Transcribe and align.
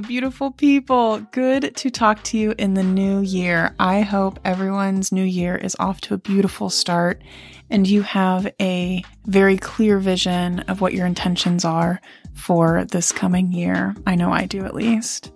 Beautiful 0.00 0.52
people. 0.52 1.18
Good 1.32 1.74
to 1.76 1.90
talk 1.90 2.22
to 2.24 2.38
you 2.38 2.54
in 2.58 2.74
the 2.74 2.82
new 2.82 3.20
year. 3.20 3.74
I 3.78 4.02
hope 4.02 4.38
everyone's 4.44 5.12
new 5.12 5.24
year 5.24 5.56
is 5.56 5.76
off 5.78 6.00
to 6.02 6.14
a 6.14 6.18
beautiful 6.18 6.70
start 6.70 7.22
and 7.70 7.86
you 7.86 8.02
have 8.02 8.52
a 8.60 9.02
very 9.26 9.56
clear 9.56 9.98
vision 9.98 10.60
of 10.60 10.80
what 10.80 10.94
your 10.94 11.06
intentions 11.06 11.64
are 11.64 12.00
for 12.34 12.84
this 12.86 13.12
coming 13.12 13.52
year. 13.52 13.94
I 14.06 14.14
know 14.14 14.32
I 14.32 14.46
do 14.46 14.64
at 14.64 14.74
least. 14.74 15.32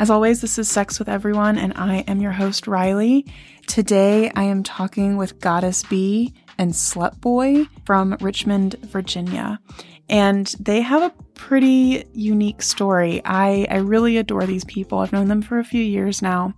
As 0.00 0.10
always, 0.10 0.40
this 0.40 0.58
is 0.58 0.68
Sex 0.68 0.98
with 0.98 1.08
Everyone, 1.08 1.56
and 1.56 1.72
I 1.76 1.98
am 2.08 2.20
your 2.20 2.32
host, 2.32 2.66
Riley. 2.66 3.26
Today, 3.66 4.30
I 4.34 4.42
am 4.42 4.62
talking 4.62 5.16
with 5.16 5.38
Goddess 5.40 5.84
B 5.84 6.34
and 6.58 6.72
Slut 6.72 7.20
Boy 7.20 7.66
from 7.84 8.16
Richmond, 8.20 8.74
Virginia. 8.82 9.60
And 10.08 10.46
they 10.60 10.80
have 10.82 11.02
a 11.02 11.14
pretty 11.34 12.04
unique 12.12 12.62
story. 12.62 13.22
I, 13.24 13.66
I 13.70 13.76
really 13.78 14.16
adore 14.16 14.46
these 14.46 14.64
people. 14.64 14.98
I've 14.98 15.12
known 15.12 15.28
them 15.28 15.42
for 15.42 15.58
a 15.58 15.64
few 15.64 15.82
years 15.82 16.20
now. 16.20 16.54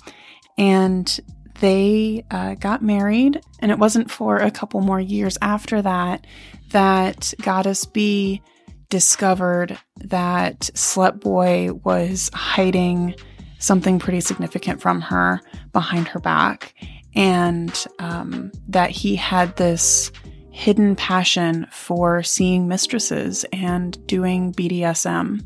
And 0.58 1.20
they 1.60 2.24
uh, 2.30 2.54
got 2.54 2.82
married, 2.82 3.40
and 3.60 3.70
it 3.70 3.78
wasn't 3.78 4.10
for 4.10 4.36
a 4.36 4.50
couple 4.50 4.80
more 4.80 5.00
years 5.00 5.38
after 5.40 5.80
that 5.82 6.26
that 6.70 7.32
Goddess 7.40 7.84
B 7.84 8.42
discovered 8.88 9.78
that 9.96 10.60
Slut 10.74 11.20
Boy 11.20 11.72
was 11.84 12.30
hiding 12.34 13.14
something 13.58 13.98
pretty 13.98 14.20
significant 14.20 14.80
from 14.82 15.00
her 15.00 15.40
behind 15.72 16.08
her 16.08 16.20
back, 16.20 16.74
and 17.14 17.86
um, 17.98 18.52
that 18.68 18.90
he 18.90 19.16
had 19.16 19.56
this 19.56 20.12
hidden 20.56 20.96
passion 20.96 21.66
for 21.70 22.22
seeing 22.22 22.66
mistresses 22.66 23.44
and 23.52 24.04
doing 24.06 24.54
BDSM. 24.54 25.44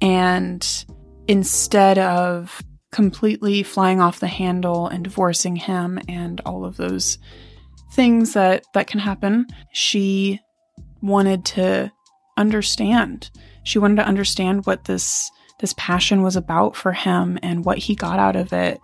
And 0.00 0.84
instead 1.28 1.98
of 1.98 2.60
completely 2.90 3.62
flying 3.62 4.00
off 4.00 4.18
the 4.18 4.26
handle 4.26 4.88
and 4.88 5.04
divorcing 5.04 5.54
him 5.54 6.00
and 6.08 6.40
all 6.44 6.64
of 6.64 6.76
those 6.76 7.16
things 7.92 8.32
that 8.32 8.64
that 8.74 8.88
can 8.88 8.98
happen, 8.98 9.46
she 9.72 10.40
wanted 11.00 11.44
to 11.44 11.92
understand. 12.36 13.30
She 13.62 13.78
wanted 13.78 13.96
to 13.98 14.08
understand 14.08 14.66
what 14.66 14.86
this 14.86 15.30
this 15.60 15.74
passion 15.78 16.22
was 16.22 16.34
about 16.34 16.74
for 16.74 16.90
him 16.90 17.38
and 17.40 17.64
what 17.64 17.78
he 17.78 17.94
got 17.94 18.18
out 18.18 18.34
of 18.34 18.52
it. 18.52 18.80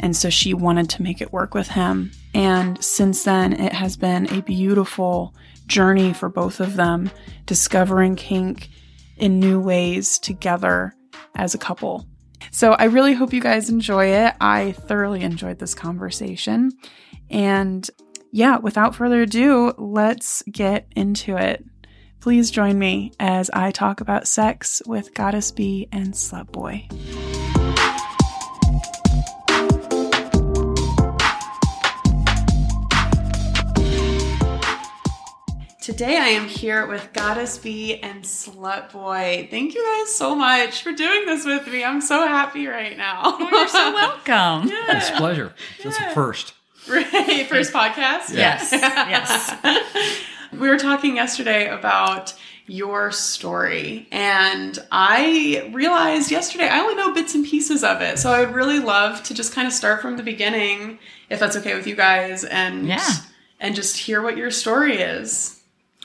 And 0.00 0.16
so 0.16 0.30
she 0.30 0.54
wanted 0.54 0.88
to 0.90 1.02
make 1.02 1.20
it 1.20 1.32
work 1.32 1.54
with 1.54 1.68
him. 1.68 2.12
And 2.34 2.82
since 2.82 3.24
then, 3.24 3.52
it 3.52 3.72
has 3.72 3.96
been 3.96 4.32
a 4.32 4.42
beautiful 4.42 5.34
journey 5.66 6.12
for 6.12 6.28
both 6.28 6.60
of 6.60 6.76
them, 6.76 7.10
discovering 7.46 8.16
kink 8.16 8.70
in 9.16 9.40
new 9.40 9.60
ways 9.60 10.18
together 10.18 10.94
as 11.34 11.54
a 11.54 11.58
couple. 11.58 12.06
So 12.50 12.72
I 12.72 12.84
really 12.84 13.14
hope 13.14 13.32
you 13.32 13.40
guys 13.40 13.68
enjoy 13.68 14.06
it. 14.06 14.34
I 14.40 14.72
thoroughly 14.72 15.22
enjoyed 15.22 15.58
this 15.58 15.74
conversation. 15.74 16.70
And 17.30 17.88
yeah, 18.30 18.58
without 18.58 18.94
further 18.94 19.22
ado, 19.22 19.72
let's 19.76 20.42
get 20.42 20.86
into 20.94 21.36
it. 21.36 21.64
Please 22.20 22.50
join 22.50 22.78
me 22.78 23.12
as 23.20 23.48
I 23.50 23.70
talk 23.70 24.00
about 24.00 24.26
sex 24.26 24.82
with 24.86 25.14
Goddess 25.14 25.50
B 25.50 25.88
and 25.92 26.14
Slut 26.14 26.50
Boy. 26.50 26.88
Today 35.88 36.18
I 36.18 36.26
am 36.28 36.46
here 36.46 36.86
with 36.86 37.14
Goddess 37.14 37.56
B 37.56 37.98
and 38.00 38.22
Slut 38.22 38.92
Boy. 38.92 39.48
Thank 39.50 39.74
you 39.74 39.82
guys 39.82 40.14
so 40.14 40.34
much 40.34 40.82
for 40.82 40.92
doing 40.92 41.24
this 41.24 41.46
with 41.46 41.66
me. 41.66 41.82
I'm 41.82 42.02
so 42.02 42.28
happy 42.28 42.66
right 42.66 42.94
now. 42.94 43.22
Oh, 43.24 43.48
you're 43.50 43.68
so 43.68 43.94
welcome. 44.26 44.68
Yeah. 44.68 44.98
It's 44.98 45.08
a 45.08 45.12
pleasure. 45.14 45.54
It's 45.82 45.98
Yeah. 45.98 46.10
a 46.10 46.14
first. 46.14 46.52
Right, 46.90 47.46
first 47.48 47.72
podcast? 47.72 48.34
Yes. 48.34 48.68
Yes. 48.70 50.20
we 50.52 50.68
were 50.68 50.76
talking 50.76 51.16
yesterday 51.16 51.68
about 51.68 52.34
your 52.66 53.10
story, 53.10 54.06
and 54.12 54.78
I 54.92 55.70
realized 55.72 56.30
yesterday 56.30 56.68
I 56.68 56.80
only 56.80 56.96
know 56.96 57.14
bits 57.14 57.34
and 57.34 57.46
pieces 57.46 57.82
of 57.82 58.02
it. 58.02 58.18
So 58.18 58.30
I 58.30 58.44
would 58.44 58.54
really 58.54 58.78
love 58.78 59.22
to 59.22 59.32
just 59.32 59.54
kind 59.54 59.66
of 59.66 59.72
start 59.72 60.02
from 60.02 60.18
the 60.18 60.22
beginning, 60.22 60.98
if 61.30 61.40
that's 61.40 61.56
okay 61.56 61.74
with 61.74 61.86
you 61.86 61.96
guys, 61.96 62.44
and 62.44 62.86
Yeah. 62.86 63.08
and 63.58 63.74
just 63.74 63.96
hear 63.96 64.20
what 64.20 64.36
your 64.36 64.50
story 64.50 64.98
is. 64.98 65.54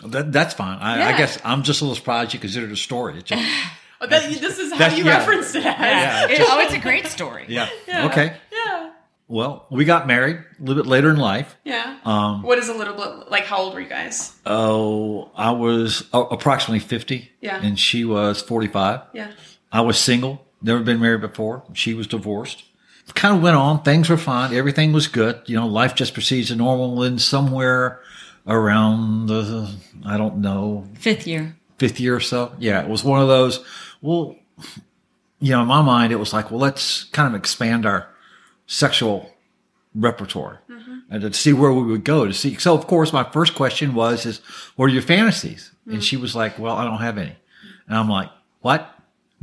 That, 0.08 0.32
that's 0.32 0.54
fine. 0.54 0.78
I, 0.80 0.98
Yeah. 1.00 1.08
I 1.10 1.18
guess 1.18 1.38
I'm 1.44 1.64
just 1.64 1.82
a 1.82 1.86
little 1.86 1.96
surprised 1.96 2.34
you 2.34 2.40
consider 2.40 2.66
it 2.68 2.72
a 2.72 2.76
story. 2.76 3.18
It's 3.20 3.30
just, 3.30 3.44
Oh, 4.02 4.08
that, 4.08 4.24
this 4.30 4.60
is 4.60 4.72
how 4.74 4.80
That's- 4.80 4.98
you 4.98 5.06
yeah. 5.06 5.18
referenced 5.20 5.56
it 5.56 5.66
as. 5.66 5.66
Yeah. 5.66 6.28
It- 6.30 6.42
oh, 6.42 6.60
it's 6.60 6.74
a 6.74 6.80
great 6.80 7.08
story. 7.08 7.46
yeah. 7.48 7.70
Yeah. 7.88 8.06
Okay. 8.08 8.36
Yeah. 8.52 8.92
Well, 9.30 9.66
we 9.72 9.86
got 9.86 10.06
married 10.06 10.36
a 10.38 10.64
little 10.64 10.84
bit 10.84 10.90
later 10.90 11.10
in 11.10 11.16
life. 11.18 11.56
Yeah. 11.64 11.98
Um, 12.04 12.44
what 12.44 12.58
is 12.60 12.68
a 12.68 12.74
little 12.74 12.96
bit 12.96 13.32
like? 13.32 13.46
How 13.46 13.58
old 13.60 13.74
were 13.74 13.80
you 13.80 13.88
guys? 13.88 14.34
oh, 14.46 15.32
I 15.36 15.52
was 15.52 16.04
uh, 16.14 16.26
approximately 16.30 16.80
50. 16.80 17.32
Yeah. 17.40 17.60
And 17.64 17.80
she 17.80 18.04
was 18.04 18.42
45. 18.42 19.00
Yeah. 19.14 19.32
I 19.72 19.82
was 19.82 19.98
single, 19.98 20.46
never 20.62 20.82
been 20.84 21.00
married 21.00 21.22
before. 21.22 21.64
She 21.74 21.94
was 21.94 22.06
divorced. 22.06 22.64
Kind 23.16 23.36
of 23.38 23.42
went 23.44 23.56
on. 23.56 23.84
Things 23.84 24.10
were 24.10 24.18
fine. 24.18 24.54
Everything 24.54 24.92
was 24.94 25.08
good. 25.08 25.42
You 25.46 25.56
know, 25.56 25.68
life 25.68 25.96
just 25.96 26.14
proceeds 26.14 26.52
as 26.52 26.58
normal. 26.58 27.04
And 27.04 27.22
somewhere 27.22 28.02
around 28.48 29.28
the, 29.28 29.74
I 30.06 30.18
don't 30.18 30.38
know, 30.38 30.88
Fifth 30.96 31.28
year. 31.28 31.56
fifth 31.78 32.00
year 32.00 32.16
or 32.16 32.20
so. 32.20 32.54
Yeah, 32.60 32.82
it 32.82 32.90
was 32.90 33.04
one 33.04 33.22
of 33.22 33.28
those. 33.28 33.64
Well, 34.02 34.36
you 35.40 35.52
know, 35.52 35.62
in 35.62 35.68
my 35.68 35.82
mind, 35.82 36.12
it 36.12 36.18
was 36.18 36.34
like, 36.34 36.52
well, 36.52 36.60
let's 36.60 37.06
kind 37.06 37.34
of 37.34 37.40
expand 37.40 37.86
our 37.86 38.10
sexual 38.68 39.30
repertoire 39.96 40.62
mm-hmm. 40.70 41.00
and 41.10 41.22
to 41.22 41.34
see 41.34 41.54
where 41.54 41.72
we 41.72 41.84
would 41.84 42.04
go 42.04 42.26
to 42.26 42.34
see. 42.34 42.56
So, 42.56 42.74
of 42.74 42.88
course, 42.88 43.14
my 43.14 43.24
first 43.24 43.56
question 43.56 43.94
was, 43.94 44.26
"Is 44.26 44.40
what 44.76 44.86
are 44.86 44.94
your 44.94 45.02
fantasies?" 45.02 45.72
And 45.86 45.98
mm. 45.98 46.02
she 46.02 46.18
was 46.18 46.36
like, 46.36 46.58
"Well, 46.58 46.76
I 46.76 46.84
don't 46.86 47.00
have 47.00 47.18
any." 47.18 47.36
And 47.88 47.98
I'm 47.98 48.10
like, 48.10 48.30
"What? 48.62 48.90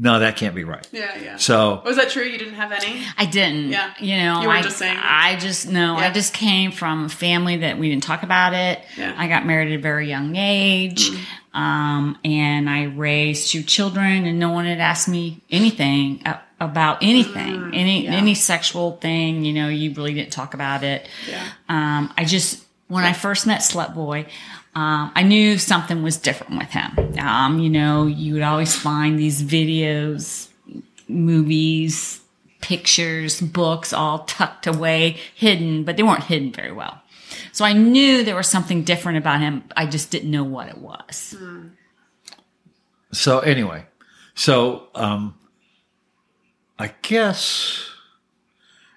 No, 0.00 0.18
that 0.18 0.36
can't 0.36 0.54
be 0.54 0.64
right." 0.64 0.86
Yeah. 0.92 1.16
Yeah. 1.22 1.36
So, 1.36 1.82
Was 1.84 1.96
that 1.96 2.10
true? 2.10 2.24
You 2.24 2.38
didn't 2.38 2.54
have 2.54 2.72
any? 2.72 3.02
I 3.18 3.26
didn't. 3.26 3.68
Yeah. 3.68 3.92
You 4.00 4.16
know, 4.16 4.40
You 4.40 4.48
were 4.48 4.54
I, 4.54 4.62
just 4.62 4.78
saying- 4.78 4.98
I 5.00 5.36
just 5.36 5.68
no. 5.68 5.98
Yeah. 5.98 6.08
I 6.08 6.10
just 6.10 6.32
came 6.34 6.72
from 6.72 7.04
a 7.04 7.08
family 7.08 7.58
that 7.58 7.78
we 7.78 7.90
didn't 7.90 8.02
talk 8.02 8.22
about 8.22 8.54
it. 8.54 8.82
Yeah. 8.96 9.14
I 9.16 9.28
got 9.28 9.46
married 9.46 9.72
at 9.72 9.78
a 9.78 9.82
very 9.82 10.08
young 10.08 10.34
age, 10.36 11.10
um, 11.54 12.18
and 12.24 12.68
I 12.68 12.84
raised 12.84 13.50
two 13.50 13.62
children, 13.62 14.24
and 14.26 14.38
no 14.38 14.50
one 14.50 14.64
had 14.64 14.80
asked 14.80 15.08
me 15.08 15.40
anything 15.50 16.24
about 16.60 16.98
anything, 17.02 17.70
any 17.74 18.04
yeah. 18.04 18.12
any 18.12 18.34
sexual 18.34 18.96
thing. 18.96 19.44
You 19.44 19.52
know, 19.52 19.68
you 19.68 19.92
really 19.94 20.14
didn't 20.14 20.32
talk 20.32 20.54
about 20.54 20.82
it. 20.82 21.08
Yeah. 21.28 21.42
Um, 21.68 22.12
I 22.16 22.24
just 22.24 22.64
when 22.88 23.04
I 23.04 23.12
first 23.12 23.46
met 23.46 23.60
Slut 23.60 23.94
Boy, 23.94 24.26
um, 24.75 25.10
I 25.14 25.22
knew 25.22 25.58
something 25.58 26.03
was 26.03 26.16
different 26.16 26.56
with 26.56 26.70
him. 26.70 27.19
Um, 27.19 27.58
you 27.58 27.69
know, 27.69 28.06
you 28.06 28.34
would 28.34 28.42
always 28.42 28.76
find 28.76 29.19
these 29.19 29.42
videos, 29.42 30.48
movies, 31.08 32.20
pictures, 32.60 33.41
books 33.41 33.92
all 33.92 34.20
tucked 34.20 34.66
away, 34.66 35.19
hidden, 35.34 35.84
but 35.84 35.97
they 35.97 36.03
weren't 36.03 36.25
hidden 36.25 36.53
very 36.53 36.72
well. 36.72 37.03
So 37.53 37.64
I 37.64 37.72
knew 37.72 38.22
there 38.22 38.36
was 38.36 38.48
something 38.48 38.84
different 38.84 39.19
about 39.19 39.41
him. 39.41 39.64
I 39.76 39.86
just 39.86 40.10
didn't 40.10 40.30
know 40.30 40.44
what 40.44 40.69
it 40.69 40.78
was. 40.78 41.34
so 43.12 43.41
anyway, 43.41 43.86
so 44.34 44.88
um, 44.94 45.34
I 46.78 46.94
guess 47.03 47.91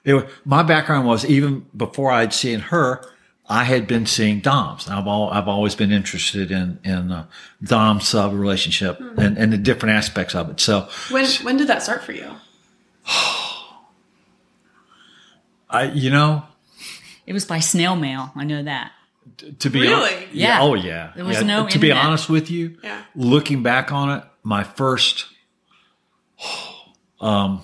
it, 0.03 0.29
my 0.45 0.61
background 0.61 1.07
was 1.07 1.25
even 1.25 1.65
before 1.75 2.11
I'd 2.11 2.33
seen 2.33 2.59
her, 2.59 3.03
I 3.49 3.65
had 3.65 3.87
been 3.87 4.05
seeing 4.05 4.39
Doms. 4.39 4.87
I've 4.87 5.05
all, 5.05 5.29
I've 5.29 5.47
always 5.49 5.75
been 5.75 5.91
interested 5.91 6.49
in 6.49 6.79
in 6.83 7.11
uh, 7.11 7.25
Dom 7.61 7.99
sub 7.99 8.33
relationship 8.33 8.99
and, 9.17 9.37
and 9.37 9.51
the 9.51 9.57
different 9.57 9.95
aspects 9.95 10.33
of 10.33 10.49
it. 10.49 10.59
So 10.61 10.87
When 11.11 11.25
when 11.43 11.57
did 11.57 11.67
that 11.67 11.83
start 11.83 12.03
for 12.03 12.13
you? 12.13 12.31
I, 15.69 15.85
you 15.93 16.09
know, 16.11 16.43
It 17.25 17.33
was 17.33 17.45
by 17.45 17.59
snail 17.59 17.95
mail. 17.95 18.31
I 18.35 18.43
know 18.43 18.63
that. 18.63 18.91
to 19.59 19.69
be 19.69 19.81
Really? 19.81 20.27
Yeah. 20.31 20.59
oh 20.61 20.75
yeah, 20.75 21.11
There 21.15 21.25
was 21.25 21.37
Yeah, 21.41 21.47
no 21.47 21.67
To 21.67 21.79
be 21.79 21.91
honest 21.91 22.29
with 22.29 22.49
you, 22.51 22.77
Yeah. 22.83 23.01
looking 23.15 23.63
back 23.63 23.91
on 23.91 24.09
it, 24.17 24.23
my 24.43 24.63
first 24.63 25.25
um, 27.21 27.63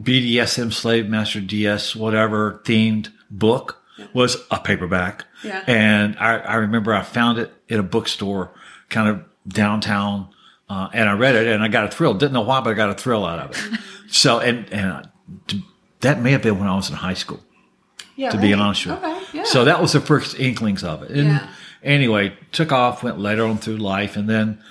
BDSM 0.00 0.72
slave 0.72 1.08
master 1.08 1.40
DS 1.40 1.94
whatever 1.94 2.62
themed 2.64 3.08
book 3.30 3.81
was 4.12 4.36
a 4.50 4.58
paperback. 4.60 5.24
Yeah. 5.44 5.62
And 5.66 6.16
I, 6.18 6.38
I 6.38 6.54
remember 6.56 6.94
I 6.94 7.02
found 7.02 7.38
it 7.38 7.52
in 7.68 7.78
a 7.80 7.82
bookstore 7.82 8.52
kind 8.88 9.08
of 9.08 9.24
downtown. 9.48 10.28
Uh, 10.68 10.88
and 10.92 11.08
I 11.08 11.12
read 11.12 11.34
it 11.34 11.46
and 11.48 11.62
I 11.62 11.68
got 11.68 11.84
a 11.84 11.88
thrill. 11.88 12.14
Didn't 12.14 12.32
know 12.32 12.40
why, 12.42 12.60
but 12.60 12.70
I 12.70 12.74
got 12.74 12.90
a 12.90 12.94
thrill 12.94 13.24
out 13.26 13.38
of 13.38 13.50
it. 13.50 13.80
so, 14.12 14.38
and, 14.38 14.72
and 14.72 15.08
to, 15.48 15.60
that 16.00 16.20
may 16.20 16.32
have 16.32 16.42
been 16.42 16.58
when 16.58 16.68
I 16.68 16.74
was 16.74 16.88
in 16.88 16.96
high 16.96 17.14
school 17.14 17.40
Yeah. 18.16 18.30
to 18.30 18.38
be 18.38 18.52
honest 18.54 18.86
with 18.86 18.98
you. 19.02 19.06
Okay. 19.08 19.24
Yeah. 19.38 19.44
So 19.44 19.64
that 19.66 19.80
was 19.82 19.92
the 19.92 20.00
first 20.00 20.38
inklings 20.38 20.82
of 20.84 21.02
it. 21.02 21.10
And 21.10 21.28
Yeah. 21.28 21.46
anyway, 21.82 22.34
took 22.52 22.72
off, 22.72 23.02
went 23.02 23.18
later 23.18 23.44
on 23.44 23.58
through 23.58 23.78
life. 23.78 24.16
And 24.16 24.28
then 24.30 24.62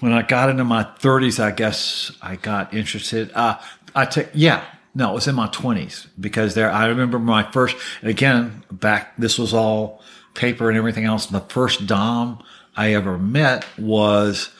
when 0.00 0.12
I 0.12 0.22
got 0.22 0.48
into 0.50 0.64
my 0.64 0.84
30s, 1.00 1.40
I 1.42 1.50
guess 1.50 2.12
I 2.22 2.36
got 2.36 2.72
interested. 2.74 3.30
Uh, 3.34 3.58
I 3.94 4.04
take, 4.06 4.28
yeah, 4.34 4.64
no, 4.94 5.10
it 5.10 5.14
was 5.14 5.26
in 5.26 5.34
my 5.34 5.48
20s 5.48 6.06
because 6.20 6.54
there, 6.54 6.70
I 6.70 6.86
remember 6.86 7.18
my 7.18 7.50
first, 7.50 7.76
and 8.00 8.10
again, 8.10 8.62
back, 8.70 9.16
this 9.16 9.38
was 9.38 9.54
all 9.54 10.02
paper 10.34 10.68
and 10.68 10.76
everything 10.76 11.04
else. 11.04 11.26
The 11.26 11.40
first 11.40 11.86
Dom 11.86 12.42
I 12.76 12.92
ever 12.94 13.16
met 13.18 13.66
was, 13.78 14.50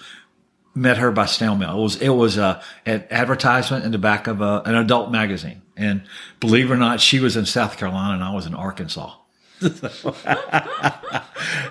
met 0.74 0.96
her 0.96 1.10
by 1.10 1.26
snail 1.26 1.54
mail. 1.54 1.78
It 1.78 1.82
was, 1.82 1.96
it 1.96 2.08
was 2.08 2.38
a, 2.38 2.62
an 2.86 3.04
advertisement 3.10 3.84
in 3.84 3.92
the 3.92 3.98
back 3.98 4.26
of 4.26 4.40
a, 4.40 4.62
an 4.64 4.74
adult 4.74 5.10
magazine. 5.10 5.60
And 5.76 6.04
believe 6.40 6.70
it 6.70 6.74
or 6.74 6.78
not, 6.78 7.00
she 7.00 7.20
was 7.20 7.36
in 7.36 7.44
South 7.44 7.76
Carolina 7.76 8.14
and 8.14 8.24
I 8.24 8.34
was 8.34 8.46
in 8.46 8.54
Arkansas. 8.54 9.14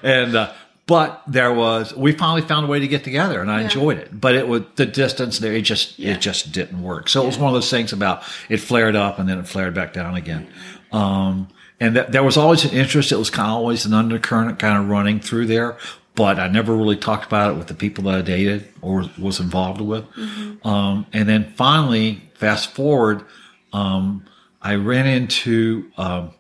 and, 0.04 0.36
uh, 0.36 0.54
but 0.88 1.22
there 1.28 1.54
was 1.54 1.96
we 1.96 2.12
finally 2.12 2.42
found 2.42 2.66
a 2.66 2.70
way 2.70 2.80
to 2.80 2.88
get 2.88 3.04
together 3.04 3.40
and 3.42 3.50
i 3.52 3.60
Yeah. 3.60 3.66
enjoyed 3.66 3.98
it. 3.98 4.20
But 4.20 4.36
it 4.36 4.48
was 4.48 4.64
the 4.76 4.86
distance 4.86 5.40
there 5.40 5.54
it 5.54 5.62
just 5.62 5.98
Yeah. 6.00 6.14
it 6.14 6.22
just 6.22 6.52
didn't 6.52 6.82
work. 6.82 7.08
So 7.10 7.24
it 7.24 7.28
was 7.28 7.38
one 7.38 7.48
of 7.50 7.54
those 7.54 7.70
things 7.70 7.94
about 7.94 8.24
it 8.50 8.58
flared 8.58 8.96
up 8.96 9.20
and 9.20 9.30
then 9.30 9.38
it 9.40 9.48
flared 9.48 9.74
back 9.74 9.94
down 9.94 10.16
again. 10.16 10.48
Um 10.92 11.48
and 11.80 11.96
that, 11.96 12.12
there 12.12 12.24
was 12.24 12.38
always 12.38 12.64
an 12.66 12.72
interest 12.72 13.12
it 13.12 13.18
was 13.18 13.30
kind 13.30 13.48
of 13.50 13.56
always 13.56 13.86
an 13.86 13.94
undercurrent 13.94 14.60
kind 14.60 14.78
of 14.78 14.90
running 14.90 15.20
through 15.20 15.48
there 15.48 15.78
but 16.14 16.38
i 16.40 16.48
never 16.48 16.76
really 16.76 16.98
talked 16.98 17.26
about 17.26 17.52
it 17.52 17.58
with 17.58 17.68
the 17.68 17.74
people 17.74 18.04
that 18.04 18.16
i 18.16 18.22
dated 18.22 18.68
or 18.82 19.06
was 19.18 19.40
involved 19.40 19.82
with. 19.82 20.04
Um 20.66 21.06
and 21.14 21.28
then 21.30 21.54
finally 21.56 22.22
fast 22.36 22.72
forward 22.76 23.24
um 23.74 24.26
i 24.62 24.76
ran 24.76 25.08
into 25.08 25.86
um 25.98 26.32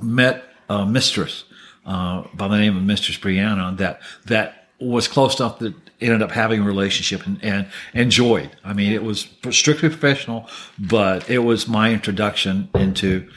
met 0.00 0.44
a 0.68 0.86
mistress 0.86 1.44
uh, 1.86 2.24
by 2.34 2.48
the 2.48 2.58
name 2.58 2.76
of 2.76 2.82
Mistress 2.82 3.18
Brianna 3.18 3.76
that 3.78 4.00
that 4.26 4.68
was 4.78 5.08
close 5.08 5.38
enough 5.38 5.58
that 5.58 5.74
ended 6.00 6.22
up 6.22 6.30
having 6.30 6.60
a 6.60 6.64
relationship 6.64 7.26
and, 7.26 7.38
and 7.44 7.66
enjoyed. 7.92 8.50
I 8.64 8.72
mean, 8.72 8.92
it 8.92 9.02
was 9.02 9.28
strictly 9.50 9.90
professional, 9.90 10.48
but 10.78 11.28
it 11.28 11.40
was 11.40 11.68
my 11.68 11.92
introduction 11.92 12.70
into 12.74 13.28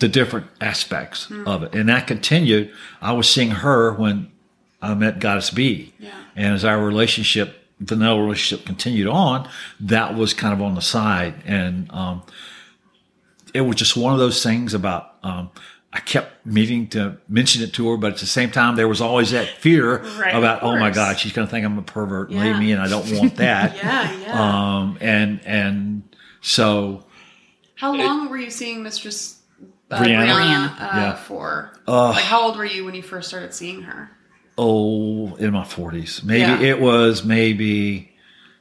the 0.00 0.08
different 0.08 0.46
aspects 0.60 1.30
of 1.46 1.62
it, 1.62 1.74
and 1.74 1.88
that 1.88 2.06
continued. 2.06 2.72
I 3.02 3.12
was 3.12 3.28
seeing 3.30 3.50
her 3.50 3.92
when 3.92 4.32
I 4.82 4.94
met 4.94 5.20
Goddess 5.20 5.50
B, 5.50 5.92
Yeah. 5.98 6.10
and 6.34 6.54
as 6.54 6.64
our 6.64 6.82
relationship, 6.82 7.54
the 7.78 7.94
vanilla 7.94 8.20
relationship 8.22 8.66
continued 8.66 9.08
on, 9.08 9.48
that 9.78 10.14
was 10.16 10.32
kind 10.34 10.54
of 10.54 10.62
on 10.62 10.74
the 10.74 10.80
side, 10.82 11.34
and 11.44 11.90
um, 11.92 12.22
it 13.54 13.60
was 13.60 13.76
just 13.76 13.96
one 13.96 14.12
of 14.12 14.18
those 14.18 14.42
things 14.42 14.74
about 14.74 15.14
um, 15.22 15.50
I 15.92 15.98
kept 16.00 16.46
meaning 16.46 16.86
to 16.90 17.16
mention 17.28 17.62
it 17.64 17.72
to 17.74 17.90
her, 17.90 17.96
but 17.96 18.12
at 18.14 18.18
the 18.20 18.26
same 18.26 18.50
time 18.52 18.76
there 18.76 18.86
was 18.86 19.00
always 19.00 19.32
that 19.32 19.48
fear 19.58 19.98
Right, 20.20 20.34
about 20.34 20.62
oh 20.62 20.78
my 20.78 20.90
god 20.90 21.18
she's 21.18 21.32
going 21.32 21.48
to 21.48 21.50
think 21.50 21.66
I'm 21.66 21.78
a 21.78 21.82
pervert 21.82 22.30
and 22.30 22.38
Yeah. 22.38 22.44
leave 22.44 22.58
me 22.58 22.72
and 22.72 22.80
I 22.80 22.88
don't 22.88 23.10
want 23.18 23.36
that. 23.36 23.76
Yeah, 23.82 24.20
yeah. 24.20 24.76
Um, 24.78 24.98
and 25.00 25.40
and 25.44 26.02
so 26.40 27.04
How 27.74 27.92
long 27.94 28.28
were 28.30 28.36
you 28.38 28.50
seeing 28.50 28.82
Mistress 28.84 29.40
uh, 29.90 29.98
Brianna? 30.00 30.32
Brianna, 30.32 30.80
uh, 30.80 30.96
Yeah. 30.96 31.14
for? 31.16 31.72
Uh, 31.88 32.10
like, 32.10 32.22
how 32.24 32.42
old 32.42 32.56
were 32.56 32.64
you 32.64 32.84
when 32.84 32.94
you 32.94 33.02
first 33.02 33.26
started 33.28 33.52
seeing 33.52 33.82
her? 33.82 34.10
oh 34.58 35.34
in 35.36 35.52
my 35.52 35.64
40s 35.64 36.22
maybe 36.22 36.40
Yeah. 36.42 36.60
it 36.72 36.80
was 36.80 37.24
maybe 37.24 38.12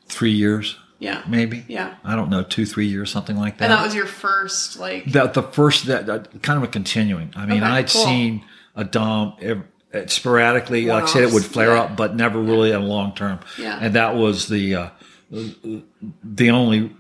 three 0.08 0.32
years 0.32 0.78
Yeah. 1.00 1.24
maybe 1.28 1.64
Yeah. 1.68 1.96
I 2.04 2.16
don't 2.16 2.30
know 2.30 2.44
two 2.44 2.66
three 2.66 2.88
years 2.88 3.10
something 3.10 3.38
like 3.38 3.58
that. 3.58 3.66
And 3.66 3.74
that 3.74 3.84
was 3.84 3.96
your 3.96 4.06
first, 4.06 4.78
like, 4.80 5.06
that 5.14 5.34
the 5.34 5.44
first 5.44 5.86
that, 5.86 6.06
that 6.08 6.42
kind 6.44 6.58
of 6.58 6.64
a 6.64 6.68
continuing. 6.68 7.34
I 7.36 7.46
mean, 7.46 7.64
Okay, 7.64 7.72
I'd 7.72 7.90
cool. 7.90 8.04
seen 8.06 8.46
a 8.76 8.84
dom 8.84 9.34
uh, 9.94 10.06
sporadically, 10.08 10.86
like 10.86 11.04
I 11.06 11.08
said, 11.08 11.24
it 11.24 11.32
would 11.34 11.44
flare 11.46 11.74
yeah. 11.74 11.82
up, 11.84 11.98
but 11.98 12.16
never 12.16 12.40
really 12.40 12.72
in 12.72 12.84
long 12.84 13.16
term. 13.16 13.40
Yeah. 13.58 13.80
and 13.82 13.96
that 13.96 14.16
was 14.16 14.48
the 14.50 14.76
uh, 14.76 14.90
the 15.32 16.50
only 16.52 16.96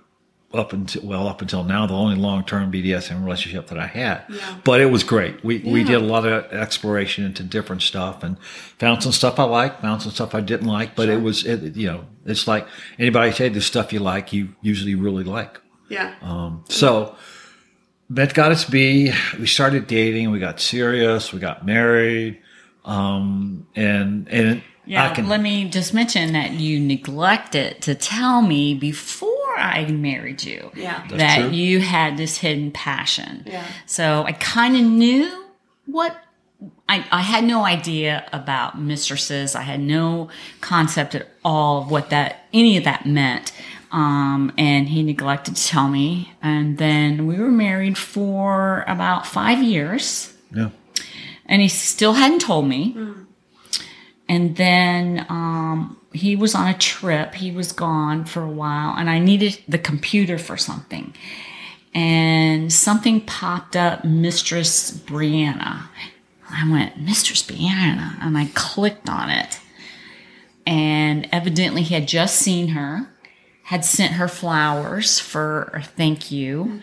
up 0.51 0.73
until 0.73 1.05
well 1.05 1.27
up 1.27 1.41
until 1.41 1.63
now 1.63 1.85
the 1.85 1.93
only 1.93 2.15
long 2.15 2.43
term 2.43 2.71
BDSM 2.71 3.23
relationship 3.23 3.67
that 3.67 3.77
I 3.77 3.85
had. 3.85 4.23
Yeah. 4.29 4.57
But 4.63 4.81
it 4.81 4.87
was 4.87 5.03
great. 5.03 5.43
We 5.43 5.59
we 5.59 5.83
did 5.83 5.95
a 5.95 5.99
lot 5.99 6.25
of 6.25 6.51
exploration 6.51 7.23
into 7.25 7.43
different 7.43 7.83
stuff 7.83 8.23
and 8.23 8.39
found 8.43 9.03
some 9.03 9.11
stuff 9.11 9.39
I 9.39 9.43
liked, 9.43 9.81
found 9.81 10.01
some 10.01 10.11
stuff 10.11 10.33
I 10.33 10.41
didn't 10.41 10.67
like. 10.67 10.95
But 10.95 11.09
it 11.09 11.21
was 11.21 11.45
it, 11.45 11.75
you 11.75 11.87
know 11.87 12.05
it's 12.25 12.47
like 12.47 12.67
anybody 12.97 13.31
say 13.31 13.49
the 13.49 13.61
stuff 13.61 13.93
you 13.93 13.99
like 13.99 14.33
you 14.33 14.55
usually 14.61 14.95
really 14.95 15.23
like. 15.23 15.61
yeah. 15.89 16.15
Um, 16.21 16.63
so 16.69 17.15
met 18.09 18.33
Goddess 18.33 18.65
B. 18.65 19.13
We 19.39 19.45
started 19.45 19.85
dating. 19.85 20.31
We 20.31 20.39
got 20.39 20.59
serious. 20.59 21.31
We 21.31 21.39
got 21.39 21.65
married. 21.65 22.39
Um, 22.85 23.67
and 23.75 24.27
and 24.29 24.63
Yeah, 24.85 25.07
I 25.09 25.13
can 25.13 25.27
let 25.27 25.41
me 25.41 25.69
just 25.69 25.93
mention 25.93 26.33
that 26.33 26.53
you 26.53 26.79
neglected 26.79 27.81
to 27.83 27.93
tell 27.93 28.41
me 28.41 28.73
before 28.73 29.38
I 29.59 29.85
married 29.91 30.43
you 30.43 30.71
Yeah. 30.75 31.03
That's 31.09 31.17
that 31.17 31.39
true. 31.41 31.49
you 31.51 31.79
had 31.79 32.17
this 32.17 32.37
hidden 32.37 32.71
passion. 32.71 33.43
Yeah. 33.45 33.65
So 33.85 34.23
I 34.23 34.33
kind 34.33 34.75
of 34.75 34.83
knew 34.83 35.45
what 35.85 36.17
I, 36.87 37.05
I 37.11 37.21
had 37.21 37.43
no 37.43 37.63
idea 37.63 38.27
about 38.33 38.79
mistresses. 38.79 39.55
I 39.55 39.61
had 39.61 39.79
no 39.79 40.29
concept 40.61 41.15
at 41.15 41.29
all 41.43 41.83
of 41.83 41.91
what 41.91 42.09
that 42.09 42.47
any 42.53 42.77
of 42.77 42.83
that 42.83 43.05
meant. 43.05 43.51
Um, 43.91 44.51
and 44.57 44.87
he 44.87 45.01
neglected 45.03 45.55
to 45.55 45.65
tell 45.65 45.87
me. 45.87 46.33
And 46.41 46.77
then 46.77 47.25
we 47.27 47.37
were 47.37 47.51
married 47.51 47.97
for 47.97 48.83
about 48.87 49.25
five 49.25 49.63
years 49.63 50.33
yeah. 50.53 50.69
and 51.45 51.61
he 51.61 51.67
still 51.67 52.13
hadn't 52.13 52.39
told 52.41 52.67
me. 52.67 52.95
And 54.29 54.55
then 54.55 55.25
um, 55.27 55.99
he 56.13 56.35
was 56.35 56.53
on 56.53 56.67
a 56.67 56.77
trip. 56.77 57.33
He 57.33 57.51
was 57.51 57.71
gone 57.71 58.25
for 58.25 58.43
a 58.43 58.49
while, 58.49 58.95
and 58.95 59.09
I 59.09 59.17
needed 59.17 59.59
the 59.67 59.79
computer 59.79 60.37
for 60.37 60.55
something. 60.55 61.15
And 61.95 62.71
something 62.71 63.21
popped 63.21 63.75
up, 63.75 64.05
Mistress 64.05 64.91
Brianna. 64.91 65.87
I 66.47 66.71
went, 66.71 66.99
Mistress 66.99 67.41
Brianna, 67.41 68.17
and 68.21 68.37
I 68.37 68.49
clicked 68.53 69.09
on 69.09 69.31
it. 69.31 69.59
And 70.67 71.27
evidently, 71.31 71.81
he 71.81 71.95
had 71.95 72.07
just 72.07 72.35
seen 72.35 72.69
her, 72.69 73.11
had 73.63 73.83
sent 73.83 74.13
her 74.13 74.27
flowers 74.27 75.19
for 75.19 75.71
a 75.73 75.81
thank 75.81 76.31
you. 76.31 76.81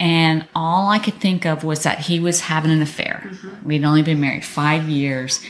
And 0.00 0.48
all 0.56 0.88
I 0.88 0.98
could 0.98 1.14
think 1.14 1.46
of 1.46 1.62
was 1.62 1.84
that 1.84 2.00
he 2.00 2.18
was 2.18 2.40
having 2.40 2.72
an 2.72 2.82
affair. 2.82 3.30
We'd 3.64 3.84
only 3.84 4.02
been 4.02 4.20
married 4.20 4.44
five 4.44 4.88
years 4.88 5.40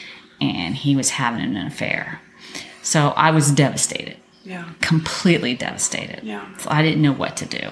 and 0.51 0.75
he 0.75 0.95
was 0.97 1.11
having 1.11 1.41
an 1.41 1.57
affair. 1.67 2.21
So 2.83 3.09
I 3.17 3.31
was 3.31 3.51
devastated, 3.51 4.17
Yeah. 4.45 4.69
completely 4.81 5.55
devastated. 5.55 6.21
Yeah. 6.23 6.45
So 6.59 6.71
I 6.71 6.83
didn't 6.83 7.03
know 7.03 7.13
what 7.13 7.37
to 7.39 7.47
do. 7.47 7.71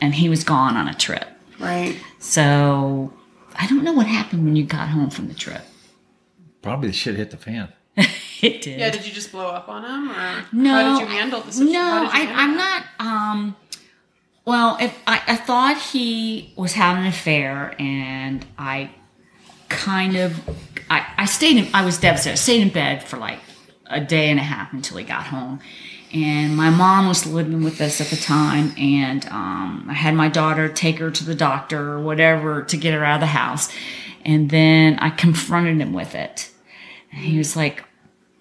And 0.00 0.14
he 0.14 0.28
was 0.28 0.44
gone 0.44 0.76
on 0.76 0.88
a 0.88 0.94
trip. 0.94 1.26
Right. 1.58 1.96
So 2.18 3.12
I 3.56 3.66
don't 3.66 3.84
know 3.84 3.92
what 3.92 4.06
happened 4.06 4.44
when 4.44 4.56
you 4.56 4.64
got 4.64 4.88
home 4.88 5.10
from 5.10 5.28
the 5.28 5.34
trip. 5.34 5.62
Probably 6.62 6.88
the 6.88 6.94
shit 6.94 7.16
hit 7.16 7.30
the 7.30 7.36
fan. 7.36 7.72
It 8.42 8.62
did. 8.62 8.80
Yeah. 8.80 8.88
Did 8.90 9.06
you 9.06 9.12
just 9.12 9.32
blow 9.32 9.48
up 9.48 9.68
on 9.68 9.84
him, 9.84 10.10
or 10.10 10.44
No, 10.52 10.72
how 10.72 10.98
did 10.98 11.06
you 11.08 11.14
handle 11.14 11.40
the 11.42 11.52
situation? 11.52 11.74
No, 11.74 11.82
How 11.84 12.00
did 12.04 12.06
you 12.06 12.12
I, 12.12 12.24
handle 12.24 12.36
I'm 12.40 12.56
that? 12.56 12.86
not. 12.98 13.06
Um, 13.06 13.56
well, 14.46 14.78
if 14.80 14.98
I, 15.06 15.20
I 15.26 15.36
thought 15.36 15.76
he 15.76 16.54
was 16.56 16.72
having 16.72 17.02
an 17.02 17.08
affair, 17.10 17.74
and 17.78 18.46
I 18.56 18.92
kind 19.70 20.16
of, 20.16 20.38
I, 20.90 21.06
I 21.16 21.24
stayed 21.24 21.56
in. 21.56 21.74
I 21.74 21.84
was 21.84 21.98
devastated. 21.98 22.32
I 22.32 22.36
stayed 22.36 22.60
in 22.60 22.68
bed 22.68 23.02
for 23.02 23.16
like 23.16 23.38
a 23.86 24.00
day 24.00 24.28
and 24.28 24.38
a 24.38 24.42
half 24.42 24.72
until 24.72 24.98
he 24.98 25.04
got 25.04 25.24
home. 25.24 25.60
And 26.12 26.56
my 26.56 26.70
mom 26.70 27.06
was 27.06 27.24
living 27.24 27.62
with 27.62 27.80
us 27.80 28.00
at 28.00 28.08
the 28.08 28.16
time, 28.16 28.74
and 28.76 29.24
um, 29.26 29.86
I 29.88 29.92
had 29.92 30.14
my 30.14 30.28
daughter 30.28 30.68
take 30.68 30.98
her 30.98 31.08
to 31.08 31.24
the 31.24 31.36
doctor 31.36 31.92
or 31.92 32.00
whatever 32.00 32.64
to 32.64 32.76
get 32.76 32.94
her 32.94 33.04
out 33.04 33.16
of 33.16 33.20
the 33.20 33.26
house. 33.26 33.72
And 34.24 34.50
then 34.50 34.98
I 34.98 35.10
confronted 35.10 35.80
him 35.80 35.92
with 35.92 36.16
it. 36.16 36.50
And 37.12 37.22
he 37.22 37.38
was 37.38 37.56
like, 37.56 37.84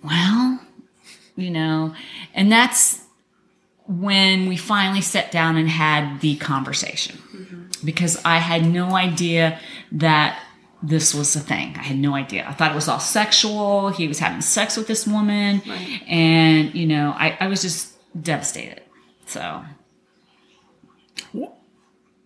Well, 0.03 0.59
you 1.35 1.51
know, 1.51 1.93
and 2.33 2.51
that's 2.51 3.03
when 3.87 4.47
we 4.47 4.57
finally 4.57 5.01
sat 5.01 5.31
down 5.31 5.55
and 5.55 5.69
had 5.69 6.21
the 6.21 6.35
conversation 6.37 7.69
because 7.83 8.23
I 8.23 8.37
had 8.37 8.65
no 8.65 8.95
idea 8.95 9.59
that 9.93 10.39
this 10.81 11.13
was 11.13 11.35
a 11.35 11.39
thing. 11.39 11.75
I 11.77 11.83
had 11.83 11.97
no 11.97 12.15
idea. 12.15 12.47
I 12.47 12.53
thought 12.53 12.71
it 12.71 12.75
was 12.75 12.87
all 12.87 12.99
sexual. 12.99 13.89
He 13.89 14.07
was 14.07 14.19
having 14.19 14.41
sex 14.41 14.77
with 14.77 14.87
this 14.87 15.05
woman. 15.05 15.61
Right. 15.67 16.01
And, 16.07 16.73
you 16.73 16.87
know, 16.87 17.13
I, 17.17 17.37
I 17.39 17.47
was 17.47 17.61
just 17.61 17.93
devastated. 18.21 18.81
So, 19.25 19.63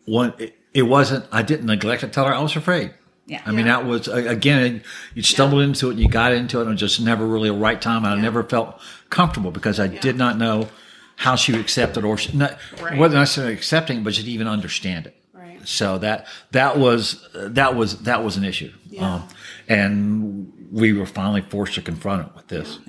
One, 0.05 0.33
it, 0.37 0.55
it 0.73 0.83
wasn't. 0.83 1.25
I 1.31 1.41
didn't 1.41 1.65
neglect 1.65 2.01
to 2.01 2.07
tell 2.07 2.25
her. 2.25 2.33
I 2.33 2.41
was 2.41 2.55
afraid. 2.55 2.93
yeah. 3.25 3.41
I 3.45 3.51
mean, 3.51 3.65
Yeah. 3.65 3.77
that 3.79 3.85
was 3.85 4.07
again. 4.07 4.83
You 5.13 5.23
stumbled 5.23 5.61
into 5.61 5.87
it, 5.87 5.91
and 5.91 5.99
you 5.99 6.09
got 6.09 6.33
into 6.33 6.57
it, 6.59 6.61
and 6.63 6.69
it 6.71 6.73
was 6.73 6.79
just 6.79 7.01
never 7.01 7.25
really 7.25 7.49
a 7.49 7.53
right 7.53 7.81
time. 7.81 8.03
And 8.05 8.13
I 8.13 8.21
never 8.21 8.43
felt 8.43 8.79
comfortable 9.09 9.51
because 9.51 9.79
I 9.79 9.87
did 9.87 10.17
not 10.17 10.37
know 10.37 10.67
how 11.15 11.35
she 11.35 11.51
would 11.53 11.61
accept 11.61 11.95
it, 11.95 12.03
or 12.03 12.17
she, 12.17 12.35
not, 12.35 12.57
Right. 12.81 12.97
wasn't 12.97 13.19
necessarily 13.21 13.53
accepting, 13.53 14.03
but 14.03 14.15
she'd 14.15 14.27
even 14.27 14.47
understand 14.47 15.07
it. 15.07 15.15
So 15.65 15.97
that 15.99 16.27
that 16.51 16.77
was 16.77 17.27
that 17.33 17.75
was 17.75 17.99
that 18.03 18.23
was 18.23 18.37
an 18.37 18.43
issue. 18.43 18.71
Yeah. 18.89 19.15
Um, 19.15 19.27
and 19.67 20.53
we 20.71 20.91
were 20.91 21.05
finally 21.05 21.41
forced 21.41 21.75
to 21.75 21.81
confront 21.81 22.27
it 22.27 22.35
with 22.35 22.47
this. 22.47 22.79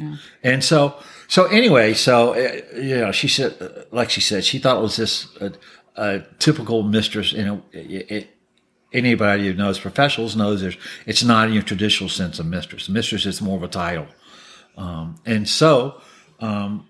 And 0.43 0.65
so, 0.65 0.99
so 1.29 1.45
anyway, 1.45 1.93
so, 1.93 2.33
uh, 2.33 2.61
you 2.75 2.97
know, 2.97 3.13
she 3.13 3.29
said, 3.29 3.87
like 3.93 4.09
she 4.09 4.23
said, 4.23 4.43
she 4.43 4.59
thought 4.59 4.79
it 4.79 4.83
was 4.83 4.97
this, 4.97 5.29
a 5.97 6.21
typical 6.39 6.83
mistress, 6.83 7.33
you 7.33 7.45
know, 7.45 7.63
it, 7.73 8.11
it, 8.11 8.29
anybody 8.93 9.47
who 9.47 9.55
knows 9.55 9.79
professionals 9.79 10.35
knows 10.35 10.63
there's, 10.63 10.79
it's 11.05 11.23
not 11.23 11.49
in 11.49 11.55
your 11.55 11.63
traditional 11.63 12.09
sense 12.09 12.39
of 12.39 12.47
mistress. 12.47 12.89
Mistress 12.89 13.27
is 13.27 13.43
more 13.43 13.57
of 13.57 13.63
a 13.63 13.69
title. 13.69 14.07
Um, 14.79 15.17
and 15.27 15.47
so, 15.47 16.01
um, 16.41 16.89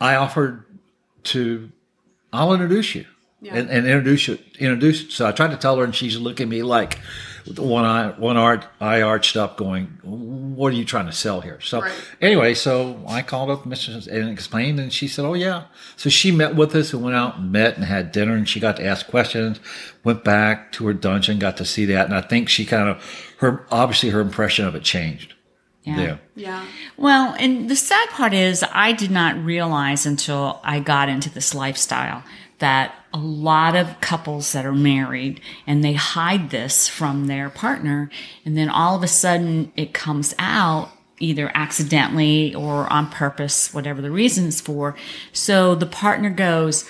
I 0.00 0.14
offered 0.14 0.64
to, 1.24 1.70
I'll 2.32 2.52
introduce 2.52 2.94
you. 2.94 3.06
And, 3.40 3.70
and 3.70 3.86
introduce 3.86 4.26
you, 4.26 4.38
introduce. 4.58 5.14
So 5.14 5.26
I 5.26 5.32
tried 5.32 5.52
to 5.52 5.56
tell 5.56 5.76
her, 5.76 5.84
and 5.84 5.94
she's 5.94 6.18
looking 6.18 6.44
at 6.44 6.50
me 6.50 6.62
like 6.62 6.98
with 7.46 7.60
one 7.60 7.84
eye, 7.84 8.08
one 8.18 8.36
art, 8.36 8.66
eye 8.80 9.00
arched 9.00 9.36
up, 9.36 9.56
going, 9.56 9.86
"What 10.02 10.72
are 10.72 10.76
you 10.76 10.84
trying 10.84 11.06
to 11.06 11.12
sell 11.12 11.40
here?" 11.40 11.60
So 11.60 11.80
Right. 11.82 11.92
anyway, 12.20 12.54
so 12.54 13.00
I 13.08 13.22
called 13.22 13.48
up 13.48 13.64
Mrs. 13.64 14.08
and 14.08 14.28
explained, 14.28 14.80
and 14.80 14.92
she 14.92 15.06
said, 15.06 15.24
"Oh 15.24 15.34
yeah." 15.34 15.62
So 15.96 16.10
she 16.10 16.32
met 16.32 16.56
with 16.56 16.74
us 16.74 16.92
and 16.92 17.02
went 17.02 17.14
out 17.14 17.38
and 17.38 17.52
met 17.52 17.76
and 17.76 17.84
had 17.84 18.10
dinner, 18.10 18.34
and 18.34 18.48
she 18.48 18.58
got 18.58 18.76
to 18.78 18.84
ask 18.84 19.06
questions. 19.06 19.60
Went 20.02 20.24
back 20.24 20.72
to 20.72 20.86
her 20.88 20.92
dungeon, 20.92 21.38
got 21.38 21.56
to 21.58 21.64
see 21.64 21.84
that, 21.86 22.06
and 22.06 22.14
I 22.16 22.22
think 22.22 22.48
she 22.48 22.64
kind 22.64 22.88
of 22.88 23.02
her 23.38 23.66
obviously 23.70 24.10
her 24.10 24.20
impression 24.20 24.66
of 24.66 24.74
it 24.74 24.82
changed. 24.82 25.34
Yeah. 25.84 26.16
Yeah. 26.34 26.66
Well, 26.98 27.34
and 27.38 27.70
the 27.70 27.76
sad 27.76 28.10
part 28.10 28.34
is, 28.34 28.62
I 28.72 28.92
did 28.92 29.10
not 29.10 29.42
realize 29.42 30.04
until 30.04 30.60
I 30.62 30.80
got 30.80 31.08
into 31.08 31.30
this 31.30 31.54
lifestyle 31.54 32.24
that 32.58 32.94
a 33.12 33.18
lot 33.18 33.74
of 33.74 34.00
couples 34.00 34.52
that 34.52 34.66
are 34.66 34.72
married 34.72 35.40
and 35.66 35.82
they 35.82 35.94
hide 35.94 36.50
this 36.50 36.88
from 36.88 37.26
their 37.26 37.48
partner, 37.50 38.10
and 38.44 38.56
then 38.56 38.68
all 38.68 38.96
of 38.96 39.02
a 39.02 39.08
sudden 39.08 39.72
it 39.76 39.94
comes 39.94 40.34
out 40.38 40.90
either 41.20 41.50
accidentally 41.54 42.54
or 42.54 42.92
on 42.92 43.10
purpose, 43.10 43.74
whatever 43.74 44.00
the 44.00 44.10
reason 44.10 44.46
is 44.46 44.60
for. 44.60 44.94
So 45.32 45.74
the 45.74 45.86
partner 45.86 46.30
goes, 46.30 46.84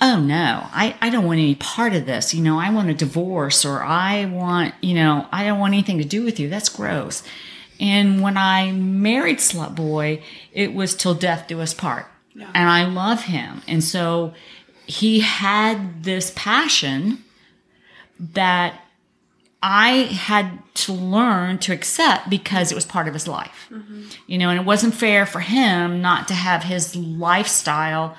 oh 0.00 0.18
no, 0.18 0.66
I, 0.72 0.96
I 1.00 1.10
don't 1.10 1.26
want 1.26 1.38
any 1.38 1.54
part 1.54 1.94
of 1.94 2.06
this. 2.06 2.34
You 2.34 2.42
know, 2.42 2.58
I 2.58 2.70
want 2.70 2.90
a 2.90 2.94
divorce 2.94 3.64
or 3.64 3.82
I 3.82 4.24
want, 4.24 4.74
you 4.80 4.94
know, 4.94 5.26
I 5.30 5.44
don't 5.44 5.60
want 5.60 5.74
anything 5.74 5.98
to 5.98 6.04
do 6.04 6.24
with 6.24 6.40
you. 6.40 6.48
That's 6.48 6.68
gross. 6.68 7.22
And 7.80 8.20
when 8.20 8.36
I 8.36 8.72
married 8.72 9.38
Slut 9.38 9.76
Boy, 9.76 10.22
it 10.52 10.74
was 10.74 10.96
till 10.96 11.14
death 11.14 11.46
do 11.46 11.60
us 11.60 11.74
part. 11.74 12.06
And 12.54 12.68
I 12.68 12.84
love 12.84 13.24
him. 13.24 13.62
And 13.66 13.82
so 13.82 14.32
he 14.88 15.20
had 15.20 16.02
this 16.02 16.32
passion 16.34 17.22
that 18.18 18.80
I 19.62 19.90
had 19.90 20.58
to 20.74 20.92
learn 20.92 21.58
to 21.58 21.72
accept 21.72 22.30
because 22.30 22.72
it 22.72 22.74
was 22.74 22.86
part 22.86 23.06
of 23.06 23.14
his 23.14 23.28
life. 23.28 23.70
You 24.26 24.38
know, 24.38 24.48
and 24.48 24.58
it 24.58 24.64
wasn't 24.64 24.94
fair 24.94 25.26
for 25.26 25.40
him 25.40 26.00
not 26.00 26.26
to 26.28 26.34
have 26.34 26.62
his 26.64 26.96
lifestyle 26.96 28.16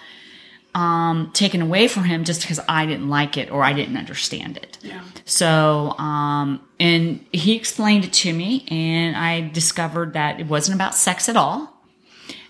um, 0.75 1.31
taken 1.33 1.61
away 1.61 1.87
from 1.87 2.03
him 2.03 2.23
just 2.23 2.41
because 2.41 2.59
I 2.69 2.85
didn't 2.85 3.09
like 3.09 3.35
it 3.35 3.49
or 3.51 3.63
I 3.63 3.73
didn't 3.73 3.97
understand 3.97 4.57
it. 4.57 4.77
Yeah. 4.83 5.01
So, 5.25 5.97
um, 5.97 6.61
and 6.79 7.25
he 7.31 7.55
explained 7.55 8.05
it 8.05 8.13
to 8.13 8.31
me, 8.31 8.65
and 8.69 9.17
I 9.17 9.49
discovered 9.49 10.13
that 10.13 10.39
it 10.39 10.45
wasn't 10.47 10.75
about 10.75 10.93
sex 10.93 11.27
at 11.27 11.35
all. 11.35 11.78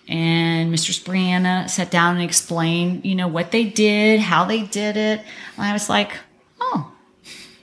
And 0.09 0.73
Mr. 0.73 0.91
Brianna 1.05 1.69
sat 1.69 1.91
down 1.91 2.15
and 2.15 2.23
explained, 2.25 3.05
you 3.05 3.13
know, 3.15 3.27
what 3.27 3.51
they 3.51 3.63
did, 3.65 4.19
how 4.19 4.43
they 4.43 4.63
did 4.63 4.97
it. 4.97 5.21
And 5.55 5.65
I 5.65 5.71
was 5.71 5.87
like, 5.87 6.11
oh, 6.59 6.91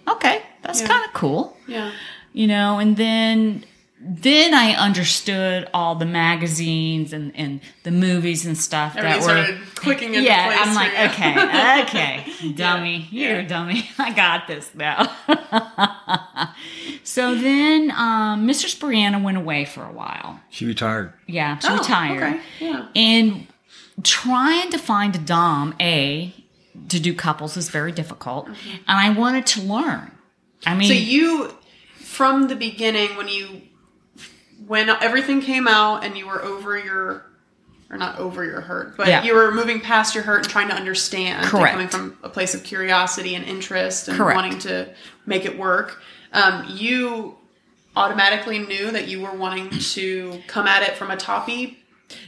okay, 0.09 0.43
that's 0.63 0.81
Yeah. 0.81 0.87
kind 0.87 1.05
of 1.05 1.13
cool 1.13 1.57
Yeah. 1.67 1.91
you 2.33 2.47
know 2.47 2.79
and 2.79 2.97
then 2.97 3.65
then 3.99 4.53
i 4.55 4.73
understood 4.75 5.69
all 5.73 5.95
the 5.95 6.05
magazines 6.05 7.13
and, 7.13 7.35
and 7.35 7.61
the 7.83 7.91
movies 7.91 8.45
and 8.47 8.57
stuff 8.59 8.95
that 8.95 9.17
were 9.17 9.23
started 9.23 9.59
clicking 9.75 10.15
into 10.15 10.23
yeah 10.29 10.47
place 10.47 10.59
i'm 10.63 10.75
like 10.75 10.93
okay 11.11 11.83
okay 11.85 12.53
dummy 12.55 13.09
Yeah. 13.11 13.29
you're 13.31 13.41
a 13.41 13.47
dummy 13.49 13.89
i 13.99 14.13
got 14.13 14.47
this 14.49 14.71
now 14.75 15.11
so 17.09 17.35
then 17.35 17.91
um, 17.93 18.47
mistress 18.47 18.75
brianna 18.75 19.23
went 19.23 19.37
away 19.37 19.65
for 19.65 19.85
a 19.85 19.93
while 19.93 20.41
She 20.51 20.67
retired. 20.67 21.13
yeah 21.27 21.59
she 21.59 21.69
Oh, 21.69 21.79
retired 21.79 22.23
okay. 22.35 22.41
Yeah. 22.61 22.89
and 22.97 23.47
trying 24.03 24.71
to 24.71 24.79
find 24.79 25.15
a 25.15 25.19
dom 25.19 25.75
a 25.81 26.35
to 26.89 27.01
do 27.01 27.15
couples 27.15 27.57
is 27.57 27.69
very 27.71 27.93
difficult 27.93 28.49
and 28.49 28.57
i 28.87 29.11
wanted 29.11 29.47
to 29.47 29.63
learn 29.63 30.11
i 30.67 30.75
mean 30.75 30.89
So 30.89 30.95
you, 30.95 31.55
from 31.95 32.49
the 32.49 32.57
beginning, 32.57 33.17
when 33.17 33.29
you, 33.29 33.63
when 34.67 34.89
everything 34.89 35.41
came 35.43 35.69
out 35.69 36.03
and 36.05 36.17
you 36.17 36.27
were 36.27 36.43
over 36.43 36.79
your, 36.79 37.27
or 37.91 37.97
not 37.99 38.19
over 38.19 38.43
your 38.45 38.63
hurt, 38.63 38.97
but 38.97 39.07
Yeah. 39.07 39.23
you 39.23 39.35
were 39.35 39.53
moving 39.53 39.81
past 39.81 40.15
your 40.15 40.25
hurt 40.25 40.39
and 40.45 40.49
trying 40.49 40.69
to 40.69 40.75
understand, 40.75 41.45
Correct. 41.47 41.73
coming 41.73 41.89
from 41.89 42.17
a 42.23 42.29
place 42.31 42.55
of 42.55 42.65
curiosity 42.65 43.35
and 43.35 43.45
interest 43.45 44.09
and 44.09 44.17
Correct. 44.17 44.35
wanting 44.35 44.59
to 44.61 44.89
make 45.27 45.45
it 45.45 45.59
work. 45.59 46.01
Um, 46.33 46.65
you 46.69 47.37
automatically 47.95 48.59
knew 48.59 48.91
that 48.91 49.09
you 49.09 49.21
were 49.23 49.33
wanting 49.33 49.71
to 49.71 50.41
come 50.47 50.67
at 50.67 50.83
it 50.83 50.97
from 50.97 51.11
a 51.11 51.17
toppy 51.17 51.79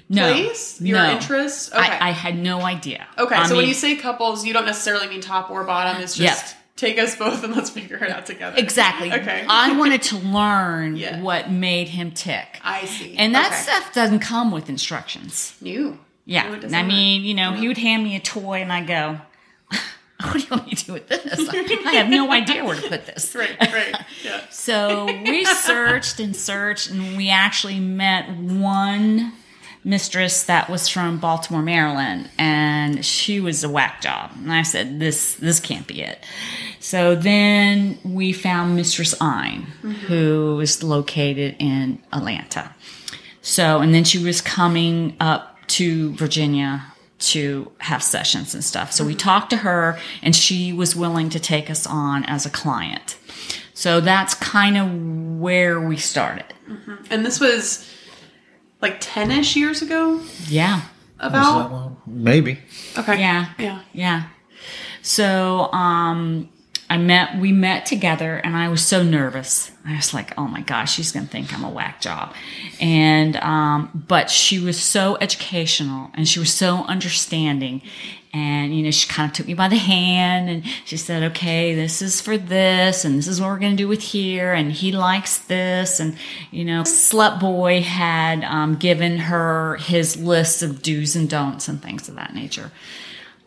no, 0.09 0.33
place. 0.33 0.81
Your 0.81 0.99
no. 0.99 1.11
interest. 1.11 1.73
Okay. 1.73 1.81
I, 1.83 2.09
I 2.09 2.11
had 2.11 2.37
no 2.39 2.63
idea. 2.63 3.07
Okay, 3.19 3.35
I 3.35 3.47
so 3.47 3.57
when 3.57 3.67
you 3.67 3.75
say 3.75 3.97
couples, 3.97 4.45
you 4.45 4.53
don't 4.53 4.65
necessarily 4.67 5.09
mean 5.09 5.21
top 5.21 5.51
or 5.51 5.63
bottom. 5.65 6.03
It's 6.03 6.17
just 6.17 6.47
Yeah. 6.47 6.61
take 6.77 6.99
us 6.99 7.15
both 7.17 7.45
and 7.45 7.55
let's 7.55 7.71
figure 7.71 7.97
it 8.03 8.11
out 8.11 8.25
together. 8.27 8.57
exactly, 8.59 9.13
Okay. 9.13 9.45
I 9.49 9.77
wanted 9.77 10.03
to 10.05 10.17
learn 10.19 10.97
Yeah. 10.97 11.21
what 11.21 11.51
made 11.51 11.89
him 11.89 12.11
tick, 12.13 12.59
I 12.65 12.87
see. 12.87 13.17
and 13.17 13.35
that 13.35 13.49
Okay. 13.53 13.61
stuff 13.63 13.93
doesn't 13.93 14.21
come 14.21 14.51
with 14.51 14.69
instructions. 14.69 15.55
New. 15.61 15.99
Yeah, 16.25 16.57
No, 16.57 16.77
I 16.79 16.83
mean, 16.83 17.23
you 17.25 17.33
know, 17.35 17.53
he 17.53 17.69
would 17.69 17.79
hand 17.79 18.05
me 18.05 18.15
a 18.17 18.21
toy, 18.21 18.61
and 18.61 18.71
I 18.73 18.83
go, 18.85 19.19
"What 20.23 20.35
do 20.35 20.39
you 20.41 20.47
want 20.51 20.67
me 20.67 20.75
to 20.75 20.85
do 20.85 20.93
with 20.95 21.09
this? 21.09 21.49
I 21.87 21.93
have 21.95 22.09
no 22.09 22.33
idea 22.33 22.65
where 22.65 22.77
to 22.77 22.89
put 22.89 23.07
this." 23.07 23.35
Right, 23.39 23.57
right. 23.61 23.95
Yeah. 24.25 24.41
So 24.51 25.07
we 25.07 25.45
searched 25.45 26.19
and 26.19 26.35
searched, 26.35 26.91
and 26.91 27.17
we 27.17 27.31
actually 27.31 27.79
met 27.79 28.29
one 28.37 29.33
mistress 29.85 30.45
that 30.45 30.69
was 30.69 30.89
from 30.89 31.19
Baltimore, 31.19 31.63
Maryland, 31.63 32.31
and 32.37 33.05
she 33.05 33.39
was 33.39 33.63
a 33.63 33.69
whack 33.69 34.01
job. 34.01 34.33
And 34.37 34.53
I 34.53 34.63
said, 34.63 34.99
"This 34.99 35.35
this 35.35 35.61
can't 35.61 35.87
be 35.87 36.03
it." 36.03 36.25
So 36.81 37.15
then 37.15 37.99
we 38.05 38.33
found 38.33 38.77
Mistress 38.77 39.15
Ein, 39.21 39.67
mm-hmm. 39.83 39.91
who 39.91 40.61
is 40.61 40.83
located 40.83 41.57
in 41.59 42.01
Atlanta. 42.13 42.75
So, 43.43 43.81
and 43.81 43.95
then 43.95 44.05
she 44.05 44.23
was 44.23 44.41
coming 44.41 45.17
up 45.21 45.57
to 45.69 46.15
Virginia 46.15 46.85
to 47.19 47.71
have 47.79 48.03
sessions 48.03 48.55
and 48.55 48.65
stuff. 48.65 48.93
So 48.93 49.05
we 49.05 49.15
talked 49.15 49.51
to 49.51 49.59
her, 49.59 49.99
and 50.23 50.35
she 50.35 50.73
was 50.73 50.95
willing 50.95 51.31
to 51.31 51.41
take 51.41 51.69
us 51.71 51.87
on 51.87 52.25
as 52.25 52.47
a 52.47 52.51
client. 52.51 53.17
So 53.75 54.01
that's 54.01 54.35
kind 54.35 54.77
of 54.77 55.41
where 55.41 55.81
we 55.81 55.97
started. 55.97 56.53
And 57.11 57.25
this 57.25 57.41
was 57.41 57.89
like 58.81 58.97
10 59.01 59.31
ish 59.31 59.57
years 59.57 59.83
ago? 59.83 60.21
Yeah. 60.47 60.83
About? 61.21 62.07
Maybe. 62.07 62.59
Okay. 62.97 63.19
Yeah. 63.19 63.51
Yeah. 63.59 63.83
Yeah. 63.93 64.23
So, 65.03 65.73
um, 65.73 66.49
I 66.91 66.97
met, 66.97 67.39
we 67.39 67.53
met 67.53 67.85
together 67.85 68.37
and 68.37 68.57
I 68.57 68.69
was 68.69 68.87
so 68.87 69.03
nervous. 69.03 69.71
I 69.85 69.97
was 69.97 70.15
like, 70.15 70.33
oh 70.39 70.49
my 70.49 70.63
gosh, 70.63 70.95
she's 70.95 71.13
going 71.13 71.27
to 71.27 71.31
think 71.31 71.53
I'm 71.53 71.65
a 71.65 71.71
whack 71.71 72.01
job. 72.01 72.35
And, 72.81 73.37
um, 73.37 74.05
but 74.09 74.31
she 74.31 74.59
was 74.59 74.81
so 74.83 75.19
educational 75.21 76.11
and 76.15 76.27
she 76.27 76.39
was 76.39 76.53
so 76.53 76.85
understanding. 76.85 77.83
And, 78.33 78.75
you 78.75 78.83
know, 78.83 78.91
she 78.91 79.07
kind 79.09 79.31
of 79.31 79.37
took 79.37 79.47
me 79.47 79.55
by 79.55 79.69
the 79.69 79.77
hand 79.77 80.49
and 80.49 80.65
she 80.87 80.97
said, 80.97 81.23
okay, 81.33 81.75
this 81.75 82.01
is 82.01 82.21
for 82.23 82.39
this 82.39 83.05
and 83.05 83.19
this 83.19 83.27
is 83.27 83.41
what 83.41 83.49
we're 83.49 83.59
going 83.59 83.77
to 83.77 83.83
do 83.83 83.89
with 83.89 84.03
here. 84.03 84.53
And 84.55 84.73
he 84.73 84.91
likes 84.93 85.39
this. 85.39 86.01
And, 86.01 86.17
you 86.51 86.65
know, 86.65 86.83
Slut 86.83 87.39
Boy 87.39 87.83
had, 87.83 88.45
um, 88.45 88.77
given 88.77 89.19
her 89.19 89.77
his 89.77 90.17
list 90.17 90.63
of 90.63 90.81
do's 90.81 91.17
and 91.17 91.29
don'ts 91.29 91.69
and 91.69 91.83
things 91.83 92.09
of 92.09 92.15
that 92.17 92.35
nature. 92.35 92.71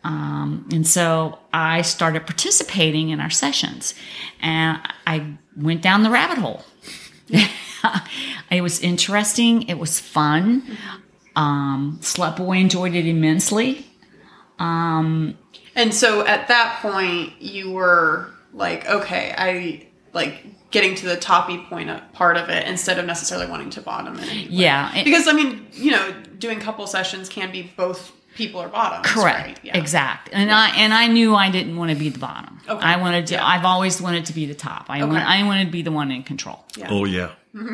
Um, 0.04 0.68
and 0.72 0.88
so 0.88 1.38
I 1.54 1.82
started 1.84 2.26
participating 2.26 3.10
in 3.10 3.20
our 3.20 3.30
sessions 3.30 3.94
and 4.42 4.80
I 5.06 5.38
went 5.56 5.82
down 5.82 6.04
the 6.04 6.10
rabbit 6.10 6.40
hole. 6.40 6.64
it 8.52 8.62
was 8.62 8.80
interesting. 8.80 9.64
It 9.70 9.78
was 9.78 10.00
fun. 10.00 10.64
Um, 11.36 12.00
Slut 12.02 12.36
Boy 12.38 12.58
enjoyed 12.58 12.96
it 12.96 13.06
immensely. 13.06 13.86
And 15.76 15.94
so 15.94 16.26
at 16.26 16.48
that 16.50 16.80
point, 16.82 17.34
you 17.42 17.72
were 17.72 18.30
like, 18.54 18.88
okay, 18.88 19.34
I 19.38 19.88
like 20.14 20.46
getting 20.72 20.96
to 20.96 21.06
the 21.06 21.18
toppy 21.18 21.58
point 21.70 21.90
of, 21.90 22.14
part 22.14 22.38
of 22.38 22.50
it 22.50 22.68
instead 22.68 23.00
of 23.00 23.06
necessarily 23.06 23.48
wanting 23.50 23.70
to 23.72 23.82
bottom 23.82 24.18
it. 24.20 24.50
Yeah. 24.50 24.96
it- 24.96 25.06
Because, 25.06 25.28
I 25.28 25.34
mean, 25.34 25.68
you 25.74 25.92
know, 25.92 26.14
doing 26.40 26.60
couple 26.60 26.86
sessions 26.88 27.30
can 27.30 27.52
be 27.52 27.72
both 27.76 28.12
people 28.42 28.60
are 28.60 28.70
bottoms. 28.70 29.06
Correct. 29.06 29.48
Right? 29.48 29.60
Yeah. 29.62 29.78
Exact. 29.78 30.30
And 30.34 30.52
I 30.52 30.70
and 30.76 30.94
I 30.94 31.06
knew 31.08 31.36
I 31.36 31.52
didn't 31.52 31.78
want 31.78 31.92
to 31.92 31.98
be 31.98 32.10
the 32.10 32.18
bottom. 32.18 32.60
Okay. 32.68 32.84
I 32.84 32.98
wanted 32.98 33.28
to. 33.28 33.36
Yeah. 33.36 33.46
I've 33.46 33.66
always 33.66 34.02
wanted 34.02 34.26
to 34.26 34.34
be 34.34 34.48
the 34.48 34.56
top. 34.56 34.86
I 34.90 35.04
want. 35.06 35.24
I 35.24 35.44
wanted 35.44 35.66
to 35.66 35.72
be 35.72 35.84
the 35.84 35.92
one 35.92 36.12
in 36.12 36.24
control. 36.24 36.66
Yeah. 36.76 36.88
Oh 36.90 37.06
yeah, 37.06 37.32
You 37.54 37.66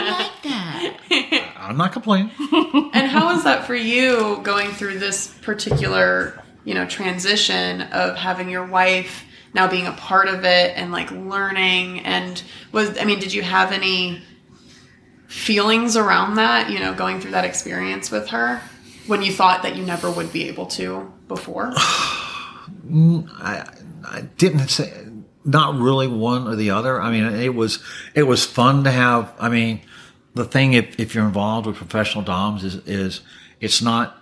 like 0.00 0.42
that? 0.42 1.52
I'm 1.56 1.76
not 1.76 1.92
complaining. 1.92 2.30
And 2.96 3.06
how 3.10 3.26
was 3.32 3.44
that 3.44 3.64
for 3.66 3.74
you 3.74 4.40
going 4.42 4.70
through 4.70 4.98
this 4.98 5.28
particular, 5.42 6.42
you 6.64 6.74
know, 6.74 6.86
transition 6.86 7.82
of 7.82 8.16
having 8.16 8.48
your 8.48 8.64
wife 8.66 9.24
now 9.54 9.68
being 9.68 9.86
a 9.86 9.92
part 9.92 10.28
of 10.28 10.44
it 10.44 10.76
and 10.76 10.90
like 10.92 11.10
learning 11.10 12.00
and 12.00 12.42
was 12.72 12.98
I 12.98 13.04
mean, 13.04 13.20
did 13.20 13.32
you 13.32 13.42
have 13.42 13.70
any 13.72 14.22
feelings 15.28 15.96
around 15.96 16.36
that, 16.36 16.70
you 16.70 16.78
know, 16.78 16.94
going 16.94 17.20
through 17.20 17.32
that 17.32 17.44
experience 17.44 18.10
with 18.10 18.28
her 18.28 18.60
when 19.06 19.22
you 19.22 19.32
thought 19.32 19.62
that 19.62 19.76
you 19.76 19.84
never 19.84 20.10
would 20.10 20.32
be 20.32 20.48
able 20.48 20.66
to 20.66 21.12
before? 21.28 21.72
I, 21.76 23.64
I 24.04 24.20
didn't 24.36 24.68
say 24.68 24.92
not 25.44 25.76
really 25.76 26.08
one 26.08 26.46
or 26.48 26.56
the 26.56 26.70
other. 26.70 27.00
I 27.00 27.10
mean, 27.10 27.24
it 27.24 27.54
was 27.54 27.82
it 28.14 28.24
was 28.24 28.44
fun 28.44 28.84
to 28.84 28.90
have. 28.90 29.32
I 29.38 29.48
mean, 29.48 29.80
the 30.34 30.44
thing 30.44 30.74
if, 30.74 30.98
if 30.98 31.14
you're 31.14 31.24
involved 31.24 31.66
with 31.66 31.76
professional 31.76 32.24
DOMs 32.24 32.64
is 32.64 32.76
is 32.86 33.20
it's 33.60 33.80
not 33.80 34.18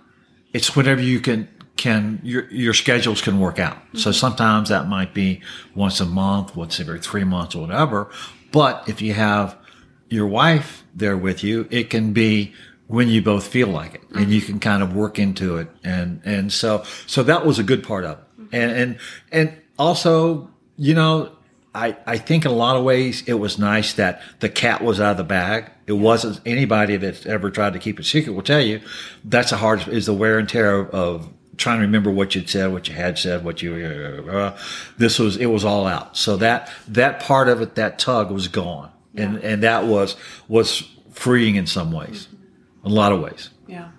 it's 0.53 0.75
whatever 0.75 1.01
you 1.01 1.19
can 1.19 1.47
can 1.75 2.21
your 2.23 2.49
your 2.51 2.73
schedules 2.73 3.21
can 3.21 3.39
work 3.39 3.59
out. 3.59 3.77
So 3.93 4.09
mm-hmm. 4.09 4.11
sometimes 4.11 4.69
that 4.69 4.87
might 4.87 5.13
be 5.13 5.41
once 5.73 5.99
a 5.99 6.05
month, 6.05 6.55
once 6.55 6.79
every 6.79 6.99
three 6.99 7.23
months, 7.23 7.55
or 7.55 7.61
whatever. 7.61 8.09
But 8.51 8.87
if 8.87 9.01
you 9.01 9.13
have 9.13 9.57
your 10.15 10.27
wife 10.27 10.83
there 10.95 11.17
with 11.17 11.43
you, 11.43 11.67
it 11.69 11.89
can 11.89 12.13
be 12.13 12.53
when 12.87 13.09
you 13.09 13.21
both 13.21 13.45
feel 13.47 13.67
like 13.67 13.95
it, 13.95 14.01
and 14.15 14.31
you 14.31 14.41
can 14.41 14.59
kind 14.59 14.81
of 14.81 14.95
work 14.95 15.19
into 15.19 15.57
it, 15.57 15.67
and 15.83 16.21
and 16.25 16.53
so 16.53 16.83
so 17.07 17.23
that 17.23 17.45
was 17.45 17.59
a 17.59 17.63
good 17.63 17.83
part 17.83 18.05
of 18.05 18.17
it, 18.17 18.55
and 18.55 18.71
and 18.71 18.97
and 19.31 19.57
also 19.77 20.49
you 20.77 20.93
know. 20.93 21.31
I, 21.77 21.97
I 22.07 22.17
think 22.17 22.45
in 22.45 22.51
a 22.51 22.53
lot 22.53 22.77
of 22.77 22.85
ways 22.85 23.21
it 23.27 23.33
was 23.33 23.59
nice 23.59 23.95
that 23.95 24.21
the 24.39 24.47
cat 24.47 24.81
was 24.81 25.01
out 25.01 25.11
of 25.11 25.17
the 25.17 25.25
bag. 25.25 25.69
It 25.87 25.91
wasn't 25.91 26.39
anybody 26.45 26.95
that's 26.95 27.25
ever 27.25 27.51
tried 27.51 27.73
to 27.73 27.79
keep 27.79 27.99
it 27.99 28.05
secret 28.05 28.31
will 28.31 28.43
tell 28.43 28.61
you 28.61 28.79
that's 29.25 29.49
the 29.49 29.57
hard 29.57 29.85
is 29.89 30.05
the 30.05 30.13
wear 30.13 30.39
and 30.39 30.47
tear 30.47 30.79
of, 30.79 30.89
of 30.91 31.29
trying 31.57 31.79
to 31.79 31.81
remember 31.81 32.11
what 32.11 32.35
you'd 32.35 32.49
said, 32.49 32.71
what 32.71 32.87
you 32.87 32.95
had 32.95 33.17
said, 33.17 33.43
what 33.43 33.61
you, 33.61 33.75
uh, 34.31 34.57
this 34.97 35.19
was, 35.19 35.37
it 35.37 35.47
was 35.47 35.65
all 35.65 35.85
out. 35.85 36.15
So 36.15 36.37
that, 36.37 36.71
that 36.87 37.19
part 37.19 37.49
of 37.49 37.61
it, 37.61 37.75
that 37.75 37.99
tug 37.99 38.31
was 38.31 38.47
gone. 38.47 38.91
And, 39.17 39.37
and 39.37 39.63
that 39.63 39.85
was, 39.85 40.15
was 40.47 40.89
freeing 41.11 41.55
in 41.55 41.65
some 41.65 41.91
ways, 41.91 42.27
a 42.83 42.89
lot 42.89 43.11
of 43.11 43.21
ways. 43.21 43.49
Yeah. 43.67 43.91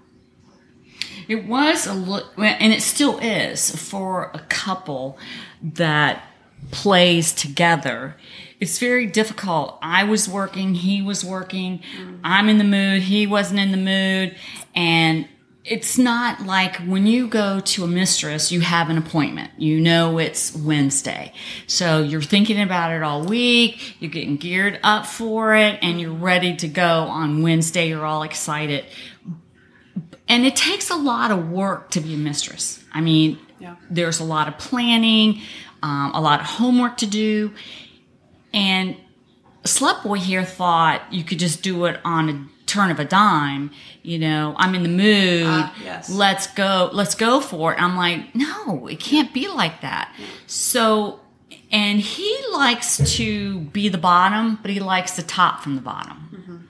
It 1.28 1.46
was 1.46 1.87
a 1.87 1.94
look, 1.94 2.35
and 2.38 2.73
it 2.73 2.82
still 2.82 3.18
is 3.18 3.75
for 3.75 4.30
a 4.32 4.38
couple 4.49 5.18
that 5.62 6.23
plays 6.70 7.32
together. 7.32 8.16
It's 8.61 8.78
very 8.78 9.06
difficult. 9.06 9.78
I 9.82 10.04
was 10.04 10.28
working, 10.28 10.75
he 10.75 11.02
was 11.02 11.25
working. 11.25 11.82
Mm. 11.99 12.20
I'm 12.23 12.49
in 12.49 12.58
the 12.58 12.64
mood, 12.64 13.02
he 13.02 13.26
wasn't 13.26 13.61
in 13.61 13.70
the 13.73 13.76
mood, 13.76 14.37
and 14.75 15.28
it's 15.68 15.99
not 15.99 16.46
like 16.46 16.76
when 16.76 17.06
you 17.06 17.26
go 17.26 17.58
to 17.58 17.82
a 17.82 17.88
mistress, 17.88 18.52
you 18.52 18.61
have 18.61 18.88
an 18.88 18.96
appointment. 18.96 19.50
You 19.58 19.80
know 19.80 20.18
it's 20.18 20.54
Wednesday. 20.54 21.32
So 21.66 22.02
you're 22.02 22.23
thinking 22.23 22.61
about 22.61 22.92
it 22.92 23.02
all 23.02 23.25
week, 23.25 23.96
you're 24.00 24.11
getting 24.11 24.37
geared 24.37 24.78
up 24.85 25.06
for 25.06 25.56
it, 25.56 25.78
and 25.82 26.00
you're 26.00 26.12
ready 26.12 26.54
to 26.56 26.68
go 26.68 27.02
on 27.02 27.42
Wednesday. 27.42 27.88
You're 27.88 28.06
all 28.06 28.23
excited. 28.23 28.85
And 30.28 30.46
it 30.46 30.54
takes 30.54 30.88
a 30.90 30.96
lot 30.96 31.32
of 31.32 31.50
work 31.50 31.90
to 31.90 32.00
be 32.00 32.14
a 32.14 32.18
mistress. 32.18 32.85
I 32.92 33.00
mean, 33.00 33.38
Yeah. 33.58 33.75
there's 33.90 34.20
a 34.20 34.25
lot 34.25 34.46
of 34.49 34.58
planning, 34.58 35.40
um, 35.82 36.12
a 36.14 36.20
lot 36.20 36.40
of 36.40 36.46
homework 36.46 36.96
to 36.99 37.06
do. 37.06 37.52
And 38.54 38.96
Slut 39.64 40.04
Boy 40.04 40.18
here 40.18 40.44
thought 40.44 41.02
you 41.12 41.25
could 41.25 41.40
just 41.40 41.62
do 41.62 41.87
it 41.87 41.98
on 42.05 42.29
a 42.29 42.46
turn 42.66 42.90
of 42.90 42.98
a 43.00 43.05
dime. 43.05 43.70
You 44.02 44.18
know, 44.18 44.55
I'm 44.59 44.74
in 44.74 44.83
the 44.83 44.88
mood. 44.88 45.46
Ah, 45.46 45.74
yes. 45.83 46.11
Let's 46.11 46.46
go. 46.48 46.90
Let's 46.92 47.14
go 47.14 47.40
for 47.40 47.72
it. 47.72 47.81
I'm 47.81 47.96
like, 47.96 48.35
no, 48.35 48.87
it 48.87 49.00
can't 49.00 49.33
be 49.33 49.48
like 49.48 49.81
that. 49.81 50.14
So, 50.46 51.20
and 51.70 52.00
he 52.00 52.38
likes 52.52 52.98
to 53.16 53.61
be 53.61 53.88
the 53.88 53.98
bottom, 53.98 54.59
but 54.62 54.70
he 54.70 54.81
likes 54.81 55.16
the 55.16 55.22
top 55.22 55.62
from 55.62 55.76
the 55.76 55.83
bottom. 55.83 56.68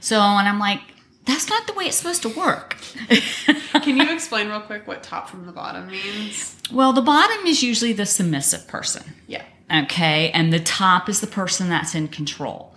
So, 0.00 0.20
and 0.20 0.46
I'm 0.46 0.58
like, 0.58 0.80
that's 1.24 1.48
not 1.48 1.66
the 1.66 1.72
way 1.72 1.86
it's 1.86 1.96
supposed 1.96 2.22
to 2.22 2.28
work. 2.28 2.76
Can 3.82 3.96
you 3.96 4.12
explain 4.12 4.48
real 4.48 4.60
quick 4.60 4.86
what 4.86 5.02
top 5.02 5.28
from 5.30 5.46
the 5.46 5.52
bottom 5.52 5.86
means? 5.86 6.58
well, 6.72 6.92
the 6.92 7.00
bottom 7.02 7.46
is 7.46 7.62
usually 7.62 7.92
the 7.94 8.04
submissive 8.06 8.66
person. 8.66 9.02
Yeah. 9.26 9.42
okay 9.72 10.30
and 10.32 10.52
the 10.52 10.60
top 10.60 11.08
is 11.08 11.20
the 11.22 11.26
person 11.26 11.70
that's 11.70 11.94
in 11.94 12.08
control 12.08 12.74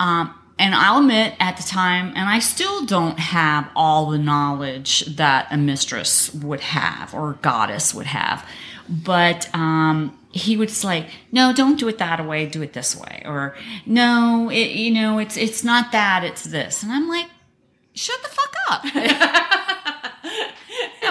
um, 0.00 0.34
and 0.58 0.74
i'll 0.74 1.00
admit 1.00 1.34
at 1.40 1.56
the 1.56 1.62
time 1.62 2.08
and 2.16 2.28
i 2.28 2.38
still 2.38 2.84
don't 2.86 3.18
have 3.18 3.68
all 3.74 4.10
the 4.10 4.18
knowledge 4.18 5.04
that 5.16 5.46
a 5.50 5.56
mistress 5.56 6.32
would 6.34 6.60
have 6.60 7.14
or 7.14 7.34
goddess 7.42 7.94
would 7.94 8.06
have. 8.06 8.46
But 8.88 9.48
um, 9.54 10.18
he 10.30 10.56
would 10.56 10.70
say 10.70 11.08
no 11.32 11.52
don't 11.54 11.78
do 11.78 11.88
it 11.88 11.98
that 11.98 12.24
way. 12.26 12.46
Do 12.46 12.62
it 12.62 12.72
this 12.72 12.96
way. 12.96 13.22
Or 13.24 13.56
no 13.86 14.50
it, 14.52 14.72
you 14.72 14.90
know 14.90 15.18
it's 15.18 15.36
it's 15.36 15.64
not 15.64 15.92
that 15.92 16.24
it's 16.24 16.44
this. 16.44 16.82
And 16.82 16.92
i'm 16.92 17.08
like 17.08 17.28
shut 17.94 18.20
the 18.22 18.28
fuck 18.28 18.54
up. 18.70 18.82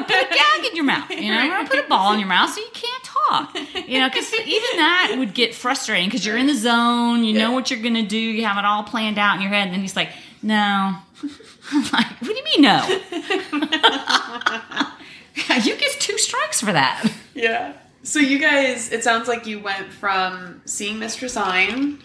Put 0.04 0.18
a 0.18 0.28
gag 0.28 0.66
in 0.70 0.76
your 0.76 0.86
mouth. 0.86 1.10
You 1.10 1.32
know, 1.32 1.66
put 1.66 1.80
a 1.80 1.88
ball 1.88 2.14
in 2.14 2.20
your 2.20 2.28
mouth 2.28 2.50
so 2.50 2.60
you 2.60 2.70
can't 2.74 2.93
talk. 3.30 3.56
You 3.88 4.00
know, 4.00 4.10
because 4.10 4.32
even 4.34 4.78
that 4.78 5.16
would 5.18 5.34
get 5.34 5.56
frustrating 5.56 6.10
because 6.10 6.26
you're 6.26 6.38
in 6.38 6.48
the 6.48 6.56
zone. 6.56 7.24
You 7.24 7.34
know 7.34 7.52
what 7.52 7.72
you're 7.72 7.82
gonna 7.82 8.04
do. 8.04 8.18
You 8.18 8.46
have 8.46 8.58
it 8.58 8.66
all 8.66 8.84
planned 8.84 9.18
out 9.18 9.36
in 9.36 9.42
your 9.42 9.52
head, 9.52 9.68
and 9.68 9.74
then 9.74 9.82
he's 9.82 9.96
like, 9.96 10.10
"No." 10.42 10.96
I'm 11.72 11.84
like, 11.92 12.08
"What 12.20 12.28
do 12.28 12.36
you 12.36 12.44
mean 12.44 12.62
no?" 12.62 12.88
you 15.64 15.78
get 15.78 16.00
two 16.00 16.18
strikes 16.18 16.62
for 16.62 16.72
that. 16.72 17.12
Yeah. 17.34 17.74
So 18.04 18.20
you 18.20 18.38
guys, 18.40 18.92
it 18.92 19.04
sounds 19.04 19.28
like 19.28 19.48
you 19.48 19.60
went 19.60 19.92
from 19.92 20.62
seeing 20.66 21.00
Mistress 21.00 21.36
Ein 21.38 22.00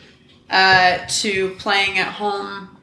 uh, 0.48 0.98
to 1.08 1.50
playing 1.56 1.98
at 1.98 2.12
home, 2.12 2.78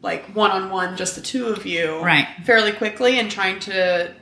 like 0.00 0.24
one 0.34 0.52
on 0.52 0.70
one, 0.70 0.96
just 0.96 1.16
the 1.16 1.20
two 1.20 1.48
of 1.48 1.66
you, 1.66 2.00
Right. 2.00 2.26
Fairly 2.44 2.72
quickly, 2.72 3.18
and 3.18 3.30
trying 3.30 3.58
to 3.60 4.14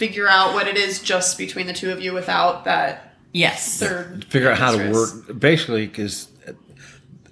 figure 0.00 0.26
out 0.26 0.54
what 0.54 0.66
it 0.66 0.76
is 0.78 0.98
just 1.00 1.36
between 1.36 1.66
the 1.66 1.74
two 1.74 1.90
of 1.92 2.00
you 2.00 2.14
without 2.14 2.64
that 2.64 3.14
Yes. 3.32 3.78
third. 3.78 4.24
Figure 4.24 4.50
out 4.50 4.56
how 4.58 4.72
to 4.76 4.90
work, 4.90 5.38
basically, 5.38 5.86
because 5.86 6.26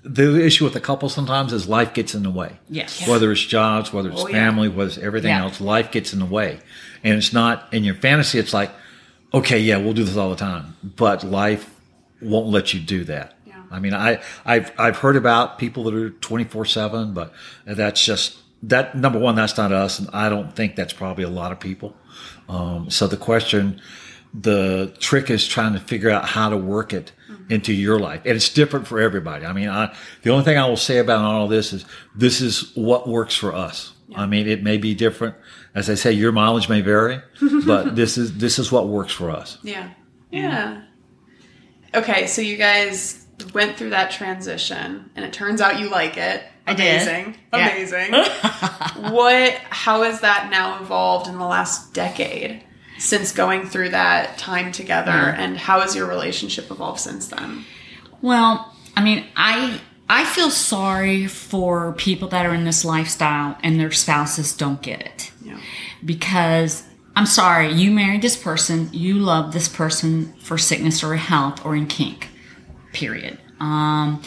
the 0.04 0.44
issue 0.44 0.64
with 0.64 0.76
a 0.76 0.80
couple 0.80 1.08
sometimes 1.08 1.52
is 1.52 1.66
life 1.68 1.92
gets 1.94 2.14
in 2.14 2.22
the 2.22 2.30
way. 2.30 2.52
Yes. 2.68 3.08
Whether 3.08 3.32
it's 3.32 3.40
jobs, 3.44 3.92
whether 3.92 4.10
it's 4.10 4.22
Oh, 4.22 4.28
yeah. 4.28 4.34
family, 4.36 4.68
whether 4.68 4.88
it's 4.88 4.98
everything 4.98 5.30
Yeah. 5.30 5.42
else, 5.44 5.60
life 5.60 5.90
gets 5.90 6.12
in 6.12 6.18
the 6.18 6.24
way. 6.26 6.60
And 7.02 7.14
it's 7.16 7.32
not 7.32 7.68
in 7.72 7.84
your 7.84 7.94
fantasy, 7.94 8.38
it's 8.38 8.52
like, 8.54 8.70
okay, 9.32 9.58
yeah, 9.58 9.78
we'll 9.78 9.92
do 9.94 10.04
this 10.04 10.16
all 10.16 10.30
the 10.30 10.36
time. 10.36 10.76
But 10.84 11.24
life 11.24 11.70
won't 12.20 12.48
let 12.48 12.72
you 12.74 12.80
do 12.80 13.04
that. 13.04 13.34
Yeah. 13.46 13.54
I 13.70 13.80
mean, 13.80 13.94
I, 13.94 14.20
I've, 14.46 14.72
I've 14.78 14.96
heard 14.98 15.16
about 15.16 15.58
people 15.58 15.84
that 15.84 15.94
are 15.94 16.10
24 16.10 16.64
seven, 16.66 17.12
but 17.14 17.32
that's 17.66 18.04
just, 18.04 18.36
that 18.62 18.94
number 18.96 19.18
one, 19.18 19.34
that's 19.36 19.56
not 19.56 19.72
us. 19.72 19.98
And 19.98 20.08
I 20.12 20.28
don't 20.28 20.54
think 20.54 20.76
that's 20.76 20.92
probably 20.92 21.24
a 21.24 21.28
lot 21.30 21.50
of 21.52 21.58
people. 21.60 21.96
Um, 22.48 22.90
so 22.90 23.06
the 23.06 23.16
question, 23.16 23.80
the 24.34 24.94
trick 24.98 25.30
is 25.30 25.46
trying 25.46 25.72
to 25.74 25.80
figure 25.80 26.10
out 26.10 26.24
how 26.26 26.48
to 26.48 26.56
work 26.56 26.92
it 26.92 27.12
into 27.48 27.72
your 27.72 27.98
life. 27.98 28.22
And 28.24 28.36
it's 28.36 28.48
different 28.52 28.86
for 28.86 29.00
everybody. 29.00 29.44
I 29.46 29.52
mean, 29.52 29.68
I, 29.68 29.94
the 30.22 30.30
only 30.30 30.44
thing 30.44 30.58
I 30.58 30.66
will 30.66 30.76
say 30.76 30.98
about 30.98 31.24
all 31.24 31.44
of 31.44 31.50
this 31.50 31.72
is 31.72 31.84
this 32.14 32.40
is 32.40 32.72
what 32.74 33.08
works 33.08 33.34
for 33.34 33.54
us. 33.54 33.94
I 34.14 34.26
mean, 34.26 34.48
it 34.48 34.62
may 34.62 34.78
be 34.78 34.94
different. 34.94 35.34
As 35.74 35.90
I 35.90 35.94
say, 35.94 36.12
your 36.12 36.32
mileage 36.32 36.68
may 36.68 36.80
vary, 36.80 37.20
but 37.66 37.94
this 37.94 38.16
is, 38.16 38.38
this 38.38 38.58
is 38.58 38.72
what 38.72 38.88
works 38.88 39.12
for 39.12 39.30
us. 39.30 39.58
Yeah. 39.62 39.90
Yeah. 40.30 40.82
Okay, 41.94 42.26
so 42.26 42.42
you 42.42 42.56
guys 42.56 43.26
went 43.52 43.76
through 43.76 43.90
that 43.90 44.10
transition, 44.10 45.10
and 45.14 45.24
it 45.24 45.32
turns 45.32 45.60
out 45.60 45.78
you 45.78 45.88
like 45.88 46.16
it. 46.16 46.42
Did. 46.66 46.80
Amazing. 46.80 47.36
Yeah. 47.52 47.70
Amazing. 47.70 48.12
what? 49.12 49.54
How 49.70 50.02
has 50.02 50.20
that 50.20 50.50
now 50.50 50.82
evolved 50.82 51.28
in 51.28 51.38
the 51.38 51.46
last 51.46 51.94
decade 51.94 52.62
since 52.98 53.32
going 53.32 53.66
through 53.66 53.90
that 53.90 54.38
time 54.38 54.72
together, 54.72 55.12
mm-hmm. 55.12 55.40
and 55.40 55.56
how 55.56 55.80
has 55.80 55.96
your 55.96 56.06
relationship 56.06 56.70
evolved 56.70 57.00
since 57.00 57.28
then? 57.28 57.64
Well, 58.20 58.74
I 58.96 59.02
mean, 59.02 59.24
I 59.36 59.80
I 60.08 60.24
feel 60.24 60.50
sorry 60.50 61.26
for 61.26 61.92
people 61.92 62.28
that 62.28 62.46
are 62.46 62.54
in 62.54 62.64
this 62.64 62.84
lifestyle 62.84 63.58
and 63.62 63.78
their 63.78 63.92
spouses 63.92 64.56
don't 64.56 64.80
get 64.80 65.00
it. 65.00 65.30
Yeah. 65.44 65.60
Because 66.04 66.84
I'm 67.14 67.26
sorry, 67.26 67.72
you 67.72 67.90
married 67.90 68.22
this 68.22 68.36
person, 68.36 68.88
you 68.92 69.18
love 69.18 69.52
this 69.52 69.68
person 69.68 70.32
for 70.40 70.56
sickness 70.56 71.02
or 71.02 71.16
health 71.16 71.64
or 71.64 71.76
in 71.76 71.86
kink. 71.86 72.28
Period. 72.98 73.38
Um, 73.60 74.22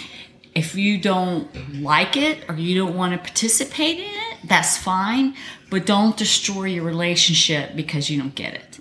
if 0.56 0.76
you 0.76 0.98
don't 0.98 1.82
like 1.82 2.16
it 2.16 2.50
or 2.50 2.56
you 2.56 2.74
don't 2.76 2.96
want 2.96 3.12
to 3.12 3.18
participate 3.18 3.98
in 3.98 4.06
it, 4.06 4.38
that's 4.46 4.78
fine, 4.78 5.36
but 5.70 5.86
don't 5.86 6.16
destroy 6.16 6.66
your 6.66 6.86
relationship 6.86 7.76
because 7.76 8.10
you 8.10 8.18
don't 8.18 8.36
get 8.36 8.54
it. 8.54 8.80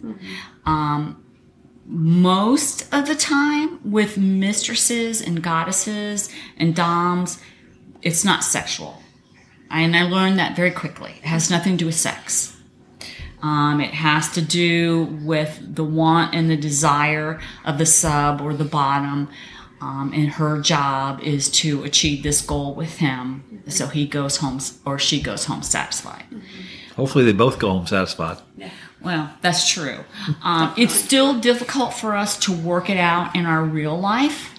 Um, 0.64 1.24
most 1.86 2.92
of 2.94 3.06
the 3.08 3.16
time 3.16 3.80
with 3.90 4.16
mistresses 4.16 5.20
and 5.20 5.42
goddesses 5.42 6.28
and 6.56 6.74
doms, 6.74 7.40
it's 8.00 8.24
not 8.24 8.44
sexual. 8.44 9.02
And 9.70 9.96
I 9.96 10.04
learned 10.04 10.38
that 10.38 10.54
very 10.54 10.70
quickly. 10.70 11.14
It 11.18 11.26
has 11.26 11.50
nothing 11.50 11.72
to 11.72 11.78
do 11.78 11.86
with 11.86 11.96
sex. 11.96 12.56
Um, 13.42 13.80
it 13.80 13.94
has 13.94 14.30
to 14.32 14.42
do 14.42 15.04
with 15.22 15.74
the 15.74 15.84
want 15.84 16.34
and 16.34 16.50
the 16.50 16.56
desire 16.56 17.40
of 17.64 17.78
the 17.78 17.86
sub 17.86 18.40
or 18.40 18.54
the 18.54 18.64
bottom. 18.64 19.28
Um, 19.80 20.12
and 20.14 20.28
her 20.30 20.60
job 20.60 21.20
is 21.22 21.48
to 21.50 21.84
achieve 21.84 22.22
this 22.22 22.42
goal 22.42 22.74
with 22.74 22.98
him 22.98 23.62
so 23.68 23.86
he 23.86 24.06
goes 24.06 24.38
home 24.38 24.60
or 24.84 24.98
she 24.98 25.20
goes 25.20 25.46
home 25.46 25.62
satisfied. 25.62 26.24
Hopefully, 26.96 27.24
they 27.24 27.32
both 27.32 27.58
go 27.58 27.70
home 27.70 27.86
satisfied. 27.86 28.38
yeah. 28.56 28.70
Well, 29.02 29.32
that's 29.40 29.66
true. 29.66 30.04
Um, 30.42 30.74
it's 30.76 30.92
still 30.94 31.40
difficult 31.40 31.94
for 31.94 32.14
us 32.14 32.36
to 32.40 32.52
work 32.52 32.90
it 32.90 32.98
out 32.98 33.34
in 33.34 33.46
our 33.46 33.64
real 33.64 33.98
life. 33.98 34.54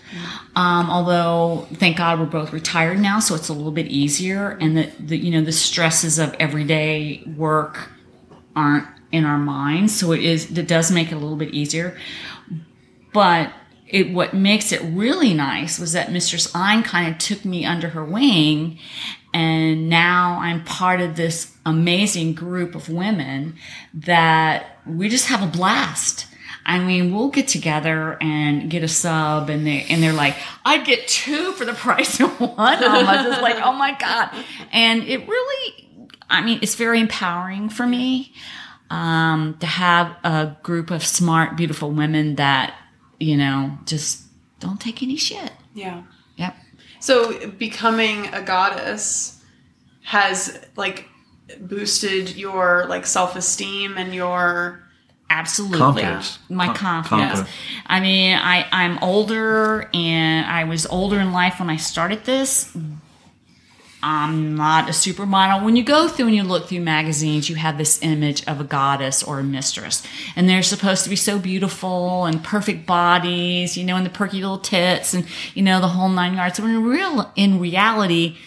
Um, 0.56 0.90
although, 0.90 1.68
thank 1.76 1.98
God, 1.98 2.20
we're 2.20 2.26
both 2.26 2.52
retired 2.52 3.00
now, 3.00 3.20
so 3.20 3.36
it's 3.36 3.50
a 3.50 3.54
little 3.54 3.72
bit 3.72 3.88
easier. 3.88 4.58
And 4.60 4.76
the, 4.76 4.92
the 5.00 5.18
you 5.18 5.32
know 5.32 5.42
the 5.42 5.52
stresses 5.52 6.20
of 6.20 6.34
everyday 6.40 7.24
work 7.38 7.90
aren't 8.56 8.88
in 9.12 9.26
our 9.26 9.38
minds, 9.38 9.98
so 9.98 10.12
it 10.12 10.22
is 10.22 10.58
it 10.58 10.68
does 10.68 10.92
make 10.92 11.12
it 11.12 11.16
a 11.16 11.20
little 11.20 11.38
bit 11.38 11.54
easier. 11.54 11.98
But 13.14 13.54
it 13.92 14.12
what 14.12 14.34
makes 14.34 14.72
it 14.72 14.82
really 14.82 15.34
nice 15.34 15.78
was 15.78 15.92
that 15.94 16.12
Mistress 16.12 16.54
Ein 16.56 16.82
kind 16.82 17.12
of 17.12 17.20
took 17.20 17.44
me 17.44 17.66
under 17.66 17.90
her 17.90 18.04
wing, 18.04 18.80
and 19.34 19.90
now 19.90 20.40
I'm 20.42 20.64
part 20.64 21.02
of 21.02 21.18
this 21.18 21.56
amazing 21.66 22.34
group 22.34 22.74
of 22.74 22.90
women 22.90 23.56
that 23.94 24.80
we 24.88 25.10
just 25.10 25.28
have 25.28 25.44
a 25.44 25.58
blast. 25.58 26.28
I 26.66 26.80
mean, 26.80 27.14
we'll 27.14 27.30
get 27.30 27.48
together 27.48 28.18
and 28.22 28.70
get 28.70 28.82
a 28.82 28.88
sub, 28.88 29.50
and 29.50 29.68
they 29.68 29.84
and 29.90 30.02
they're 30.02 30.14
like, 30.14 30.38
"I'd 30.64 30.86
get 30.86 31.08
two 31.10 31.52
for 31.54 31.66
the 31.66 31.74
price 31.86 32.20
of 32.22 32.40
one." 32.40 32.84
Almost, 32.84 33.28
it's 33.28 33.42
like, 33.42 33.58
"Oh 33.62 33.74
my 33.74 33.96
god!" 34.00 34.34
And 34.72 35.04
it 35.04 35.28
really, 35.28 35.90
I 36.30 36.42
mean, 36.42 36.60
it's 36.62 36.76
very 36.76 37.02
empowering 37.02 37.68
for 37.68 37.86
me 37.86 38.34
um, 38.90 39.58
to 39.60 39.66
have 39.66 40.16
a 40.24 40.56
group 40.64 40.92
of 40.92 41.06
smart, 41.06 41.58
beautiful 41.58 41.92
women 41.92 42.36
that 42.36 42.76
you 43.22 43.38
know 43.38 43.78
just 43.86 44.24
don't 44.60 44.80
take 44.80 45.02
any 45.04 45.18
shit. 45.18 45.52
Yeah. 45.74 46.04
Yep. 46.38 46.56
So 47.00 47.50
becoming 47.50 48.28
a 48.28 48.42
goddess 48.42 49.42
has 50.04 50.60
like 50.76 51.08
boosted 51.60 52.36
your 52.36 52.86
like 52.88 53.06
self-esteem 53.06 53.98
and 53.98 54.14
your 54.14 54.84
Absolutely. 55.32 55.78
Confidence. 55.78 56.40
My 56.50 56.74
confidence. 56.74 57.32
confidence. 57.32 57.50
I 57.86 58.00
mean, 58.02 58.36
I, 58.38 58.68
I'm 58.70 59.00
older 59.02 59.90
and 59.94 60.46
I 60.46 60.66
was 60.66 60.86
older 60.88 61.22
in 61.22 61.32
life 61.32 61.60
when 61.62 61.70
I 61.70 61.78
started 61.78 62.26
this. 62.26 62.76
I'm 64.04 64.56
not 64.56 64.90
a 64.90 64.92
supermodel. 64.92 65.64
When 65.64 65.76
you 65.76 65.84
go 65.84 66.08
through 66.08 66.28
and 66.28 66.36
you 66.36 66.44
look 66.44 66.68
through 66.68 66.82
magazines, 66.82 67.50
you 67.50 67.56
have 67.56 67.78
this 67.78 68.02
image 68.02 68.46
of 68.48 68.60
a 68.60 68.64
goddess 68.64 69.22
or 69.24 69.40
a 69.40 69.44
mistress. 69.44 70.04
And 70.36 70.50
they're 70.50 70.64
supposed 70.64 71.04
to 71.04 71.10
be 71.10 71.16
so 71.16 71.38
beautiful 71.38 72.26
and 72.26 72.44
perfect 72.44 72.86
bodies, 72.86 73.78
you 73.78 73.84
know, 73.84 73.96
and 73.96 74.06
the 74.06 74.10
perky 74.10 74.38
little 74.42 74.58
tits 74.58 75.14
and, 75.14 75.26
you 75.54 75.62
know, 75.62 75.80
the 75.80 75.88
whole 75.88 76.10
nine 76.10 76.34
yards. 76.36 76.58
So 76.58 76.66
in 76.66 76.84
real, 76.84 77.32
in 77.36 77.60
reality, 77.60 78.38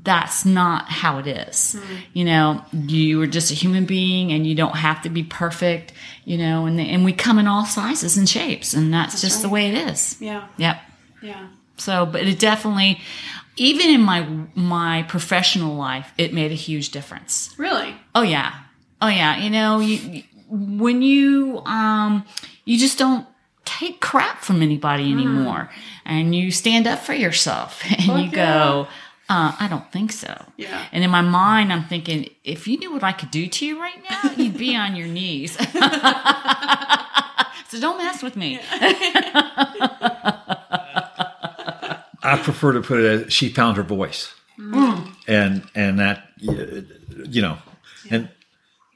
that's 0.00 0.44
not 0.44 0.88
how 0.90 1.18
it 1.18 1.26
is. 1.26 1.72
Hmm. 1.72 1.94
You 2.12 2.24
know, 2.24 2.64
you 2.72 3.20
are 3.22 3.26
just 3.26 3.50
a 3.50 3.54
human 3.54 3.84
being 3.86 4.30
and 4.30 4.46
you 4.46 4.54
don't 4.54 4.76
have 4.76 5.02
to 5.02 5.08
be 5.08 5.24
perfect, 5.24 5.92
you 6.24 6.38
know, 6.38 6.66
and, 6.66 6.78
and 6.80 7.04
we 7.04 7.12
come 7.12 7.38
in 7.38 7.48
all 7.48 7.64
sizes 7.64 8.16
and 8.16 8.28
shapes 8.28 8.74
and 8.74 8.92
that's, 8.92 9.20
just 9.20 9.42
the 9.42 9.48
way 9.48 9.68
it 9.68 9.88
is. 9.88 10.16
yeah 10.20 10.46
Yep. 10.58 10.80
yeah 11.22 11.48
So, 11.78 12.06
but 12.06 12.22
it 12.28 12.38
definitely, 12.38 13.00
even 13.58 13.90
in 13.90 14.00
my, 14.00 14.26
my 14.54 15.02
professional 15.04 15.76
life, 15.76 16.12
it 16.16 16.32
made 16.32 16.50
a 16.50 16.54
huge 16.56 16.90
difference. 16.90 17.54
really 17.58 17.94
Oh 18.14 18.22
yeah. 18.22 18.54
Oh 19.00 19.08
yeah. 19.08 19.38
You 19.38 19.50
know, 19.50 19.80
you, 19.80 20.22
when 20.48 21.02
you, 21.02 21.58
um, 21.60 22.24
you 22.64 22.78
just 22.78 22.98
don't 22.98 23.26
take 23.64 24.00
crap 24.00 24.42
from 24.42 24.62
anybody 24.62 25.12
anymore 25.12 25.68
and 26.06 26.34
you 26.34 26.50
stand 26.50 26.86
up 26.86 27.00
for 27.00 27.12
yourself 27.12 27.82
and 28.08 28.24
you 28.24 28.30
go, 28.30 28.88
uh, 29.28 29.54
I 29.60 29.68
don't 29.68 29.92
think 29.92 30.12
so. 30.12 30.34
Yeah. 30.56 30.86
And 30.90 31.04
in 31.04 31.10
my 31.10 31.20
mind, 31.20 31.70
I'm 31.70 31.84
thinking, 31.84 32.30
if 32.44 32.66
you 32.66 32.78
knew 32.78 32.92
what 32.92 33.04
I 33.04 33.12
could 33.12 33.30
do 33.30 33.46
to 33.46 33.66
you 33.66 33.78
right 33.78 34.02
now, 34.08 34.32
you'd 34.36 34.56
be 34.56 34.74
on 34.74 34.96
your 34.96 35.06
knees. 35.06 35.52
so 37.68 37.78
don't 37.78 37.98
mess 37.98 38.22
with 38.22 38.36
me. 38.36 38.58
I 42.28 42.36
prefer 42.42 42.72
to 42.72 42.82
put 42.82 43.00
it 43.00 43.26
as 43.26 43.32
she 43.32 43.48
found 43.48 43.76
her 43.76 43.82
voice, 43.82 44.32
mm. 44.58 45.14
and 45.26 45.62
and 45.74 45.98
that 45.98 46.28
you 46.36 47.42
know, 47.42 47.58
and 48.10 48.28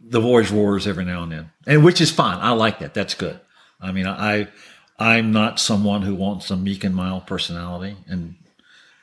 the 0.00 0.20
voice 0.20 0.50
roars 0.50 0.86
every 0.86 1.04
now 1.04 1.22
and 1.22 1.32
then, 1.32 1.50
and 1.66 1.84
which 1.84 2.00
is 2.00 2.10
fine. 2.10 2.38
I 2.38 2.50
like 2.50 2.80
that. 2.80 2.94
That's 2.94 3.14
good. 3.14 3.40
I 3.80 3.90
mean, 3.92 4.06
I 4.06 4.48
I'm 4.98 5.32
not 5.32 5.58
someone 5.58 6.02
who 6.02 6.14
wants 6.14 6.50
a 6.50 6.56
meek 6.56 6.84
and 6.84 6.94
mild 6.94 7.26
personality, 7.26 7.96
and 8.06 8.34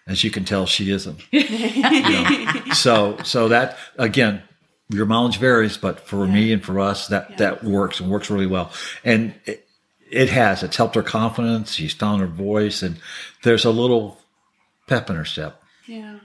as 0.06 0.24
you 0.24 0.32
can 0.32 0.46
tell, 0.46 0.65
she 0.65 0.92
isn't. 0.92 1.22
You 1.32 1.82
know? 1.82 2.74
So 2.74 3.18
so 3.24 3.48
that 3.50 3.78
again. 3.98 4.44
Your 4.92 5.06
mileage 5.06 5.38
varies, 5.38 5.78
but 5.78 6.00
for 6.00 6.26
me 6.26 6.52
and 6.52 6.65
for 6.65 6.80
us, 6.80 7.10
that 7.10 7.38
that 7.38 7.63
works 7.63 8.00
and 8.00 8.10
works 8.10 8.32
really 8.32 8.48
well. 8.48 8.72
And 9.04 9.36
it, 9.46 9.69
it 10.12 10.30
has. 10.30 10.63
It's 10.63 10.78
helped 10.78 10.95
her 10.95 11.04
confidence. 11.04 11.74
She's 11.74 11.93
found 11.93 12.22
her 12.22 12.28
voice, 12.28 12.82
and 12.82 12.98
there's 13.43 13.65
a 13.65 13.72
little 13.72 14.19
pep 14.88 15.10
in 15.10 15.15
her 15.15 15.26
step, 15.26 15.62
yeah 15.88 16.17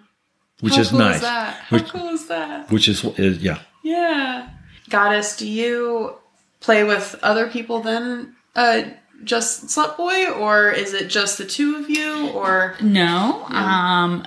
which 0.61 0.75
How 0.77 0.81
is 0.81 0.88
cool 0.90 0.99
nice. 1.01 1.16
is 1.16 1.20
that 1.23 1.55
how 1.55 1.77
Which, 1.77 1.88
cool 1.88 2.09
is 2.09 2.27
that 2.29 2.70
which 2.70 2.88
is, 2.88 3.05
is 3.18 3.38
yeah. 3.38 3.59
yeah 3.83 4.49
goddess 4.88 5.37
do 5.37 5.47
you 5.47 6.16
play 6.61 6.85
with 6.85 7.16
other 7.23 7.49
people 7.49 7.81
then? 7.81 8.35
uh 8.57 8.85
just 9.25 9.66
slut 9.66 9.97
boy 9.99 10.31
or 10.31 10.70
is 10.70 10.94
it 10.94 11.09
just 11.09 11.37
the 11.38 11.44
two 11.44 11.77
of 11.77 11.90
you 11.90 12.31
or 12.31 12.77
No. 12.81 13.44
Um, 13.51 14.27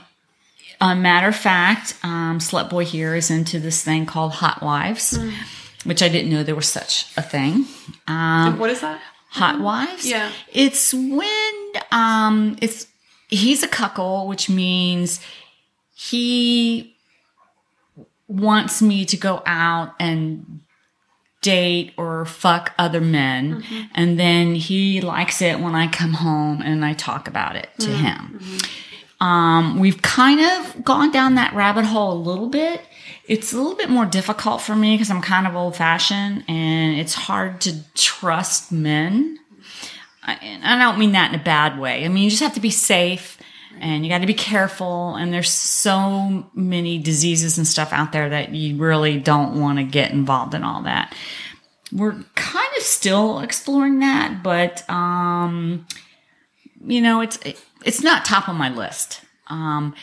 a 0.80 0.94
matter 0.96 1.30
of 1.30 1.36
fact, 1.36 1.96
um, 2.04 2.38
Slut 2.40 2.70
Boy 2.70 2.86
here 2.86 3.16
is 3.16 3.32
into 3.32 3.60
this 3.60 3.84
thing 3.84 4.06
called 4.06 4.34
Hot 4.34 4.62
Wives, 4.62 5.18
which 5.86 6.04
I 6.04 6.08
didn't 6.10 6.30
know 6.30 6.44
there 6.44 6.54
was 6.56 6.68
such 6.70 7.12
a 7.18 7.22
thing. 7.24 7.66
Um, 8.08 8.60
what 8.60 8.70
is 8.70 8.82
that 8.82 9.02
Hot 9.30 9.60
Wives? 9.60 10.08
Yeah. 10.10 10.32
It's 10.52 10.94
when 10.94 11.54
um, 11.92 12.58
it's 12.62 12.88
he's 13.28 13.64
a 13.64 13.68
cuckold, 13.68 14.30
which 14.30 14.50
means 14.50 15.20
he 15.96 16.96
wants 18.28 18.82
me 18.82 19.06
to 19.06 19.18
go 19.18 19.42
out 19.46 19.94
and 20.00 20.62
date 21.42 21.94
or 21.98 22.26
fuck 22.26 22.74
other 22.78 23.00
men 23.00 23.64
and 23.94 24.20
then 24.20 24.54
he 24.56 25.00
likes 25.02 25.42
it 25.42 25.60
when 25.60 25.76
I 25.76 25.88
come 25.88 26.14
home 26.14 26.62
and 26.62 26.84
I 26.84 26.94
talk 26.94 27.28
about 27.28 27.56
it 27.56 27.70
to 27.80 27.90
him. 27.90 28.40
Um, 29.22 29.80
we've 29.80 30.02
kind 30.02 30.42
of 30.42 30.84
gone 30.84 31.12
down 31.12 31.36
that 31.36 31.54
rabbit 31.54 31.86
hole 31.86 32.12
a 32.14 32.20
little 32.20 32.50
bit. 32.50 32.82
It's 33.28 33.52
a 33.52 33.58
little 33.58 33.76
bit 33.76 33.90
more 33.90 34.06
difficult 34.06 34.62
for 34.62 34.76
me 34.76 34.96
because 34.96 35.12
I'm 35.12 35.22
kind 35.22 35.46
of 35.46 35.56
old 35.56 35.76
fashioned 35.76 36.46
and 36.48 37.00
it's 37.00 37.14
hard 37.14 37.60
to 37.62 37.84
trust 37.94 38.72
men. 38.72 39.38
I, 40.24 40.60
I 40.64 40.78
don't 40.78 40.98
mean 40.98 41.12
that 41.12 41.34
in 41.34 41.40
a 41.40 41.44
bad 41.44 41.78
way. 41.78 42.06
I 42.06 42.08
mean, 42.08 42.24
you 42.24 42.30
just 42.30 42.42
have 42.42 42.54
to 42.54 42.62
be 42.62 42.70
safe 42.70 43.38
and 43.80 44.06
you 44.06 44.12
got 44.12 44.20
to 44.20 44.28
be 44.28 44.34
careful. 44.34 45.16
And 45.16 45.34
there's 45.34 45.50
so 45.50 46.50
many 46.54 46.98
diseases 47.00 47.58
and 47.58 47.68
stuff 47.68 47.92
out 47.92 48.14
there 48.14 48.30
that 48.30 48.54
you 48.54 48.78
really 48.78 49.20
don't 49.20 49.60
want 49.60 49.78
to 49.80 49.84
get 49.84 50.12
involved 50.12 50.54
in 50.54 50.64
all 50.64 50.84
that. 50.84 51.14
We're 51.92 52.24
kind 52.36 52.70
of 52.78 52.84
still 52.84 53.40
exploring 53.40 54.00
that, 54.00 54.44
but, 54.44 54.90
um, 54.90 55.88
you 56.86 57.02
know, 57.02 57.22
it's, 57.22 57.38
it, 57.46 57.62
it's 57.86 58.04
not 58.04 58.26
top 58.26 58.50
of 58.50 58.56
my 58.56 58.70
list. 58.70 59.22
Um, 59.50 59.96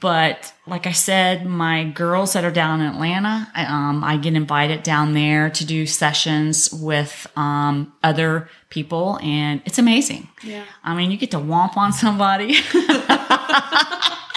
but 0.00 0.52
like 0.66 0.86
I 0.86 0.92
said, 0.92 1.46
my 1.46 1.84
girls 1.84 2.34
that 2.34 2.44
are 2.44 2.50
down 2.50 2.80
in 2.80 2.86
Atlanta, 2.86 3.50
I, 3.54 3.64
um, 3.64 4.04
I 4.04 4.16
get 4.16 4.34
invited 4.34 4.82
down 4.82 5.14
there 5.14 5.50
to 5.50 5.64
do 5.64 5.86
sessions 5.86 6.72
with, 6.72 7.26
um, 7.36 7.92
other 8.02 8.48
people 8.68 9.18
and 9.22 9.62
it's 9.64 9.78
amazing. 9.78 10.28
Yeah. 10.42 10.64
I 10.84 10.94
mean, 10.94 11.10
you 11.10 11.16
get 11.16 11.30
to 11.32 11.38
womp 11.38 11.76
on 11.76 11.92
somebody. 11.92 12.54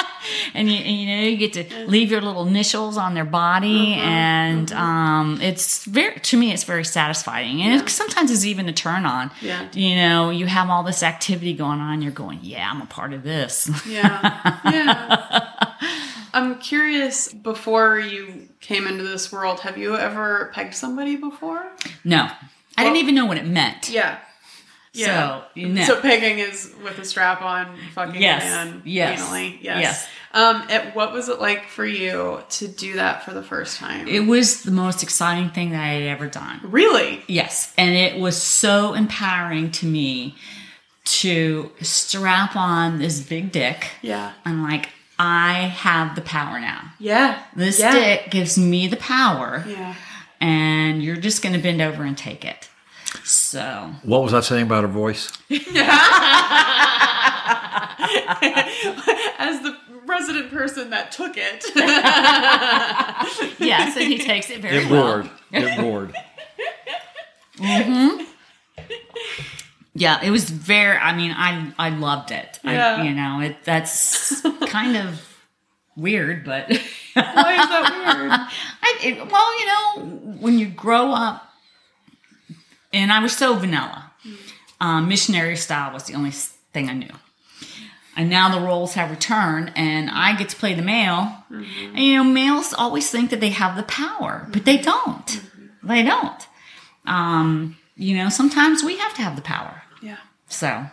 and 0.54 0.70
you, 0.70 0.78
and, 0.78 0.98
you 0.98 1.08
know, 1.08 1.24
you 1.24 1.38
get 1.38 1.54
to 1.54 1.88
leave 1.88 2.12
your 2.12 2.22
little 2.22 2.48
initials 2.48 2.98
on 2.98 3.14
their 3.14 3.26
body. 3.26 3.94
And, 3.94 4.72
um, 4.74 5.40
it's 5.42 5.86
very, 5.86 6.20
to 6.20 6.38
me, 6.38 6.52
it's 6.52 6.64
very 6.64 6.86
satisfying. 6.86 7.62
And 7.62 7.82
it, 7.82 7.90
sometimes 7.90 8.32
it's 8.32 8.46
even 8.46 8.68
a 8.70 8.74
turn 8.74 9.06
on. 9.06 9.32
Yeah. 9.42 9.68
You 9.74 9.96
know, 9.96 10.30
you 10.30 10.46
have 10.46 10.70
all 10.70 10.84
this 10.84 11.04
activity 11.04 11.54
going 11.54 11.80
on. 11.80 12.02
You're 12.02 12.12
going, 12.12 12.40
yeah, 12.42 12.70
I'm 12.70 12.82
a 12.82 12.86
part 12.86 13.14
of 13.14 13.24
this. 13.24 13.70
yeah 13.88 14.60
yeah 14.66 15.50
I'm 16.34 16.58
curious. 16.60 17.32
Before 17.32 18.00
you 18.00 18.50
came 18.60 18.88
into 18.88 19.04
this 19.04 19.32
world, 19.32 19.60
have 19.60 19.78
you 19.78 19.96
ever 19.96 20.50
pegged 20.54 20.74
somebody 20.74 21.16
before? 21.16 21.64
No, 22.04 22.28
I 22.76 22.84
didn't 22.84 22.98
even 22.98 23.14
know 23.14 23.28
what 23.28 23.38
it 23.38 23.46
meant. 23.46 23.90
Yeah. 23.90 24.18
So, 24.94 25.44
you 25.56 25.70
know. 25.70 25.84
So 25.86 26.00
pegging 26.00 26.40
is 26.40 26.72
with 26.84 27.00
a 27.00 27.06
strap 27.06 27.42
on, 27.42 27.76
fucking 27.94 28.22
Yes, 28.22 28.44
man, 28.44 28.82
yes, 28.86 29.22
anally. 29.22 29.58
Yes. 29.62 29.82
yes. 29.82 30.08
Um, 30.36 30.64
it, 30.70 30.96
what 30.96 31.14
was 31.14 31.30
it 31.30 31.40
like 31.40 31.68
for 31.68 31.86
you 31.86 32.40
to 32.50 32.68
do 32.68 32.94
that 32.96 33.24
for 33.24 33.34
the 33.34 33.44
first 33.44 33.78
time? 33.78 34.08
It 34.08 34.22
was 34.22 34.64
the 34.64 34.72
most 34.72 35.04
exciting 35.04 35.50
thing 35.52 35.70
that 35.72 35.82
I 35.84 35.90
had 35.90 36.04
ever 36.04 36.28
done. 36.28 36.60
really? 36.64 37.22
Yes, 37.28 37.72
and 37.78 37.96
it 37.96 38.20
was 38.20 38.36
so 38.42 38.94
empowering 38.96 39.70
to 39.74 39.86
me 39.86 40.36
to 41.06 41.70
strap 41.82 42.56
on 42.56 42.98
this 42.98 43.22
big 43.22 43.52
dick. 43.52 43.92
Yeah. 44.02 44.34
I'm 44.46 44.64
like, 44.64 44.90
I 45.20 45.54
have 45.68 46.16
the 46.16 46.22
power 46.22 46.60
now. 46.60 46.94
Yeah. 46.98 47.44
This 47.56 47.80
yeah. 47.80 47.92
dick 47.94 48.32
gives 48.32 48.58
me 48.58 48.88
the 48.88 48.98
power, 48.98 49.64
Yeah. 49.68 49.94
and 50.42 51.04
you're 51.04 51.18
just 51.18 51.44
going 51.44 51.54
to 51.54 51.62
bend 51.62 51.82
over 51.82 52.04
and 52.04 52.18
take 52.18 52.44
it. 52.44 52.70
So, 53.24 53.92
What 54.02 54.24
was 54.24 54.34
I 54.34 54.40
saying 54.40 54.64
about 54.64 54.82
her 54.84 54.88
voice? 54.88 55.32
As 59.40 59.62
the 59.62 59.78
resident 60.06 60.52
person 60.52 60.90
that 60.90 61.12
took 61.12 61.34
it. 61.38 61.66
yes, 63.60 63.96
and 63.98 64.06
he 64.08 64.18
takes 64.26 64.50
it 64.50 64.62
very 64.62 64.78
It 64.86 64.90
well. 64.92 65.06
roared. 65.18 65.30
It 65.52 65.78
roared. 65.80 66.14
Yeah, 69.96 70.22
it 70.24 70.32
was 70.32 70.50
very. 70.50 70.98
I 70.98 71.16
mean, 71.16 71.32
I 71.38 71.72
I 71.78 71.90
loved 71.90 72.32
it. 72.32 72.60
Yeah. 72.64 72.96
I, 72.98 73.04
you 73.04 73.14
know, 73.14 73.40
it 73.42 73.58
that's 73.64 74.42
kind 74.68 74.98
of 74.98 75.22
weird, 75.96 76.44
but 76.44 76.68
Why 76.70 76.76
is 76.76 76.78
that 77.70 78.16
weird? 78.18 78.32
I, 78.32 78.98
it, 79.04 79.32
well, 79.32 79.60
you 79.60 79.66
know, 79.68 80.38
when 80.40 80.58
you 80.58 80.66
grow 80.68 81.12
up, 81.12 81.48
and 82.92 83.12
I 83.12 83.20
was 83.22 83.36
so 83.38 83.56
vanilla. 83.56 84.12
Um, 84.82 85.08
missionary 85.08 85.56
style 85.56 85.94
was 85.94 86.04
the 86.06 86.16
only 86.16 86.32
thing 86.32 86.90
I 86.90 86.94
knew. 86.94 87.14
And 88.16 88.30
now 88.30 88.50
the 88.54 88.64
roles 88.66 88.94
have 88.94 89.10
returned, 89.10 89.72
and 89.76 90.10
I 90.10 90.36
get 90.36 90.50
to 90.50 90.56
play 90.56 90.74
the 90.76 90.82
male. 90.84 91.36
And 91.50 91.98
you 92.00 92.16
know, 92.18 92.24
males 92.24 92.74
always 92.74 93.10
think 93.10 93.32
that 93.32 93.40
they 93.40 93.50
have 93.50 93.76
the 93.76 93.84
power, 93.84 94.48
but 94.52 94.66
they 94.66 94.78
don't. 94.78 95.42
They 95.82 96.04
don't. 96.04 96.48
Um, 97.08 97.78
you 97.96 98.16
know, 98.16 98.30
sometimes 98.30 98.84
we 98.84 98.98
have 98.98 99.14
to 99.16 99.22
have 99.24 99.36
the 99.36 99.42
power. 99.42 99.82
Yeah. 100.02 100.18
So 100.48 100.86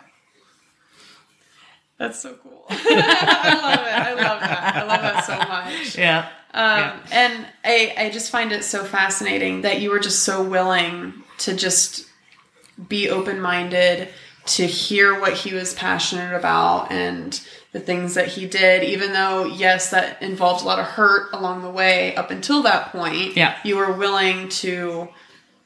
That's 1.97 2.19
so 2.19 2.33
cool. 2.41 2.65
I 2.69 3.53
love 3.61 3.79
it. 3.85 3.93
I 3.93 4.13
love 4.13 4.39
that. 4.41 4.75
I 4.75 4.83
love 4.83 5.01
that 5.01 5.25
so 5.25 5.37
much. 5.37 5.97
yeah, 5.97 6.27
Um, 6.53 6.99
And 7.11 7.45
I, 7.63 7.93
I 7.97 8.09
just 8.09 8.31
find 8.31 8.51
it 8.51 8.63
so 8.63 8.83
fascinating 8.83 9.61
that 9.61 9.81
you 9.81 9.91
were 9.91 9.99
just 9.99 10.23
so 10.23 10.41
willing 10.43 11.13
to 11.39 11.55
just 11.55 12.07
be 12.89 13.09
open 13.09 13.39
minded, 13.39 14.09
to 14.45 14.65
hear 14.65 15.19
what 15.19 15.33
he 15.33 15.53
was 15.53 15.73
passionate 15.73 16.35
about 16.35 16.91
and 16.91 17.39
the 17.73 17.79
things 17.79 18.15
that 18.15 18.27
he 18.27 18.45
did, 18.47 18.83
even 18.83 19.13
though, 19.13 19.45
yes, 19.45 19.91
that 19.91 20.21
involved 20.21 20.61
a 20.63 20.65
lot 20.65 20.79
of 20.79 20.85
hurt 20.85 21.31
along 21.33 21.61
the 21.61 21.69
way 21.69 22.15
up 22.15 22.29
until 22.31 22.61
that 22.63 22.91
point. 22.91 23.37
Yeah. 23.37 23.57
You 23.63 23.77
were 23.77 23.93
willing 23.93 24.49
to 24.49 25.07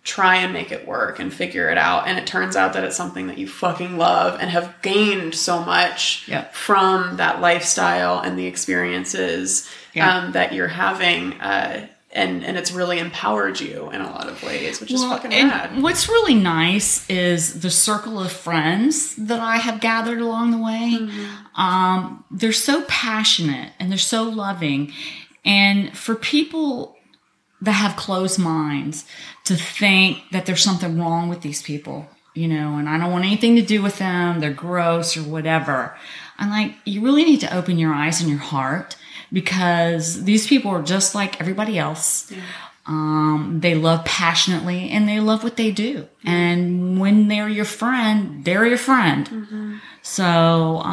try 0.04 0.36
and 0.36 0.54
make 0.54 0.72
it 0.72 0.86
work 0.88 1.18
and 1.20 1.34
figure 1.34 1.68
it 1.70 1.80
out. 1.80 2.08
And 2.08 2.20
it 2.20 2.28
turns 2.28 2.56
out 2.56 2.74
that 2.74 2.84
it's 2.84 2.96
something 2.96 3.26
that 3.26 3.40
you 3.40 3.48
fucking 3.48 3.98
love 3.98 4.40
and 4.40 4.52
have 4.52 4.76
gained 4.84 5.34
so 5.34 5.64
much 5.64 6.28
Yeah. 6.28 6.44
from 6.52 7.18
that 7.18 7.42
lifestyle 7.42 8.20
and 8.20 8.38
the 8.38 8.46
experiences 8.46 9.68
Yeah. 9.94 10.16
um, 10.16 10.32
that 10.34 10.54
you're 10.54 10.68
having. 10.68 11.34
Uh, 11.42 11.88
and, 12.16 12.46
and 12.46 12.58
it's 12.58 12.72
really 12.72 12.98
empowered 12.98 13.60
you 13.60 13.92
in 13.92 14.00
a 14.00 14.10
lot 14.10 14.30
of 14.30 14.42
ways, 14.42 14.80
which 14.80 14.92
is 14.92 15.04
fucking 15.04 15.32
rad. 15.32 15.82
What's 15.82 16.08
really 16.08 16.34
nice 16.34 17.08
is 17.10 17.60
the 17.60 17.70
circle 17.70 18.20
of 18.20 18.32
friends 18.32 19.16
that 19.18 19.42
I 19.42 19.58
have 19.58 19.82
gathered 19.82 20.22
along 20.22 20.52
the 20.52 20.58
way. 20.58 20.98
Mm-hmm. 20.98 21.62
Um, 21.62 22.24
they're 22.32 22.54
so 22.54 22.84
passionate 22.88 23.74
and 23.80 23.92
they're 23.92 23.98
so 23.98 24.24
loving. 24.24 24.94
And 25.44 25.96
for 25.96 26.16
people 26.16 26.96
that 27.62 27.74
have 27.74 27.98
closed 27.98 28.40
minds 28.40 29.06
to 29.44 29.56
think 29.56 30.20
that 30.32 30.46
there's 30.46 30.64
something 30.64 30.98
wrong 30.98 31.28
with 31.28 31.42
these 31.42 31.62
people, 31.62 32.08
you 32.34 32.48
know, 32.48 32.78
and 32.78 32.88
I 32.88 32.98
don't 32.98 33.12
want 33.12 33.26
anything 33.26 33.58
to 33.58 33.62
do 33.62 33.82
with 33.82 34.00
them, 34.00 34.40
they're 34.40 34.54
gross 34.54 35.18
or 35.18 35.24
whatever. 35.24 35.98
I'm 36.38 36.50
like, 36.50 36.76
you 36.86 37.02
really 37.02 37.26
need 37.26 37.42
to 37.42 37.56
open 37.56 37.78
your 37.78 37.94
eyes 37.94 38.22
and 38.22 38.30
your 38.30 38.40
heart 38.40 38.96
because 39.40 40.24
these 40.24 40.48
people 40.48 40.72
are 40.72 40.82
just 40.82 41.14
like 41.14 41.40
everybody 41.42 41.78
else. 41.78 42.32
Um, 42.88 43.60
they 43.62 43.76
love 43.76 44.06
passionately 44.06 44.90
and 44.94 45.08
they 45.10 45.20
love 45.20 45.44
what 45.44 45.58
they 45.58 45.72
do. 45.72 46.08
And 46.24 47.00
when 47.00 47.28
they're 47.28 47.50
your 47.50 47.66
friend, 47.66 48.46
they're 48.46 48.66
your 48.66 48.78
friend. 48.78 49.24
So, 50.02 50.24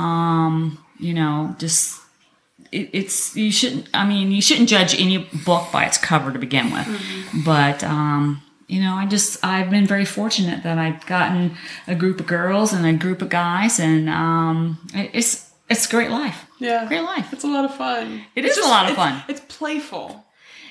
um, 0.04 0.78
you 0.98 1.14
know, 1.14 1.54
just 1.58 2.00
it, 2.72 2.88
it's 2.92 3.36
you 3.36 3.52
shouldn't. 3.52 3.88
I 3.94 4.06
mean, 4.06 4.32
you 4.32 4.40
shouldn't 4.42 4.68
judge 4.68 4.92
any 4.98 5.18
book 5.44 5.70
by 5.72 5.84
its 5.84 5.98
cover 5.98 6.32
to 6.32 6.38
begin 6.38 6.72
with. 6.72 6.86
But 7.44 7.84
um, 7.84 8.42
you 8.68 8.80
know, 8.80 8.94
I 8.94 9.04
just 9.06 9.44
I've 9.44 9.68
been 9.70 9.86
very 9.86 10.06
fortunate 10.06 10.62
that 10.62 10.78
I've 10.78 11.04
gotten 11.06 11.56
a 11.86 11.94
group 11.94 12.20
of 12.20 12.26
girls 12.26 12.72
and 12.72 12.86
a 12.86 12.94
group 12.94 13.20
of 13.22 13.28
guys, 13.28 13.78
and 13.78 14.08
um, 14.08 14.78
it- 14.94 15.10
it's 15.12 15.50
it's 15.68 15.86
a 15.86 15.90
great 15.90 16.10
life. 16.10 16.46
Yeah. 16.62 16.86
great 16.86 17.02
life. 17.02 17.32
It's 17.32 17.44
a 17.44 17.48
lot 17.48 17.64
of 17.64 17.74
fun. 17.74 18.24
It 18.34 18.44
It's 18.44 18.56
is 18.56 18.64
a 18.64 18.68
lot 18.68 18.88
of 18.90 18.96
fun. 18.96 19.22
It's 19.28 19.40
playful. 19.48 20.24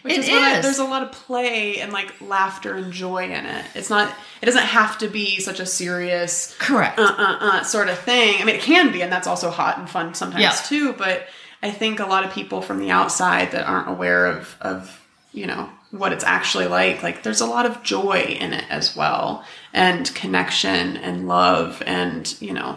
Which 0.03 0.13
It 0.13 0.19
is, 0.21 0.29
what 0.31 0.41
I, 0.41 0.61
there's 0.61 0.79
a 0.79 0.83
lot 0.85 1.03
of 1.03 1.11
play 1.11 1.79
and 1.79 1.93
like 1.93 2.11
laughter 2.21 2.73
and 2.75 2.91
joy 2.91 3.25
in 3.25 3.45
it. 3.45 3.65
It's 3.75 3.89
not. 3.91 4.11
It 4.41 4.47
doesn't 4.47 4.63
have 4.63 4.97
to 4.97 5.07
be 5.07 5.39
such 5.39 5.59
a 5.59 5.65
serious 5.65 6.55
Correct. 6.57 6.97
uh 6.97 7.03
uh 7.03 7.37
uh 7.39 7.63
sort 7.63 7.87
of 7.87 7.99
thing. 7.99 8.41
I 8.41 8.45
mean, 8.45 8.55
it 8.55 8.61
can 8.61 8.91
be, 8.91 9.03
and 9.03 9.11
that's 9.11 9.27
also 9.27 9.51
hot 9.51 9.77
and 9.77 9.87
fun 9.87 10.15
sometimes 10.15 10.41
Yeah. 10.41 10.53
too. 10.65 10.93
But 10.93 11.27
I 11.61 11.69
think 11.69 11.99
a 11.99 12.07
lot 12.07 12.23
of 12.25 12.31
people 12.33 12.63
from 12.63 12.79
the 12.79 12.89
outside 12.89 13.51
that 13.51 13.67
aren't 13.67 13.89
aware 13.89 14.25
of 14.25 14.55
of 14.61 15.05
you 15.33 15.45
know 15.45 15.69
what 15.91 16.13
it's 16.13 16.23
actually 16.23 16.65
like, 16.67 17.03
like 17.03 17.21
there's 17.21 17.41
a 17.41 17.45
lot 17.45 17.65
of 17.67 17.83
joy 17.83 18.21
in 18.39 18.53
it 18.53 18.65
as 18.71 18.95
well, 18.95 19.45
and 19.71 20.11
connection 20.15 20.97
and 20.97 21.27
love, 21.27 21.83
and 21.85 22.41
you 22.41 22.53
know, 22.53 22.75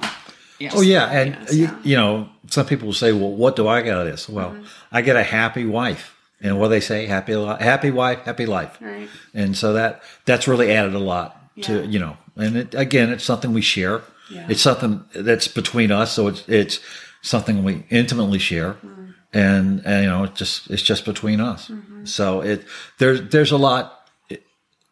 Yes. 0.58 0.72
Oh 0.76 0.80
yeah, 0.82 1.10
and 1.10 1.30
Yes, 1.40 1.54
you, 1.54 1.62
yeah. 1.64 1.70
Mm-hmm. 1.70 1.88
you 1.88 1.96
know, 1.96 2.28
some 2.48 2.66
people 2.66 2.86
will 2.86 2.92
say, 2.94 3.12
"Well, 3.12 3.32
what 3.32 3.56
do 3.56 3.66
I 3.68 3.82
get 3.82 3.94
out 3.94 4.06
of 4.06 4.12
this?" 4.12 4.28
Well, 4.28 4.56
I 4.92 5.02
get 5.02 5.16
a 5.16 5.22
happy 5.22 5.64
wife, 5.66 6.14
and 6.40 6.58
what 6.58 6.66
do 6.66 6.70
they 6.70 6.80
say, 6.80 7.06
happy, 7.06 7.34
li- 7.34 7.56
happy 7.60 7.90
wife, 7.90 8.20
happy 8.24 8.46
life, 8.46 8.78
Right. 8.80 9.08
and 9.34 9.56
so 9.56 9.72
that 9.72 10.02
that's 10.26 10.46
really 10.46 10.70
added 10.72 10.94
a 10.94 10.98
lot 11.00 11.36
Yeah. 11.56 11.64
to 11.66 11.86
you 11.86 11.98
know, 11.98 12.16
and 12.36 12.56
it, 12.56 12.74
again, 12.74 13.10
it's 13.10 13.24
something 13.24 13.52
we 13.52 13.62
share. 13.62 14.02
Yeah. 14.30 14.46
It's 14.48 14.62
something 14.62 15.04
that's 15.14 15.48
between 15.48 15.90
us, 15.90 16.12
so 16.12 16.28
it's 16.28 16.44
it's 16.48 16.78
something 17.22 17.64
we 17.64 17.84
intimately 17.90 18.38
share, 18.38 18.74
Mm-hmm. 18.74 19.04
and, 19.32 19.82
and 19.84 20.04
you 20.04 20.10
know, 20.10 20.24
it's 20.24 20.38
just 20.38 20.70
it's 20.70 20.82
just 20.82 21.04
between 21.04 21.40
us. 21.40 21.70
So 22.04 22.40
it 22.42 22.64
there's 22.98 23.20
there's 23.30 23.50
a 23.52 23.56
lot. 23.58 24.00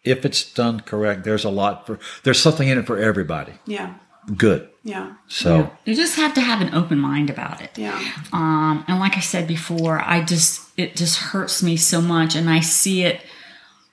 If 0.05 0.25
it's 0.25 0.43
done 0.53 0.81
correct, 0.81 1.23
there's 1.23 1.45
a 1.45 1.49
lot 1.51 1.87
for 1.87 2.01
there's 2.25 2.41
something 2.43 2.67
in 2.69 2.77
it 2.79 2.87
for 2.87 2.99
everybody. 2.99 3.53
yeah, 3.67 3.95
Good. 4.37 4.69
yeah, 4.85 5.15
So 5.29 5.71
you 5.85 5.95
just 5.95 6.17
have 6.17 6.35
to 6.35 6.41
have 6.41 6.61
an 6.61 6.75
open 6.75 6.99
mind 6.99 7.29
about 7.31 7.61
it. 7.61 7.77
yeah, 7.77 7.99
Um, 8.33 8.85
and 8.89 8.99
like 9.01 9.17
I 9.17 9.21
said 9.21 9.47
before, 9.49 10.01
I 10.01 10.23
just 10.25 10.61
it 10.77 10.97
just 10.97 11.19
hurts 11.19 11.63
me 11.63 11.77
so 11.77 12.01
much, 12.01 12.35
and 12.37 12.49
I 12.49 12.61
see 12.61 13.03
it 13.05 13.21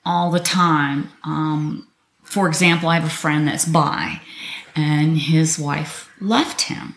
all 0.06 0.32
the 0.32 0.40
time. 0.40 1.10
Um, 1.24 1.88
for 2.24 2.48
example, 2.48 2.90
I 2.90 2.96
have 2.96 3.06
a 3.06 3.10
friend 3.24 3.48
that's 3.48 3.66
bi, 3.66 4.22
and 4.76 5.18
his 5.18 5.58
wife 5.60 6.10
left 6.22 6.62
him, 6.62 6.96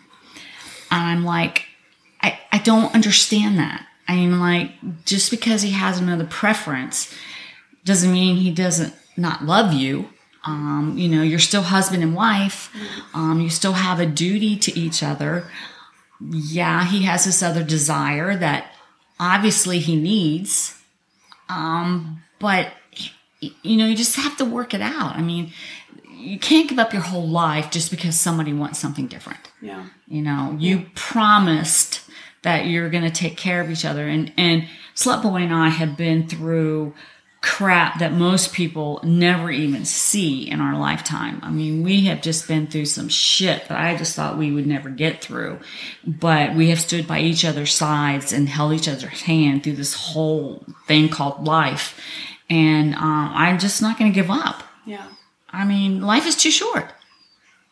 and 0.91 1.01
I'm 1.01 1.23
like, 1.25 1.65
I 2.21 2.39
I 2.51 2.59
don't 2.59 2.93
understand 2.93 3.57
that. 3.57 3.85
I 4.07 4.15
mean, 4.15 4.39
like 4.39 4.71
just 5.05 5.31
because 5.31 5.61
he 5.63 5.71
has 5.71 5.97
another 5.99 6.25
preference 6.25 7.13
doesn't 7.85 8.11
mean 8.11 8.35
he 8.37 8.51
doesn't 8.51 8.93
not 9.17 9.43
love 9.43 9.73
you. 9.73 10.09
Um, 10.45 10.95
you 10.97 11.07
know, 11.07 11.23
you're 11.23 11.39
still 11.39 11.61
husband 11.61 12.03
and 12.03 12.13
wife. 12.13 12.69
Um, 13.13 13.39
you 13.39 13.49
still 13.49 13.73
have 13.73 13.99
a 13.99 14.05
duty 14.05 14.57
to 14.57 14.77
each 14.77 15.01
other 15.01 15.45
yeah, 16.31 16.85
he 16.85 17.03
has 17.03 17.25
this 17.25 17.43
other 17.43 17.63
desire 17.63 18.35
that 18.35 18.71
obviously 19.19 19.79
he 19.79 19.95
needs. 19.95 20.79
Um, 21.49 22.21
but 22.39 22.71
you 23.39 23.77
know, 23.77 23.85
you 23.85 23.95
just 23.95 24.15
have 24.15 24.37
to 24.37 24.45
work 24.45 24.73
it 24.73 24.81
out. 24.81 25.15
I 25.15 25.21
mean, 25.21 25.51
you 26.15 26.39
can't 26.39 26.69
give 26.69 26.79
up 26.79 26.93
your 26.93 27.01
whole 27.01 27.27
life 27.27 27.71
just 27.71 27.91
because 27.91 28.17
somebody 28.17 28.53
wants 28.53 28.79
something 28.79 29.07
different. 29.07 29.51
yeah, 29.61 29.87
You 30.07 30.21
know, 30.21 30.55
you 30.57 30.85
promised 30.95 32.01
that 32.43 32.67
you're 32.67 32.89
going 32.89 33.03
to 33.03 33.11
take 33.11 33.35
care 33.35 33.59
of 33.59 33.69
each 33.69 33.83
other. 33.83 34.07
And, 34.07 34.31
and 34.37 34.67
Slut 34.95 35.21
Boy 35.21 35.41
and 35.41 35.53
I 35.53 35.69
have 35.69 35.97
been 35.97 36.27
through 36.27 36.93
crap 37.43 37.99
that 37.99 38.13
most 38.13 38.53
people 38.53 39.01
never 39.03 39.51
even 39.51 39.83
see 39.83 40.49
in 40.49 40.61
our 40.61 40.79
lifetime. 40.79 41.41
I 41.43 41.51
mean, 41.51 41.83
we 41.83 42.05
have 42.05 42.21
just 42.21 42.47
been 42.47 42.67
through 42.67 42.85
some 42.85 43.09
shit 43.09 43.67
that 43.67 43.77
I 43.77 43.97
just 43.97 44.15
thought 44.15 44.37
we 44.37 44.49
would 44.49 44.65
never 44.65 44.89
get 44.89 45.21
through. 45.21 45.59
But 46.07 46.55
we 46.55 46.69
have 46.69 46.79
stood 46.79 47.05
by 47.05 47.19
each 47.19 47.43
other's 47.43 47.73
sides 47.73 48.31
and 48.31 48.47
held 48.47 48.71
each 48.71 48.87
other's 48.87 49.23
hand 49.23 49.61
through 49.61 49.75
this 49.75 49.93
whole 49.93 50.65
thing 50.87 51.09
called 51.09 51.45
life. 51.45 51.99
And 52.49 52.95
um, 52.95 53.31
I'm 53.35 53.59
just 53.59 53.81
not 53.81 53.99
going 53.99 54.09
to 54.09 54.15
give 54.15 54.31
up. 54.31 54.63
Yeah. 54.85 55.05
I 55.49 55.65
mean, 55.65 56.01
life 56.01 56.25
is 56.25 56.37
too 56.37 56.49
short. 56.49 56.93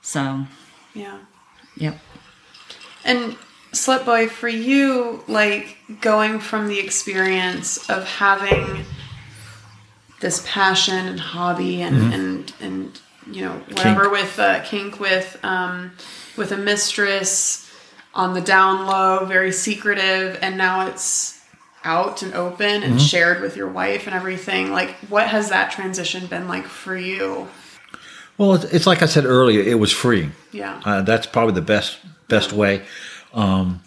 So, 0.01 0.45
Yeah. 0.93 1.17
yep. 1.77 1.97
And 3.05 3.37
Slut 3.71 4.03
Boy, 4.03 4.27
for 4.27 4.49
you, 4.49 5.23
like 5.29 5.77
going 6.01 6.39
from 6.39 6.67
the 6.67 6.79
experience 6.79 7.89
of 7.89 8.05
having 8.05 8.85
this 10.21 10.43
passion 10.47 11.07
and 11.07 11.19
hobby 11.19 11.81
and 11.81 12.13
and 12.13 12.53
and 12.61 13.01
you 13.29 13.41
know 13.41 13.53
whatever 13.69 14.03
Kink. 14.03 14.11
with 14.11 14.39
uh, 14.39 14.63
kink 14.63 14.99
with 14.99 15.39
um, 15.43 15.91
with 16.37 16.51
a 16.51 16.57
mistress 16.57 17.69
on 18.13 18.33
the 18.33 18.41
down 18.41 18.85
low, 18.85 19.25
very 19.25 19.51
secretive, 19.51 20.37
and 20.41 20.57
now 20.57 20.87
it's 20.87 21.41
out 21.83 22.21
and 22.21 22.33
open 22.33 22.83
and 22.83 23.01
shared 23.01 23.41
with 23.41 23.55
your 23.57 23.67
wife 23.67 24.05
and 24.05 24.15
everything. 24.15 24.71
Like, 24.71 24.91
what 25.09 25.27
has 25.27 25.49
that 25.49 25.71
transition 25.71 26.27
been 26.27 26.47
like 26.47 26.65
for 26.65 26.95
you? 26.95 27.47
Well, 28.37 28.55
it's, 28.55 28.65
it's 28.65 28.87
like 28.87 29.01
I 29.01 29.05
said 29.05 29.25
earlier. 29.25 29.61
It 29.61 29.79
was 29.79 29.91
free. 29.91 30.29
Yeah. 30.51 30.81
Uh, 30.83 31.01
that's 31.01 31.25
probably 31.25 31.53
the 31.55 31.61
best 31.61 31.99
best 32.27 32.53
way. 32.53 32.83
Um, 33.33 33.81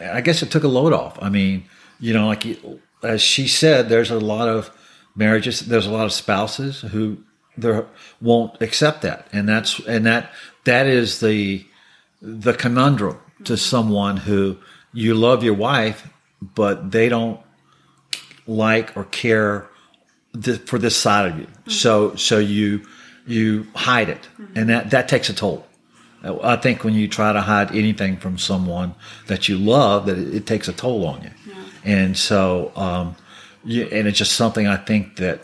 I 0.00 0.20
guess 0.20 0.42
it 0.42 0.50
took 0.50 0.64
a 0.64 0.68
load 0.68 0.92
off. 0.92 1.18
I 1.20 1.28
mean, 1.28 1.64
you 2.00 2.12
know, 2.14 2.26
like 2.26 2.44
as 3.02 3.22
she 3.22 3.48
said, 3.48 3.88
there's 3.88 4.10
a 4.10 4.18
lot 4.18 4.48
of 4.48 4.70
marriages. 5.16 5.60
There's 5.60 5.86
a 5.86 5.90
lot 5.90 6.04
of 6.04 6.12
spouses 6.12 6.82
who 6.82 7.18
there 7.56 7.86
won't 8.20 8.60
accept 8.60 9.02
that, 9.02 9.26
and 9.32 9.48
that's 9.48 9.80
and 9.86 10.06
that 10.06 10.30
that 10.64 10.86
is 10.86 11.20
the 11.20 11.66
the 12.20 12.52
conundrum 12.54 13.18
to 13.44 13.56
someone 13.56 14.18
who 14.18 14.58
you 14.92 15.14
love 15.14 15.42
your 15.42 15.54
wife, 15.54 16.08
but 16.40 16.90
they 16.90 17.08
don't 17.08 17.40
like 18.46 18.96
or 18.96 19.04
care 19.04 19.68
th- 20.40 20.60
for 20.60 20.78
this 20.78 20.96
side 20.96 21.30
of 21.30 21.38
you. 21.38 21.46
So 21.68 22.14
so 22.16 22.38
you 22.38 22.82
you 23.26 23.66
hide 23.74 24.08
it, 24.08 24.28
and 24.54 24.68
that 24.68 24.90
that 24.90 25.08
takes 25.08 25.28
a 25.28 25.34
toll. 25.34 25.66
I 26.42 26.56
think 26.56 26.82
when 26.82 26.94
you 26.94 27.06
try 27.08 27.32
to 27.32 27.40
hide 27.40 27.70
anything 27.74 28.16
from 28.16 28.36
someone 28.38 28.94
that 29.28 29.48
you 29.48 29.58
love, 29.58 30.06
that 30.06 30.18
it, 30.18 30.34
it 30.34 30.46
takes 30.46 30.66
a 30.66 30.72
toll 30.72 31.06
on 31.06 31.22
you. 31.22 31.30
And 31.84 32.16
so, 32.16 32.72
um, 32.74 33.14
you, 33.66 33.84
and 33.92 34.06
it's 34.08 34.18
just 34.18 34.32
something 34.32 34.66
I 34.66 34.76
think 34.76 35.16
that 35.16 35.40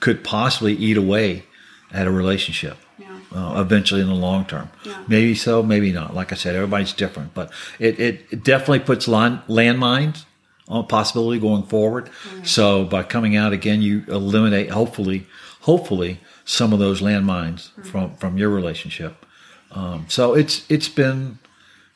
could 0.00 0.24
possibly 0.24 0.74
eat 0.74 0.96
away 0.96 1.44
at 1.92 2.06
a 2.06 2.10
relationship 2.10 2.76
Yeah. 2.98 3.06
uh, 3.32 3.60
eventually 3.60 4.00
in 4.00 4.08
the 4.08 4.14
long 4.14 4.44
term. 4.44 4.68
Yeah. 4.84 5.02
Maybe 5.08 5.34
so, 5.34 5.62
maybe 5.62 5.92
not. 5.92 6.14
Like 6.14 6.32
I 6.32 6.34
said, 6.36 6.56
everybody's 6.56 6.92
different, 6.92 7.34
but 7.34 7.50
it, 7.78 7.98
it, 8.00 8.26
it 8.30 8.44
definitely 8.44 8.80
puts 8.80 9.06
line, 9.08 9.40
landmines 9.48 10.24
on 10.68 10.86
possibility 10.86 11.38
going 11.40 11.62
forward. 11.64 12.10
So 12.42 12.84
by 12.84 13.02
coming 13.02 13.36
out 13.36 13.52
again, 13.52 13.82
you 13.82 14.02
eliminate 14.08 14.70
hopefully, 14.70 15.26
hopefully 15.60 16.20
some 16.44 16.72
of 16.72 16.78
those 16.78 17.00
landmines 17.00 17.70
from 17.84 18.14
from 18.16 18.36
your 18.38 18.50
relationship. 18.50 19.24
Um, 19.72 20.06
so 20.08 20.34
it's 20.34 20.64
it's 20.70 20.88
been. 20.88 21.38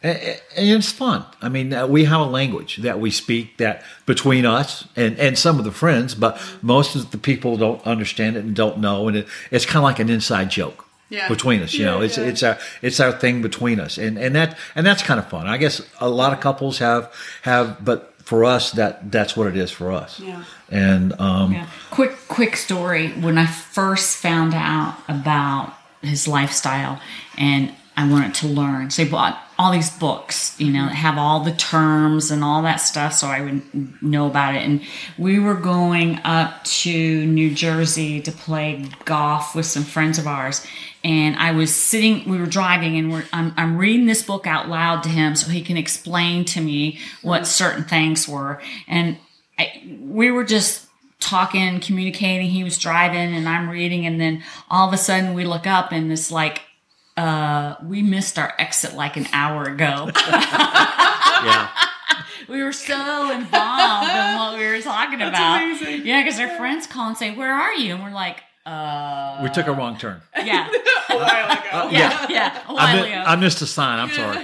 And 0.02 0.16
and 0.56 0.68
it's 0.78 0.92
fun. 0.92 1.24
I 1.42 1.48
mean, 1.48 1.72
uh, 1.74 1.87
we 1.87 2.04
have 2.04 2.20
a 2.20 2.24
language 2.30 2.76
that 2.78 3.00
we 3.00 3.11
speak 3.11 3.56
that 3.56 3.82
between 4.06 4.46
us 4.46 4.87
and, 4.94 5.18
and 5.18 5.37
some 5.37 5.58
of 5.58 5.64
the 5.64 5.72
friends, 5.72 6.14
but 6.14 6.40
most 6.62 6.94
of 6.94 7.11
the 7.11 7.18
people 7.18 7.56
don't 7.56 7.84
understand 7.84 8.37
it 8.37 8.44
and 8.44 8.54
don't 8.54 8.78
know. 8.78 9.08
And 9.08 9.16
it, 9.16 9.26
it's 9.50 9.66
kind 9.66 9.78
of 9.78 9.82
like 9.84 9.98
an 9.98 10.08
inside 10.08 10.50
joke 10.50 10.84
Yeah. 11.11 11.28
between 11.28 11.62
us. 11.62 11.74
You 11.74 11.84
Yeah, 11.87 11.90
know, 11.92 12.00
it's 12.02 12.16
yeah. 12.16 12.24
it's 12.30 12.42
our 12.44 12.58
it's 12.80 13.00
our 13.00 13.11
thing 13.12 13.42
between 13.42 13.80
us, 13.80 13.98
and 13.98 14.16
and 14.18 14.37
that 14.37 14.56
and 14.76 14.87
that's 14.87 15.02
kind 15.02 15.18
of 15.18 15.28
fun. 15.28 15.48
I 15.48 15.56
guess 15.56 15.82
a 16.00 16.08
lot 16.08 16.32
of 16.32 16.38
couples 16.40 16.78
have 16.78 17.12
have, 17.42 17.84
but 17.84 18.14
for 18.22 18.44
us, 18.44 18.70
that 18.72 19.11
that's 19.11 19.37
what 19.37 19.48
it 19.48 19.56
is 19.56 19.72
for 19.72 19.90
us. 19.90 20.20
Yeah. 20.20 20.44
And 20.70 21.12
um, 21.18 21.52
Yeah. 21.54 21.66
Quick, 21.90 22.12
quick 22.28 22.56
story. 22.56 23.08
When 23.20 23.37
I 23.38 23.46
first 23.46 24.18
found 24.18 24.52
out 24.54 24.94
about 25.08 25.72
his 26.02 26.28
lifestyle 26.28 27.00
and 27.37 27.72
I 27.96 28.06
wanted 28.08 28.34
to 28.34 28.46
learn, 28.46 28.90
so 28.90 29.02
I 29.02 29.08
bought 29.08 29.38
all 29.58 29.72
these 29.72 29.90
books, 29.90 30.58
you 30.60 30.72
know, 30.72 30.86
that 30.86 30.94
have 30.94 31.18
all 31.18 31.40
the 31.40 31.52
terms 31.52 32.30
and 32.30 32.44
all 32.44 32.62
that 32.62 32.76
stuff 32.76 33.12
so 33.12 33.26
I 33.26 33.40
would 33.40 34.02
know 34.02 34.28
about 34.28 34.54
it. 34.54 34.62
And 34.62 34.82
we 35.18 35.40
were 35.40 35.54
going 35.54 36.20
up 36.22 36.62
to 36.64 37.26
New 37.26 37.52
Jersey 37.52 38.20
to 38.20 38.30
play 38.30 38.84
golf 39.04 39.56
with 39.56 39.66
some 39.66 39.82
friends 39.82 40.16
of 40.16 40.28
ours. 40.28 40.64
And 41.02 41.34
I 41.36 41.50
was 41.50 41.74
sitting, 41.74 42.28
we 42.28 42.38
were 42.38 42.46
driving 42.46 42.96
and 42.96 43.10
we're, 43.10 43.24
I'm, 43.32 43.52
I'm 43.56 43.76
reading 43.76 44.06
this 44.06 44.22
book 44.22 44.46
out 44.46 44.68
loud 44.68 45.02
to 45.02 45.08
him 45.08 45.34
so 45.34 45.50
he 45.50 45.62
can 45.62 45.76
explain 45.76 46.44
to 46.46 46.60
me 46.60 47.00
what 47.22 47.44
certain 47.44 47.82
things 47.82 48.28
were. 48.28 48.60
And 48.86 49.16
I, 49.58 49.82
we 50.00 50.30
were 50.30 50.44
just 50.44 50.86
talking, 51.18 51.80
communicating. 51.80 52.48
He 52.48 52.62
was 52.62 52.78
driving 52.78 53.34
and 53.34 53.48
I'm 53.48 53.68
reading. 53.68 54.06
And 54.06 54.20
then 54.20 54.44
all 54.70 54.86
of 54.86 54.94
a 54.94 54.98
sudden 54.98 55.34
we 55.34 55.44
look 55.44 55.66
up 55.66 55.90
and 55.90 56.12
it's 56.12 56.30
like, 56.30 56.62
uh, 57.18 57.76
we 57.85 58.02
missed 58.02 58.38
our 58.38 58.52
exit 58.59 58.94
like 58.94 59.16
an 59.16 59.26
hour 59.33 59.64
ago. 59.64 60.11
yeah, 60.16 61.68
we 62.48 62.62
were 62.62 62.72
so 62.72 63.31
involved 63.33 64.09
in 64.11 64.37
what 64.38 64.59
we 64.59 64.66
were 64.66 64.81
talking 64.81 65.20
about. 65.20 65.62
amazing. 65.62 66.07
Yeah, 66.07 66.22
because 66.22 66.38
our 66.40 66.48
friends 66.57 66.87
call 66.87 67.09
and 67.09 67.16
say, 67.16 67.35
Where 67.35 67.52
are 67.52 67.74
you? 67.74 67.94
And 67.94 68.02
we're 68.04 68.11
like, 68.12 68.42
uh, 68.66 69.40
we 69.42 69.48
took 69.50 69.66
a 69.66 69.72
wrong 69.72 69.96
turn. 69.98 70.20
yeah, 70.44 70.68
a 71.11 71.16
while 71.16 71.50
ago. 71.50 71.90
yeah, 71.90 72.26
yeah, 72.28 72.62
a 72.68 72.70
I, 72.70 72.74
while 72.94 73.02
mi- 73.04 73.12
ago. 73.12 73.22
I 73.26 73.37
missed 73.37 73.62
a 73.62 73.66
sign. 73.66 73.98
I'm 73.98 74.11
sorry. 74.11 74.38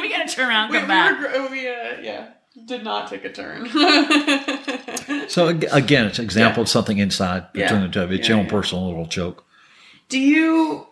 we 0.00 0.08
gotta 0.10 0.28
turn 0.28 0.48
around 0.48 0.64
and 0.64 0.72
We, 0.72 0.78
come 0.80 0.88
we, 0.88 0.94
back. 0.94 1.20
were, 1.20 1.50
we 1.50 1.68
uh, 1.68 2.00
yeah, 2.02 2.28
did 2.66 2.82
not 2.82 3.08
take 3.08 3.24
a 3.24 3.32
turn. 3.32 3.68
So 5.28 5.48
again, 5.48 6.06
it's 6.06 6.18
an 6.18 6.24
example 6.24 6.62
of 6.62 6.68
something 6.68 6.98
inside 6.98 7.52
between 7.52 7.80
Yeah. 7.82 7.86
the 7.86 7.92
two 7.92 8.00
of 8.02 8.10
you. 8.10 8.18
It's 8.18 8.28
Yeah, 8.28 8.34
your 8.36 8.40
own 8.40 8.46
yeah. 8.46 8.50
personal 8.50 8.86
little 8.88 9.06
joke. 9.06 9.44
do 10.08 10.18
you 10.18 10.86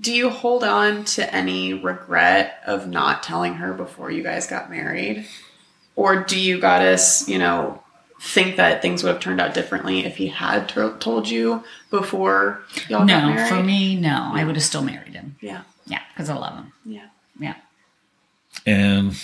do 0.00 0.12
you 0.12 0.30
hold 0.30 0.64
on 0.64 1.04
to 1.04 1.34
any 1.34 1.74
regret 1.74 2.60
of 2.66 2.88
not 2.88 3.22
telling 3.22 3.54
her 3.54 3.72
before 3.74 4.10
you 4.10 4.22
guys 4.22 4.46
got 4.46 4.70
married, 4.70 5.26
or 5.96 6.22
do 6.24 6.38
you 6.40 6.60
gotta 6.60 6.98
you 7.26 7.38
know 7.38 7.82
think 8.20 8.56
that 8.56 8.82
things 8.82 9.02
would 9.02 9.12
have 9.12 9.20
turned 9.22 9.40
out 9.40 9.54
differently 9.54 10.04
if 10.04 10.16
he 10.16 10.26
had 10.28 10.68
to- 10.68 10.94
told 11.00 11.28
you 11.28 11.64
before 11.90 12.60
y'all 12.88 13.06
got 13.06 13.24
married? 13.24 13.36
No, 13.36 13.46
for 13.46 13.62
me, 13.62 13.96
no. 13.96 14.30
I 14.34 14.44
would 14.44 14.56
have 14.56 14.64
still 14.64 14.82
married 14.82 15.14
him. 15.14 15.36
yeah, 15.40 15.62
Yeah, 15.86 16.00
because 16.12 16.28
I 16.28 16.34
love 16.34 16.54
him. 16.54 16.72
yeah, 16.84 17.06
Yeah. 17.38 17.54
And 18.66 19.14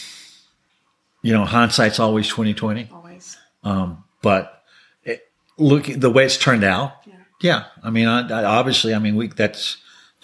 you 1.23 1.33
know, 1.33 1.45
hindsight's 1.45 1.99
always 1.99 2.29
twenty 2.29 2.55
twenty. 2.55 2.89
always. 2.93 3.37
Um, 3.65 4.05
but 4.23 4.63
it, 5.05 5.29
look, 5.59 5.85
the 5.87 6.11
way 6.11 6.25
it's 6.25 6.37
turned 6.39 6.65
out, 6.65 6.93
Yeah. 7.05 7.15
yeah. 7.41 7.65
I 7.83 7.91
mean, 7.91 8.07
I, 8.07 8.29
I, 8.29 8.45
obviously, 8.45 8.95
I 8.95 8.99
mean, 8.99 9.17
we 9.17 9.27
that's 9.29 9.77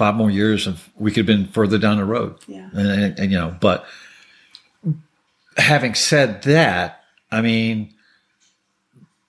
five 0.02 0.16
more 0.16 0.30
years 0.32 0.66
of 0.66 0.88
we 0.96 1.12
could 1.12 1.28
have 1.28 1.36
been 1.38 1.46
further 1.46 1.78
down 1.78 1.98
the 1.98 2.04
road. 2.04 2.34
Yeah. 2.48 2.68
and, 2.72 2.88
and, 2.90 3.18
and, 3.20 3.30
you 3.30 3.38
know, 3.38 3.56
but 3.60 3.86
having 5.56 5.94
said 5.94 6.42
that, 6.42 7.04
I 7.30 7.40
mean, 7.40 7.94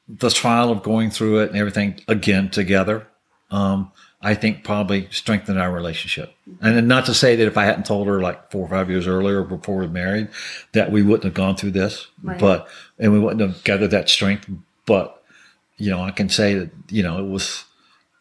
the 0.10 0.32
trial 0.32 0.72
of 0.72 0.82
going 0.82 1.12
through 1.12 1.42
it 1.42 1.50
and 1.50 1.58
everything 1.60 2.00
again 2.08 2.50
together, 2.50 3.06
um, 3.52 3.92
I 4.20 4.34
think 4.34 4.64
probably 4.64 5.08
strengthened 5.12 5.60
our 5.60 5.72
relationship. 5.72 6.34
And 6.60 6.88
not 6.88 7.06
to 7.06 7.14
say 7.14 7.36
that 7.36 7.46
if 7.46 7.56
I 7.58 7.66
hadn't 7.66 7.86
told 7.86 8.08
her 8.08 8.20
like 8.20 8.50
four 8.50 8.66
or 8.66 8.70
five 8.70 8.90
years 8.90 9.06
earlier 9.06 9.44
before 9.44 9.78
we 9.78 9.88
married, 9.88 10.30
that 10.72 10.92
we 10.92 11.04
wouldn't 11.04 11.26
have 11.26 11.36
gone 11.36 11.56
through 11.56 11.72
this, 11.72 12.08
Right. 12.24 12.40
but, 12.40 12.68
and 12.98 13.14
we 13.14 13.20
wouldn't 13.20 13.42
have 13.42 13.64
gathered 13.64 13.92
that 13.92 14.10
strength. 14.10 14.50
But, 14.88 15.22
you 15.78 15.92
know, 15.92 16.02
I 16.02 16.10
can 16.12 16.30
say 16.30 16.56
that, 16.56 16.72
you 16.90 17.04
know, 17.04 17.20
it 17.24 17.30
was, 17.30 17.66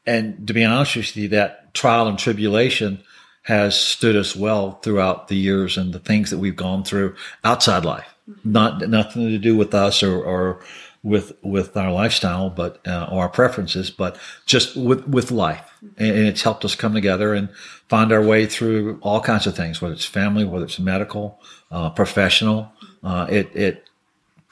and 0.04 0.46
to 0.48 0.52
be 0.52 0.64
honest 0.64 0.96
with 0.96 1.16
you, 1.16 1.28
that 1.28 1.61
trial 1.74 2.06
and 2.08 2.18
tribulation 2.18 3.02
has 3.42 3.78
stood 3.78 4.14
us 4.16 4.36
well 4.36 4.72
throughout 4.82 5.28
the 5.28 5.36
years 5.36 5.76
and 5.76 5.92
the 5.92 5.98
things 5.98 6.30
that 6.30 6.38
we've 6.38 6.56
gone 6.56 6.84
through 6.84 7.14
outside 7.44 7.84
life. 7.84 8.14
Not 8.44 8.80
nothing 8.88 9.28
to 9.30 9.38
do 9.38 9.56
with 9.56 9.74
us 9.74 10.02
or, 10.02 10.22
or 10.22 10.60
with 11.02 11.32
with 11.42 11.76
our 11.76 11.90
lifestyle, 11.90 12.48
but 12.50 12.80
uh, 12.86 13.08
or 13.10 13.22
our 13.22 13.28
preferences, 13.28 13.90
but 13.90 14.16
just 14.46 14.76
with 14.76 15.06
with 15.08 15.32
life. 15.32 15.68
And, 15.98 16.10
and 16.16 16.26
it's 16.28 16.42
helped 16.42 16.64
us 16.64 16.76
come 16.76 16.94
together 16.94 17.34
and 17.34 17.48
find 17.88 18.12
our 18.12 18.22
way 18.22 18.46
through 18.46 18.98
all 19.02 19.20
kinds 19.20 19.48
of 19.48 19.56
things, 19.56 19.82
whether 19.82 19.94
it's 19.94 20.04
family, 20.04 20.44
whether 20.44 20.64
it's 20.64 20.78
medical, 20.78 21.40
uh, 21.72 21.90
professional. 21.90 22.70
Uh, 23.02 23.26
it 23.28 23.50
it 23.56 23.88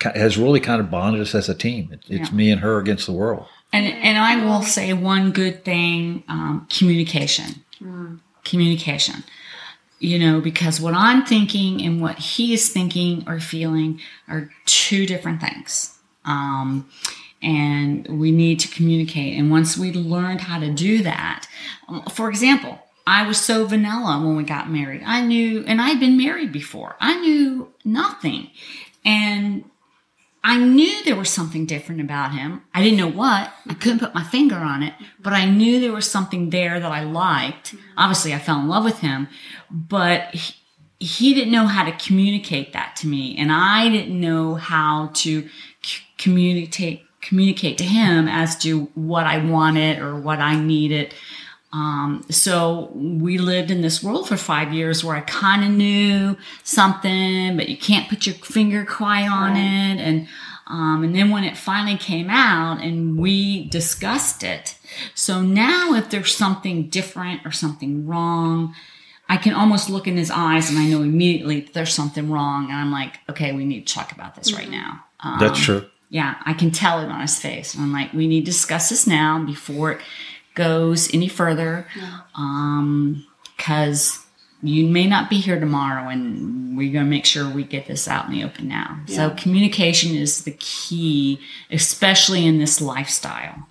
has 0.03 0.37
really 0.37 0.61
kind 0.61 0.81
of 0.81 0.91
bonded 0.91 1.21
us 1.23 1.35
as 1.37 1.49
a 1.49 1.55
team. 1.55 1.91
It, 1.93 2.01
it's 2.09 2.31
Yeah. 2.31 2.37
me 2.37 2.51
and 2.51 2.61
her 2.63 2.79
against 2.79 3.07
the 3.07 3.13
world. 3.13 3.47
And 3.73 3.87
and 3.87 4.19
I 4.19 4.45
will 4.45 4.63
say 4.63 4.93
one 4.93 5.33
good 5.33 5.65
thing: 5.65 6.25
um, 6.29 6.67
communication. 6.71 7.65
Communication. 8.45 9.25
You 9.99 10.19
know, 10.19 10.41
because 10.41 10.81
what 10.81 10.95
I'm 10.95 11.27
thinking 11.27 11.83
and 11.83 12.01
what 12.01 12.19
he 12.19 12.55
is 12.55 12.71
thinking 12.71 13.25
or 13.27 13.39
feeling 13.39 14.01
are 14.29 14.51
two 14.65 15.07
different 15.07 15.43
things. 15.43 15.99
Um, 16.25 16.89
and 17.43 18.07
we 18.21 18.33
need 18.33 18.61
to 18.61 18.69
communicate. 18.69 19.39
And 19.39 19.51
once 19.51 19.77
we 19.77 19.93
learned 19.93 20.43
how 20.43 20.59
to 20.59 20.71
do 20.73 21.03
that, 21.03 21.47
for 22.11 22.29
example, 22.29 22.79
I 23.07 23.27
was 23.27 23.41
so 23.41 23.67
vanilla 23.67 24.21
when 24.25 24.37
we 24.37 24.43
got 24.43 24.71
married. 24.71 25.03
I 25.05 25.21
knew, 25.23 25.65
and 25.67 25.81
I'd 25.81 26.01
been 26.01 26.17
married 26.17 26.53
before. 26.53 26.97
I 27.01 27.19
knew 27.21 27.73
nothing. 27.85 28.51
And 29.05 29.65
I 30.43 30.57
knew 30.59 31.05
there 31.05 31.17
was 31.17 31.29
something 31.29 31.67
different 31.67 32.01
about 32.01 32.33
him. 32.33 32.63
I 32.73 32.83
didn't 32.83 32.99
know 32.99 33.11
what. 33.11 33.53
I 33.69 33.75
couldn't 33.75 33.99
put 33.99 34.15
my 34.15 34.25
finger 34.25 34.57
on 34.57 34.83
it, 34.83 34.95
but 35.21 35.35
I 35.35 35.45
knew 35.45 35.81
there 35.81 35.93
was 35.93 36.11
something 36.11 36.49
there 36.51 36.81
that 36.81 36.91
I 36.91 37.05
liked. 37.05 37.75
Obviously, 37.97 38.33
I 38.33 38.39
fell 38.39 38.61
in 38.61 38.69
love 38.69 38.85
with 38.85 39.01
him, 39.01 39.29
but 39.71 40.35
he, 40.35 40.55
he 40.99 41.35
didn't 41.35 41.53
know 41.53 41.67
how 41.67 41.85
to 41.85 41.93
communicate 41.93 42.73
that 42.73 42.97
to 42.97 43.07
me, 43.07 43.37
and 43.37 43.53
I 43.53 43.91
didn't 43.91 44.19
know 44.19 44.55
how 44.55 45.11
to 45.15 45.49
c- 45.83 46.03
communicate 46.17 47.05
communicate 47.23 47.77
to 47.77 47.85
him 47.85 48.29
as 48.29 48.57
to 48.57 48.85
what 48.95 49.27
I 49.27 49.45
wanted 49.45 49.99
or 49.99 50.19
what 50.19 50.39
I 50.39 50.59
needed. 50.59 51.15
Um, 51.73 52.25
so 52.31 52.91
we 52.95 53.39
lived 53.39 53.71
in 53.71 53.81
this 53.81 54.03
world 54.03 54.29
for 54.29 54.37
five 54.37 54.73
years 54.73 55.05
where 55.05 55.17
I 55.17 55.21
kind 55.21 55.63
of 55.63 55.71
knew 55.71 56.37
something, 56.65 57.57
but 57.57 57.69
you 57.69 57.77
can't 57.77 58.09
put 58.09 58.27
your 58.27 58.35
finger 58.37 58.85
quite 58.85 59.29
on 59.29 59.57
it. 59.57 60.01
And, 60.01 60.27
um, 60.67 61.05
and 61.05 61.15
then 61.15 61.31
when 61.31 61.45
it 61.45 61.57
finally 61.57 61.97
came 61.97 62.29
out 62.29 62.83
and 62.83 63.19
we 63.19 63.69
discussed 63.69 64.43
it. 64.43 64.77
So 65.15 65.43
now 65.43 65.95
if 65.95 66.11
there's 66.11 66.35
something 66.35 66.89
different 66.89 67.47
or 67.47 67.53
something 67.53 68.07
wrong, 68.07 68.75
I 69.29 69.37
can 69.37 69.55
almost 69.55 69.89
look 69.89 70.09
in 70.09 70.17
his 70.17 70.31
eyes 70.33 70.71
and 70.71 70.79
I 70.79 70.89
know 70.89 71.03
immediately 71.03 71.61
that 71.61 71.73
there's 71.73 71.93
something 71.95 72.31
wrong. 72.31 72.65
And 72.65 72.75
I'm 72.75 72.91
like, 72.91 73.21
okay, 73.29 73.53
we 73.53 73.65
need 73.65 73.87
to 73.87 73.95
talk 73.95 74.11
about 74.11 74.35
this 74.35 74.53
right 74.53 74.69
now. 74.69 75.05
Um, 75.21 75.39
That's 75.39 75.61
true. 75.61 75.87
yeah, 76.09 76.35
I 76.45 76.53
can 76.53 76.73
tell 76.73 77.01
it 77.01 77.09
on 77.09 77.21
his 77.21 77.39
face. 77.39 77.75
And 77.75 77.85
I'm 77.85 77.93
like, 77.93 78.13
we 78.13 78.27
need 78.27 78.41
to 78.41 78.51
discuss 78.51 78.89
this 78.89 79.07
now 79.07 79.45
before 79.45 79.93
it 79.93 80.01
goes 80.55 81.13
any 81.15 81.29
further. 81.29 81.87
Um, 82.35 83.27
cause 83.59 84.19
you 84.63 84.87
may 84.87 85.07
not 85.07 85.31
be 85.31 85.39
here 85.39 85.59
tomorrow 85.59 86.09
and 86.09 86.77
we're 86.77 86.93
going 86.93 87.05
to 87.05 87.11
make 87.11 87.25
sure 87.25 87.49
we 87.49 87.65
get 87.65 87.87
this 87.87 88.07
out 88.07 88.27
in 88.27 88.33
the 88.33 88.45
open 88.45 88.69
now. 88.69 89.01
So 89.07 89.31
communication 89.31 90.15
is 90.15 90.45
the 90.45 90.53
key, 90.53 91.41
especially 91.71 92.47
in 92.47 92.59
this 92.59 92.81
lifestyle, 92.81 93.67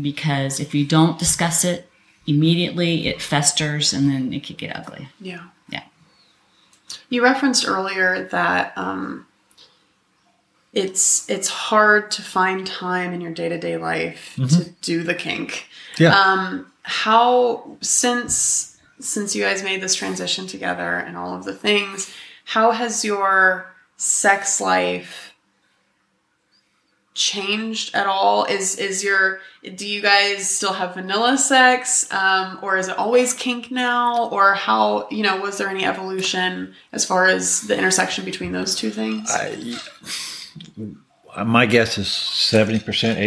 because 0.00 0.58
if 0.58 0.74
you 0.74 0.86
don't 0.86 1.18
discuss 1.18 1.64
it 1.64 1.88
immediately, 2.26 3.08
it 3.08 3.20
festers 3.20 3.92
and 3.92 4.08
then 4.08 4.32
it 4.32 4.46
could 4.46 4.56
get 4.56 4.74
ugly. 4.74 5.08
Yeah. 5.20 5.44
Yeah. 5.68 5.84
You 7.10 7.22
referenced 7.22 7.68
earlier 7.68 8.24
that 8.28 8.72
um, 8.76 9.26
it's 10.72 11.28
it's 11.28 11.48
hard 11.48 12.10
to 12.12 12.22
find 12.22 12.66
time 12.66 13.12
in 13.12 13.20
your 13.20 13.32
day 13.32 13.48
to 13.48 13.58
day 13.58 13.76
life 13.76 14.36
to 14.36 14.70
do 14.82 15.02
the 15.02 15.14
kink. 15.14 15.66
Yeah. 15.98 16.18
Um, 16.18 16.72
how 16.82 17.76
since 17.80 18.78
since 19.00 19.34
you 19.34 19.42
guys 19.42 19.62
made 19.62 19.80
this 19.80 19.94
transition 19.94 20.46
together 20.46 20.96
and 20.96 21.16
all 21.16 21.34
of 21.34 21.44
the 21.44 21.54
things, 21.54 22.14
how 22.44 22.70
has 22.70 23.04
your 23.04 23.74
sex 23.96 24.60
life 24.60 25.34
changed 27.14 27.94
at 27.94 28.06
all? 28.06 28.44
Is 28.44 28.76
is 28.76 29.02
your 29.02 29.40
do 29.74 29.86
you 29.86 30.00
guys 30.00 30.48
still 30.48 30.72
have 30.74 30.94
vanilla 30.94 31.36
sex, 31.36 32.10
um, 32.12 32.60
or 32.62 32.76
is 32.76 32.88
it 32.88 32.96
always 32.96 33.34
kink 33.34 33.70
now, 33.70 34.28
or 34.28 34.54
how 34.54 35.08
you 35.10 35.22
know 35.24 35.40
was 35.40 35.58
there 35.58 35.68
any 35.68 35.84
evolution 35.84 36.74
as 36.92 37.04
far 37.04 37.26
as 37.26 37.62
the 37.62 37.76
intersection 37.76 38.24
between 38.24 38.52
those 38.52 38.76
two 38.76 38.90
things? 38.90 39.30
My 41.44 41.64
guess 41.64 41.96
is 41.96 42.08
70%, 42.08 42.80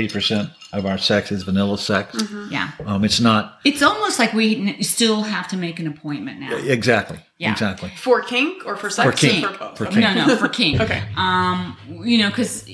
80% 0.10 0.52
of 0.74 0.86
our 0.86 0.98
sex 0.98 1.32
is 1.32 1.44
vanilla 1.44 1.78
sex. 1.78 2.22
Yeah. 2.50 2.72
Um, 2.86 3.06
it's 3.06 3.22
not 3.22 3.60
It's 3.64 3.82
almost 3.82 4.20
like 4.20 4.34
we 4.34 4.76
n- 4.76 4.84
still 4.84 5.22
have 5.24 5.48
to 5.50 5.58
make 5.58 5.80
an 5.80 5.88
appointment 5.88 6.42
now. 6.42 6.54
exactly. 6.58 7.20
Yeah. 7.38 7.54
Exactly. 7.54 7.92
for 7.96 8.22
kink 8.22 8.66
or 8.66 8.76
for 8.76 8.90
sex? 8.90 9.10
For 9.10 9.16
kink. 9.28 9.46
For 9.46 9.58
both. 9.58 9.78
For 9.78 9.86
kink. 9.86 10.00
No, 10.00 10.14
no, 10.28 10.36
for 10.36 10.50
king. 10.50 10.82
Okay. 10.82 11.02
Um, 11.16 11.78
you 12.04 12.18
know, 12.18 12.30
because 12.30 12.68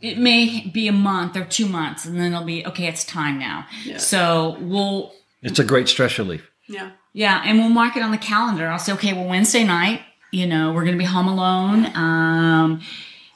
it 0.00 0.16
may 0.18 0.66
be 0.72 0.88
a 0.88 0.92
month 0.92 1.36
or 1.36 1.44
two 1.44 1.66
months, 1.66 2.06
and 2.06 2.18
then 2.18 2.32
it'll 2.32 2.44
be 2.46 2.64
okay. 2.66 2.86
It's 2.86 3.04
time 3.04 3.38
now. 3.38 3.66
Yeah. 3.84 3.98
So 3.98 4.56
we'll, 4.60 5.12
It's 5.42 5.58
a 5.58 5.64
great 5.64 5.88
stress 5.88 6.18
relief. 6.18 6.48
Yeah. 6.66 6.92
yeah, 7.12 7.42
and 7.44 7.58
we'll 7.58 7.68
mark 7.68 7.96
it 7.96 8.02
on 8.02 8.10
the 8.10 8.18
calendar. 8.18 8.68
I'll 8.68 8.78
say, 8.78 8.92
okay, 8.94 9.12
well, 9.12 9.26
Wednesday 9.28 9.64
night, 9.64 10.00
you 10.32 10.46
know, 10.46 10.72
we're 10.72 10.84
gonna 10.84 10.96
be 10.96 11.04
home 11.04 11.28
alone. 11.28 11.86
Um, 11.94 12.80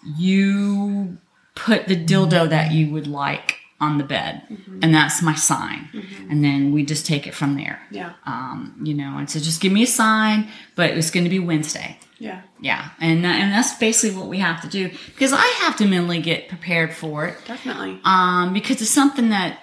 you 0.05 1.19
put 1.55 1.89
the 1.89 1.97
dildo 1.97 2.49
that 2.49 2.73
you 2.73 2.91
would 2.93 3.07
like 3.07 3.57
on 3.81 3.97
the 3.97 4.05
bed, 4.05 4.43
and 4.83 4.95
that's 4.95 5.23
my 5.23 5.35
sign. 5.35 5.89
And 6.29 6.45
then 6.45 6.71
we 6.73 6.85
just 6.85 7.07
take 7.07 7.27
it 7.27 7.35
from 7.35 7.57
there. 7.57 7.81
Yeah. 7.91 8.13
Um, 8.27 8.79
you 8.83 8.93
know, 8.93 9.17
and 9.17 9.29
so 9.29 9.39
just 9.41 9.61
give 9.61 9.73
me 9.73 9.83
a 9.83 9.87
sign, 9.87 10.49
but 10.77 10.91
it's 10.91 11.11
going 11.11 11.25
to 11.25 11.31
be 11.31 11.39
Wednesday. 11.39 11.99
Yeah. 12.19 12.43
Yeah, 12.61 12.91
and 13.01 13.25
and 13.25 13.51
that's 13.53 13.75
basically 13.79 14.19
what 14.19 14.29
we 14.29 14.39
have 14.39 14.61
to 14.61 14.69
do 14.69 14.91
because 15.07 15.33
I 15.33 15.47
have 15.63 15.77
to 15.77 15.87
mentally 15.87 16.21
get 16.21 16.49
prepared 16.49 16.93
for 16.93 17.27
it. 17.27 17.39
Definitely. 17.47 17.99
Um, 18.05 18.53
because 18.53 18.83
it's 18.83 18.91
something 18.91 19.31
that, 19.31 19.61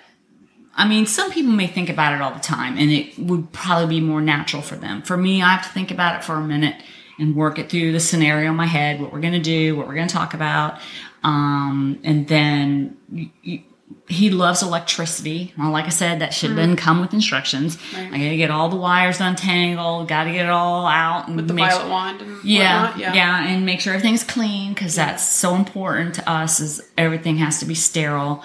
I 0.74 0.88
mean, 0.88 1.06
some 1.06 1.32
people 1.32 1.52
may 1.52 1.68
think 1.68 1.90
about 1.90 2.14
it 2.14 2.22
all 2.22 2.34
the 2.34 2.40
time, 2.40 2.76
and 2.80 2.90
it 2.90 3.20
would 3.20 3.54
probably 3.54 4.00
be 4.00 4.02
more 4.02 4.22
natural 4.22 4.64
for 4.64 4.76
them. 4.76 5.04
For 5.04 5.16
me, 5.16 5.44
I 5.44 5.50
have 5.50 5.68
to 5.68 5.74
think 5.74 5.92
about 5.92 6.16
it 6.16 6.24
for 6.24 6.34
a 6.34 6.42
minute 6.42 6.82
and 7.20 7.36
work 7.36 7.59
it 7.59 7.70
through 7.70 7.91
the 7.91 7.99
scenario 7.99 8.49
in 8.49 8.55
my 8.55 8.65
head, 8.65 9.01
what 9.01 9.11
we're 9.11 9.22
gonna 9.22 9.39
do, 9.39 9.76
what 9.76 9.88
we're 9.88 9.95
gonna 9.95 10.07
talk 10.07 10.34
about, 10.34 10.80
um, 11.24 11.99
and 12.03 12.28
then. 12.28 12.97
You, 13.11 13.30
you, 13.41 13.61
he 14.09 14.30
loves 14.30 14.63
electricity. 14.63 15.53
Well, 15.57 15.72
like 15.72 15.86
I 15.86 15.89
said, 15.89 16.20
that 16.20 16.34
should 16.34 16.49
have 16.51 16.57
been 16.57 16.76
come 16.76 17.01
with 17.01 17.13
instructions. 17.13 17.78
Right. 17.93 18.07
I 18.07 18.18
gotta 18.18 18.38
get 18.38 18.51
all 18.51 18.70
the 18.70 18.76
wires 18.78 19.20
untangled, 19.20 20.07
gotta 20.07 20.32
get 20.32 20.45
it 20.45 20.49
all 20.49 20.86
out 20.86 21.28
and 21.28 21.36
With 21.36 21.47
the 21.47 21.53
violet 21.53 21.89
wand 21.89 22.22
and 22.22 22.43
yeah, 22.43 22.89
whatnot. 22.91 23.15
yeah, 23.15 23.47
and 23.47 23.65
make 23.65 23.82
sure 23.82 23.93
everything's 23.93 24.24
clean 24.24 24.74
because 24.74 24.95
that's 24.95 25.28
so 25.28 25.55
important 25.55 26.15
to 26.15 26.30
us. 26.30 26.59
Is 26.59 26.82
everything 26.97 27.38
has 27.38 27.59
to 27.59 27.65
be 27.65 27.76
sterile, 27.76 28.43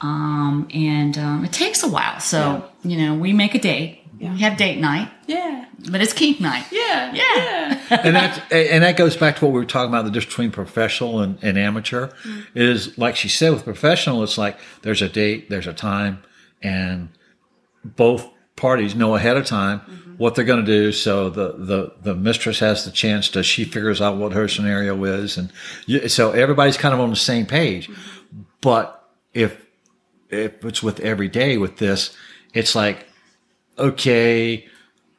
um, 0.00 0.68
and 0.72 1.16
um, 1.18 1.44
it 1.44 1.52
takes 1.52 1.82
a 1.82 1.88
while. 1.88 2.20
So 2.20 2.68
you 2.82 2.96
know, 2.98 3.14
we 3.14 3.32
make 3.32 3.54
a 3.54 3.58
date. 3.58 4.01
Yeah. 4.22 4.32
We 4.34 4.40
have 4.40 4.56
date 4.56 4.78
night, 4.78 5.10
Yeah. 5.26 5.66
but 5.90 6.00
it's 6.00 6.12
kink 6.12 6.40
night. 6.40 6.66
Yeah. 6.70 7.12
Yeah. 7.12 7.78
and 7.90 8.14
that's 8.14 8.38
and 8.52 8.84
that 8.84 8.96
goes 8.96 9.16
back 9.16 9.36
to 9.36 9.44
what 9.44 9.52
we 9.52 9.58
were 9.58 9.66
talking 9.66 9.88
about 9.88 10.04
the 10.04 10.12
difference 10.12 10.32
between 10.32 10.52
professional 10.52 11.20
and, 11.20 11.42
and 11.42 11.58
amateur 11.58 12.06
mm-hmm. 12.06 12.40
is 12.54 12.96
like 12.96 13.16
she 13.16 13.28
said 13.28 13.52
with 13.52 13.64
professional 13.64 14.22
it's 14.22 14.38
like 14.38 14.58
there's 14.82 15.02
a 15.02 15.08
date 15.08 15.50
there's 15.50 15.66
a 15.66 15.72
time 15.72 16.22
and 16.62 17.08
both 17.84 18.28
parties 18.54 18.94
know 18.94 19.16
ahead 19.16 19.36
of 19.36 19.44
time 19.44 19.80
mm-hmm. 19.80 20.12
what 20.18 20.36
they're 20.36 20.44
going 20.44 20.64
to 20.64 20.72
do 20.72 20.92
so 20.92 21.28
the, 21.28 21.54
the 21.58 21.92
the 22.02 22.14
mistress 22.14 22.60
has 22.60 22.84
the 22.84 22.92
chance 22.92 23.28
to 23.28 23.42
she 23.42 23.64
figures 23.64 24.00
out 24.00 24.16
what 24.16 24.32
her 24.32 24.46
scenario 24.46 25.02
is 25.02 25.36
and 25.36 25.52
you, 25.86 26.08
so 26.08 26.30
everybody's 26.30 26.76
kind 26.76 26.94
of 26.94 27.00
on 27.00 27.10
the 27.10 27.16
same 27.16 27.44
page 27.44 27.88
mm-hmm. 27.88 28.42
but 28.60 29.04
if 29.34 29.66
if 30.30 30.64
it's 30.64 30.80
with 30.80 31.00
every 31.00 31.28
day 31.28 31.58
with 31.58 31.78
this 31.78 32.16
it's 32.54 32.76
like 32.76 33.08
okay 33.78 34.68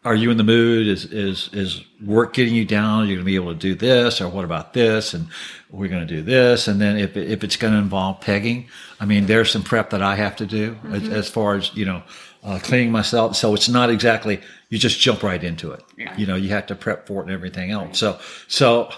are 0.05 0.15
you 0.15 0.31
in 0.31 0.37
the 0.37 0.43
mood? 0.43 0.87
Is 0.87 1.05
is 1.05 1.49
is 1.53 1.81
work 2.03 2.33
getting 2.33 2.53
you 2.53 2.65
down? 2.65 3.07
You're 3.07 3.17
going 3.17 3.25
to 3.25 3.25
be 3.25 3.35
able 3.35 3.53
to 3.53 3.59
do 3.59 3.73
this, 3.73 4.19
or 4.19 4.27
what 4.27 4.43
about 4.43 4.73
this? 4.73 5.13
And 5.13 5.27
we're 5.71 5.87
going 5.87 6.05
to 6.05 6.13
do 6.13 6.21
this. 6.21 6.67
And 6.67 6.81
then 6.81 6.97
if 6.97 7.15
if 7.15 7.43
it's 7.43 7.55
going 7.55 7.73
to 7.73 7.79
involve 7.79 8.19
pegging, 8.19 8.67
I 8.99 9.05
mean, 9.05 9.27
there's 9.27 9.51
some 9.51 9.63
prep 9.63 9.91
that 9.91 10.01
I 10.01 10.15
have 10.15 10.35
to 10.37 10.45
do 10.45 10.77
as, 10.91 11.07
as 11.07 11.29
far 11.29 11.55
as 11.55 11.73
you 11.75 11.85
know, 11.85 12.03
uh, 12.43 12.59
cleaning 12.61 12.91
myself. 12.91 13.35
So 13.35 13.53
it's 13.53 13.69
not 13.69 13.89
exactly 13.89 14.41
you 14.69 14.77
just 14.77 14.99
jump 14.99 15.23
right 15.23 15.43
into 15.43 15.71
it. 15.71 15.83
Yeah. 15.97 16.15
You 16.17 16.25
know, 16.25 16.35
you 16.35 16.49
have 16.49 16.67
to 16.67 16.75
prep 16.75 17.07
for 17.07 17.21
it 17.21 17.25
and 17.25 17.31
everything 17.31 17.71
else. 17.71 17.97
So 17.97 18.19
so 18.47 18.91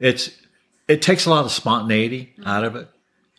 it's 0.00 0.30
it 0.88 1.02
takes 1.02 1.26
a 1.26 1.30
lot 1.30 1.44
of 1.44 1.52
spontaneity 1.52 2.34
out 2.44 2.64
of 2.64 2.74
it. 2.74 2.88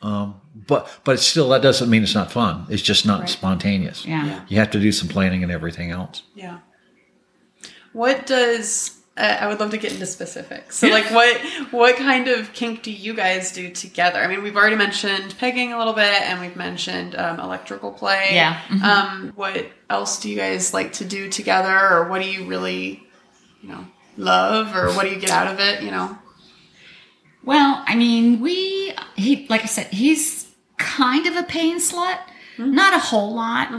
Um, 0.02 0.40
but 0.56 0.90
but 1.04 1.20
still, 1.20 1.50
that 1.50 1.62
doesn't 1.62 1.90
mean 1.90 2.04
it's 2.04 2.16
not 2.16 2.32
fun. 2.32 2.66
It's 2.70 2.84
just 2.84 3.06
not 3.06 3.22
Right. 3.22 3.30
Spontaneous. 3.30 4.06
Yeah. 4.06 4.42
You 4.48 4.58
have 4.60 4.72
to 4.72 4.80
do 4.80 4.92
some 4.92 5.08
planning 5.08 5.44
and 5.44 5.52
everything 5.52 5.92
else. 5.92 6.24
Yeah. 6.36 6.60
What 7.92 8.26
does 8.26 9.00
uh, 9.16 9.38
I 9.42 9.48
would 9.48 9.60
love 9.60 9.70
to 9.72 9.78
get 9.78 9.94
into 9.94 10.08
specifics. 10.08 10.78
So, 10.78 10.88
like, 10.88 11.06
what 11.12 11.40
what 11.72 11.96
kind 11.98 12.28
of 12.28 12.52
kink 12.54 12.82
do 12.82 12.92
you 12.92 13.14
guys 13.14 13.52
do 13.52 13.70
together? 13.70 14.20
I 14.20 14.28
mean, 14.28 14.42
we've 14.42 14.56
already 14.56 14.76
mentioned 14.76 15.36
pegging 15.38 15.72
a 15.72 15.78
little 15.78 15.94
bit, 15.94 16.22
and 16.24 16.42
we've 16.42 16.56
mentioned 16.56 17.16
um, 17.16 17.40
electrical 17.40 17.92
play. 17.92 18.30
Yeah. 18.32 18.60
Mhm. 18.70 18.82
Um, 18.82 19.34
what 19.36 19.68
else 19.88 20.20
do 20.20 20.30
you 20.32 20.36
guys 20.36 20.74
like 20.74 20.94
to 20.94 21.06
do 21.06 21.30
together, 21.30 21.78
or 21.78 22.10
what 22.10 22.24
do 22.24 22.28
you 22.30 22.46
really, 22.46 23.04
you 23.62 23.70
know, 23.70 23.86
love, 24.18 24.76
or 24.76 24.92
what 24.94 25.04
do 25.04 25.10
you 25.10 25.20
get 25.20 25.30
out 25.30 25.46
of 25.46 25.60
it? 25.60 25.84
You 25.84 25.92
know. 25.92 26.18
Well, 27.44 27.84
I 27.86 27.96
mean, 27.96 28.40
we 28.40 28.96
he 29.16 29.46
like 29.48 29.62
I 29.62 29.68
said, 29.68 29.88
he's 29.88 30.43
kind 30.78 31.26
of 31.28 31.36
a 31.36 31.44
pain 31.44 31.80
slut. 31.80 32.20
Not 32.58 32.94
a 32.94 33.00
whole 33.00 33.34
lot. 33.34 33.70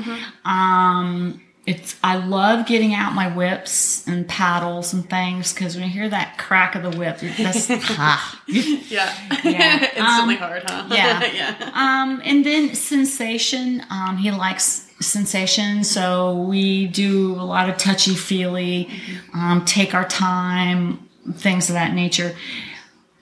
Um 0.45 1.41
it's 1.67 1.97
I 2.05 2.17
love 2.17 2.67
getting 2.67 2.93
out 2.93 3.15
my 3.15 3.27
whips 3.35 4.07
and 4.07 4.29
paddles 4.29 4.93
and 4.93 5.09
things 5.09 5.55
because 5.55 5.77
when 5.77 5.85
you 5.85 5.91
hear 5.91 6.09
that 6.11 6.37
crack 6.37 6.75
of 6.75 6.83
the 6.83 6.91
whip, 6.99 7.19
that's 7.39 7.69
ha. 7.69 8.43
Yeah. 8.47 9.15
Yeah. 9.45 9.79
Instantly 9.97 10.35
Um, 10.35 10.41
hard, 10.41 10.63
huh? 10.67 10.87
yeah. 10.91 11.25
yeah. 11.33 11.71
Um, 11.73 12.21
and 12.25 12.45
then 12.45 12.75
sensation. 12.75 13.83
Um, 13.91 14.19
he 14.19 14.31
likes 14.31 14.91
sensation, 15.01 15.85
so 15.85 16.35
we 16.43 16.87
do 16.89 17.33
a 17.33 17.45
lot 17.45 17.69
of 17.71 17.77
touchy 17.79 18.15
feely, 18.15 18.89
um, 19.33 19.65
take 19.65 19.95
our 19.95 20.07
time, 20.07 21.09
things 21.35 21.69
of 21.71 21.75
that 21.75 21.95
nature. 21.95 22.35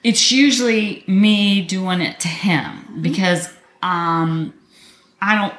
It's 0.03 0.33
usually 0.33 1.05
me 1.07 1.62
doing 1.62 2.01
it 2.01 2.18
to 2.20 2.29
him 2.29 3.01
because 3.03 3.49
um, 3.83 4.55
I 5.20 5.35
don't. 5.35 5.55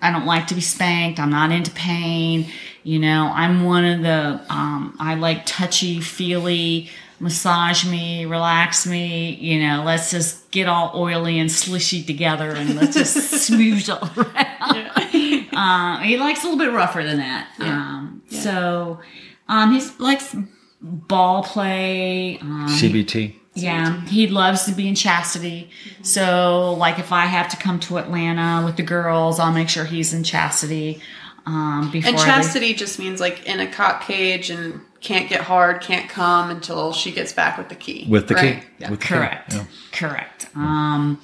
I 0.00 0.12
don't 0.12 0.26
like 0.26 0.46
to 0.48 0.54
be 0.54 0.60
spanked. 0.60 1.18
I'm 1.18 1.30
not 1.30 1.50
into 1.50 1.72
pain. 1.72 2.46
You 2.84 3.00
know, 3.00 3.32
I'm 3.34 3.64
one 3.64 3.84
of 3.84 4.02
the, 4.02 4.40
um, 4.48 4.96
I 5.00 5.16
like 5.16 5.44
touchy 5.44 6.00
feely, 6.00 6.88
massage 7.18 7.84
me, 7.84 8.24
relax 8.24 8.86
me. 8.86 9.34
You 9.34 9.60
know, 9.60 9.82
let's 9.84 10.10
just 10.12 10.50
get 10.52 10.68
all 10.68 10.92
oily 10.94 11.38
and 11.40 11.50
slishy 11.50 12.06
together 12.06 12.50
and 12.52 12.76
let's 12.76 12.94
just 12.94 13.16
smoosh 13.50 13.90
all 13.90 14.24
around. 14.24 14.88
Uh, 15.58 15.98
he 16.02 16.16
likes 16.16 16.44
a 16.44 16.48
little 16.48 16.58
bit 16.58 16.72
rougher 16.72 17.02
than 17.02 17.16
that. 17.16 17.48
Um, 17.58 18.22
so, 18.30 19.00
um, 19.48 19.72
he 19.72 19.82
likes 19.98 20.36
ball 20.80 21.42
play. 21.42 22.38
Um, 22.40 22.68
CBT. 22.68 23.34
Yeah, 23.62 24.00
he 24.06 24.26
loves 24.26 24.64
to 24.64 24.72
be 24.72 24.88
in 24.88 24.94
chastity. 24.94 25.70
So, 26.02 26.74
like, 26.74 26.98
if 26.98 27.12
I 27.12 27.26
have 27.26 27.48
to 27.50 27.56
come 27.56 27.80
to 27.80 27.98
Atlanta 27.98 28.64
with 28.64 28.76
the 28.76 28.82
girls, 28.82 29.38
I'll 29.38 29.52
make 29.52 29.68
sure 29.68 29.84
he's 29.84 30.12
in 30.14 30.24
chastity. 30.24 31.00
Um, 31.46 31.90
before 31.90 32.10
And 32.10 32.18
chastity 32.18 32.74
just 32.74 32.98
means 32.98 33.20
like 33.20 33.46
in 33.46 33.58
a 33.58 33.66
cock 33.66 34.02
cage 34.02 34.50
and 34.50 34.82
can't 35.00 35.30
get 35.30 35.40
hard, 35.40 35.80
can't 35.80 36.08
come 36.10 36.50
until 36.50 36.92
she 36.92 37.10
gets 37.10 37.32
back 37.32 37.56
with 37.56 37.70
the 37.70 37.74
key. 37.74 38.06
With 38.08 38.28
the 38.28 38.34
right? 38.34 38.60
key. 38.60 38.66
Yeah. 38.78 38.90
With 38.90 39.00
the 39.00 39.06
key. 39.06 39.14
Correct. 39.14 39.54
Yeah. 39.54 39.64
Correct. 39.92 40.48
Um, 40.54 41.20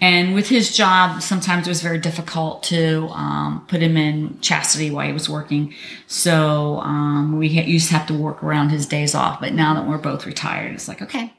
and 0.00 0.34
with 0.34 0.48
his 0.48 0.76
job, 0.76 1.22
sometimes 1.22 1.66
it 1.66 1.70
was 1.70 1.82
very 1.82 1.98
difficult 1.98 2.62
to 2.64 3.08
um, 3.08 3.64
put 3.66 3.82
him 3.82 3.96
in 3.96 4.38
chastity 4.40 4.90
while 4.90 5.06
he 5.06 5.12
was 5.12 5.28
working. 5.28 5.74
So 6.06 6.78
um, 6.80 7.36
we 7.36 7.52
ha- 7.52 7.66
used 7.66 7.88
to 7.88 7.94
have 7.94 8.06
to 8.08 8.14
work 8.14 8.44
around 8.44 8.68
his 8.68 8.86
days 8.86 9.14
off. 9.14 9.40
But 9.40 9.54
now 9.54 9.74
that 9.74 9.88
we're 9.88 9.98
both 9.98 10.24
retired, 10.24 10.72
it's 10.74 10.86
like, 10.86 11.02
okay, 11.02 11.32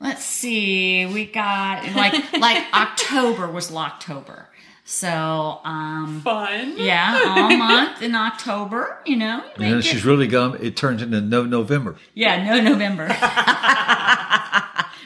let's 0.00 0.24
see. 0.24 1.06
We 1.06 1.26
got 1.26 1.94
like 1.94 2.32
like 2.38 2.64
October 2.74 3.48
was 3.50 3.70
Locktober. 3.70 4.46
So 4.84 5.60
um, 5.64 6.20
Fun. 6.24 6.74
yeah, 6.76 7.22
all 7.36 7.56
month 7.56 8.02
in 8.02 8.14
October, 8.16 8.98
you 9.06 9.16
know. 9.16 9.40
And 9.54 9.62
then 9.64 9.76
make 9.76 9.84
it- 9.84 9.88
she's 9.88 10.04
really 10.04 10.26
gone. 10.26 10.58
It 10.60 10.76
turns 10.76 11.00
into 11.02 11.20
no 11.20 11.44
November. 11.44 11.94
yeah, 12.14 12.42
no 12.44 12.60
November. 12.60 13.06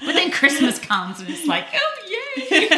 but 0.04 0.12
then 0.14 0.30
Christmas 0.30 0.78
comes 0.78 1.20
and 1.20 1.28
it's 1.28 1.46
like, 1.46 1.66
oh 1.74 1.94
yay! 2.08 2.68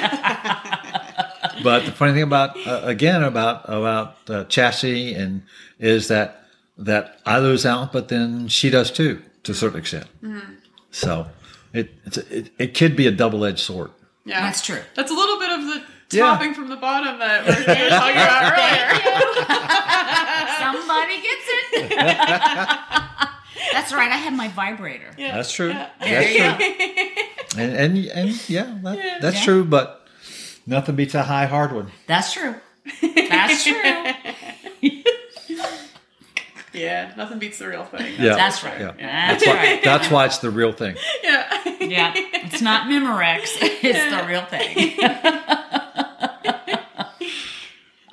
But 1.63 1.85
the 1.87 1.93
funny 1.93 2.13
thing 2.13 2.23
about 2.23 2.57
uh, 2.67 2.81
again 2.85 3.23
about 3.23 3.65
about 3.67 4.17
uh, 4.29 4.45
chastity 4.45 5.15
and 5.15 5.43
is 5.79 6.09
that 6.09 6.45
that 6.79 7.21
I 7.25 7.39
lose 7.39 7.65
out, 7.65 7.93
but 7.93 8.09
then 8.09 8.49
she 8.49 8.69
does 8.71 8.91
too 8.91 9.23
to 9.45 9.53
a 9.53 9.55
certain 9.55 9.79
extent. 9.79 10.07
So 10.91 11.29
it 11.79 11.91
it's 12.05 12.17
a, 12.19 12.39
it, 12.39 12.53
it 12.59 12.75
could 12.75 12.97
be 12.97 13.07
a 13.07 13.11
double 13.13 13.45
edged 13.45 13.59
sword. 13.61 13.91
Yeah. 14.25 14.41
That's 14.41 14.63
true. 14.63 14.81
That's 14.95 15.11
a 15.11 15.15
little 15.15 15.39
bit 15.39 15.51
of 15.51 15.61
the 15.67 15.83
Yeah. 16.17 16.23
topping 16.27 16.55
from 16.55 16.69
the 16.69 16.77
bottom 16.77 17.19
that 17.19 17.45
we 17.45 17.51
were 17.53 17.65
talking 17.91 18.17
about 18.17 18.53
earlier. 18.59 18.89
Somebody 20.59 21.17
gets 21.23 21.49
it. 21.73 21.89
That's 23.73 23.93
right. 23.93 24.11
I 24.11 24.17
have 24.17 24.33
my 24.37 24.49
vibrator. 24.49 25.11
Yeah. 25.19 25.35
That's 25.37 25.53
true. 25.53 25.69
There 25.69 25.91
That's 26.01 26.33
true. 26.35 27.63
And 27.63 27.73
and 27.77 27.99
and 28.07 28.49
yeah, 28.49 28.79
that, 28.83 28.97
Yeah. 28.99 29.19
that's 29.21 29.37
Yeah. 29.39 29.45
true. 29.45 29.65
But 29.65 30.07
nothing 30.67 30.97
beats 30.97 31.15
a 31.15 31.23
high 31.23 31.47
hard 31.47 31.73
one. 31.73 31.91
That's 32.07 32.33
true. 32.33 32.55
That's 33.03 33.65
true. 33.65 33.83
Yeah, 36.77 37.13
nothing 37.17 37.39
beats 37.39 37.59
the 37.59 37.69
real 37.69 37.85
thing. 37.85 38.15
Yeah, 38.19 38.35
That's 38.35 38.63
right. 38.63 38.81
Yeah. 38.81 38.93
That's 38.99 39.47
Why- 39.47 39.55
right. 39.55 39.83
That's 39.85 40.11
why 40.11 40.27
it's 40.27 40.39
the 40.39 40.51
real 40.51 40.73
thing. 40.73 40.97
Yeah. 41.23 41.63
Yeah. 41.87 42.13
It's 42.17 42.61
not 42.61 42.89
Memorex. 42.89 43.43
It's 43.61 44.17
the 44.17 44.27
real 44.27 44.45
thing. 44.47 44.99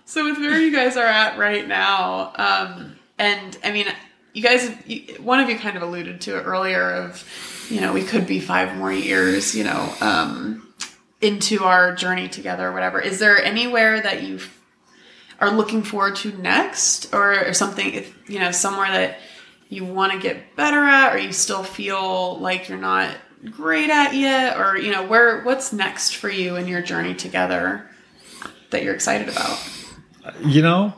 So 0.05 0.25
with 0.25 0.37
where 0.37 0.59
you 0.61 0.71
guys 0.71 0.95
are 0.95 1.07
at 1.07 1.39
right 1.39 1.67
now, 1.67 2.33
um, 2.35 2.97
and 3.17 3.57
I 3.63 3.71
mean, 3.71 3.87
you 4.33 4.43
guys, 4.43 4.69
you, 4.85 5.15
one 5.21 5.39
of 5.39 5.49
you 5.49 5.57
kind 5.57 5.75
of 5.75 5.81
alluded 5.81 6.21
to 6.21 6.37
it 6.37 6.43
earlier 6.43 6.91
of, 6.91 7.27
you 7.71 7.81
know, 7.81 7.93
we 7.93 8.03
could 8.03 8.27
be 8.27 8.39
five 8.39 8.77
more 8.77 8.93
years, 8.93 9.55
you 9.55 9.63
know, 9.63 9.91
um, 10.01 10.71
into 11.19 11.63
our 11.63 11.95
journey 11.95 12.27
together 12.27 12.67
or 12.67 12.73
whatever. 12.73 13.01
Is 13.01 13.17
there 13.17 13.43
anywhere 13.43 14.01
that 14.01 14.21
you 14.21 14.39
are 15.43 15.51
looking 15.51 15.83
forward 15.83 16.15
to 16.15 16.31
next, 16.37 17.13
or, 17.13 17.47
or 17.47 17.53
something, 17.53 17.93
if 17.93 18.29
you 18.29 18.39
know, 18.39 18.51
somewhere 18.51 18.89
that 18.89 19.17
you 19.67 19.83
want 19.83 20.13
to 20.13 20.19
get 20.19 20.55
better 20.55 20.79
at, 20.79 21.13
or 21.13 21.17
you 21.17 21.33
still 21.33 21.63
feel 21.63 22.39
like 22.39 22.69
you're 22.69 22.77
not 22.77 23.13
great 23.51 23.89
at 23.89 24.13
yet, 24.13 24.57
or 24.57 24.77
you 24.77 24.89
know, 24.89 25.05
where 25.05 25.41
what's 25.43 25.73
next 25.73 26.15
for 26.15 26.29
you 26.29 26.55
in 26.55 26.65
your 26.65 26.81
journey 26.81 27.13
together 27.13 27.85
that 28.69 28.83
you're 28.83 28.95
excited 28.95 29.27
about? 29.27 29.59
You 30.45 30.61
know, 30.61 30.93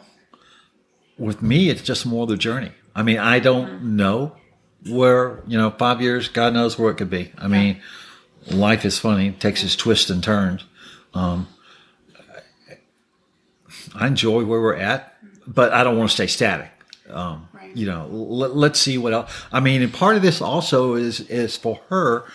with 1.17 1.41
me, 1.41 1.69
it's 1.69 1.81
just 1.81 2.05
more 2.05 2.27
the 2.27 2.37
journey. 2.37 2.71
I 2.95 3.01
mean, 3.01 3.17
I 3.17 3.39
don't 3.39 3.95
know 3.95 4.35
where, 4.87 5.41
you 5.47 5.57
know, 5.57 5.71
five 5.71 6.01
years, 6.01 6.27
God 6.27 6.53
knows 6.53 6.77
where 6.77 6.91
it 6.91 6.97
could 6.97 7.09
be. 7.09 7.31
I 7.39 7.47
mean, 7.47 7.81
life 8.45 8.85
is 8.85 8.99
funny, 8.99 9.29
it 9.29 9.39
takes 9.39 9.63
its 9.63 9.75
twists 9.75 10.11
and 10.11 10.23
turns. 10.23 10.63
Um, 11.15 11.47
I 13.93 14.07
enjoy 14.07 14.43
where 14.45 14.61
we're 14.61 14.75
at, 14.75 15.15
but 15.45 15.73
I 15.73 15.83
don't 15.83 15.97
want 15.97 16.09
to 16.09 16.15
stay 16.15 16.27
static. 16.27 16.71
Um, 17.09 17.47
Right. 17.53 17.75
You 17.75 17.85
know, 17.87 18.07
let, 18.11 18.55
let's 18.55 18.79
see 18.79 18.97
what 18.97 19.13
else. 19.13 19.31
I 19.51 19.59
mean, 19.59 19.81
and 19.81 19.93
part 19.93 20.15
of 20.15 20.21
this 20.21 20.41
also 20.41 20.95
is 20.95 21.21
is 21.21 21.57
for 21.57 21.79
her. 21.89 22.25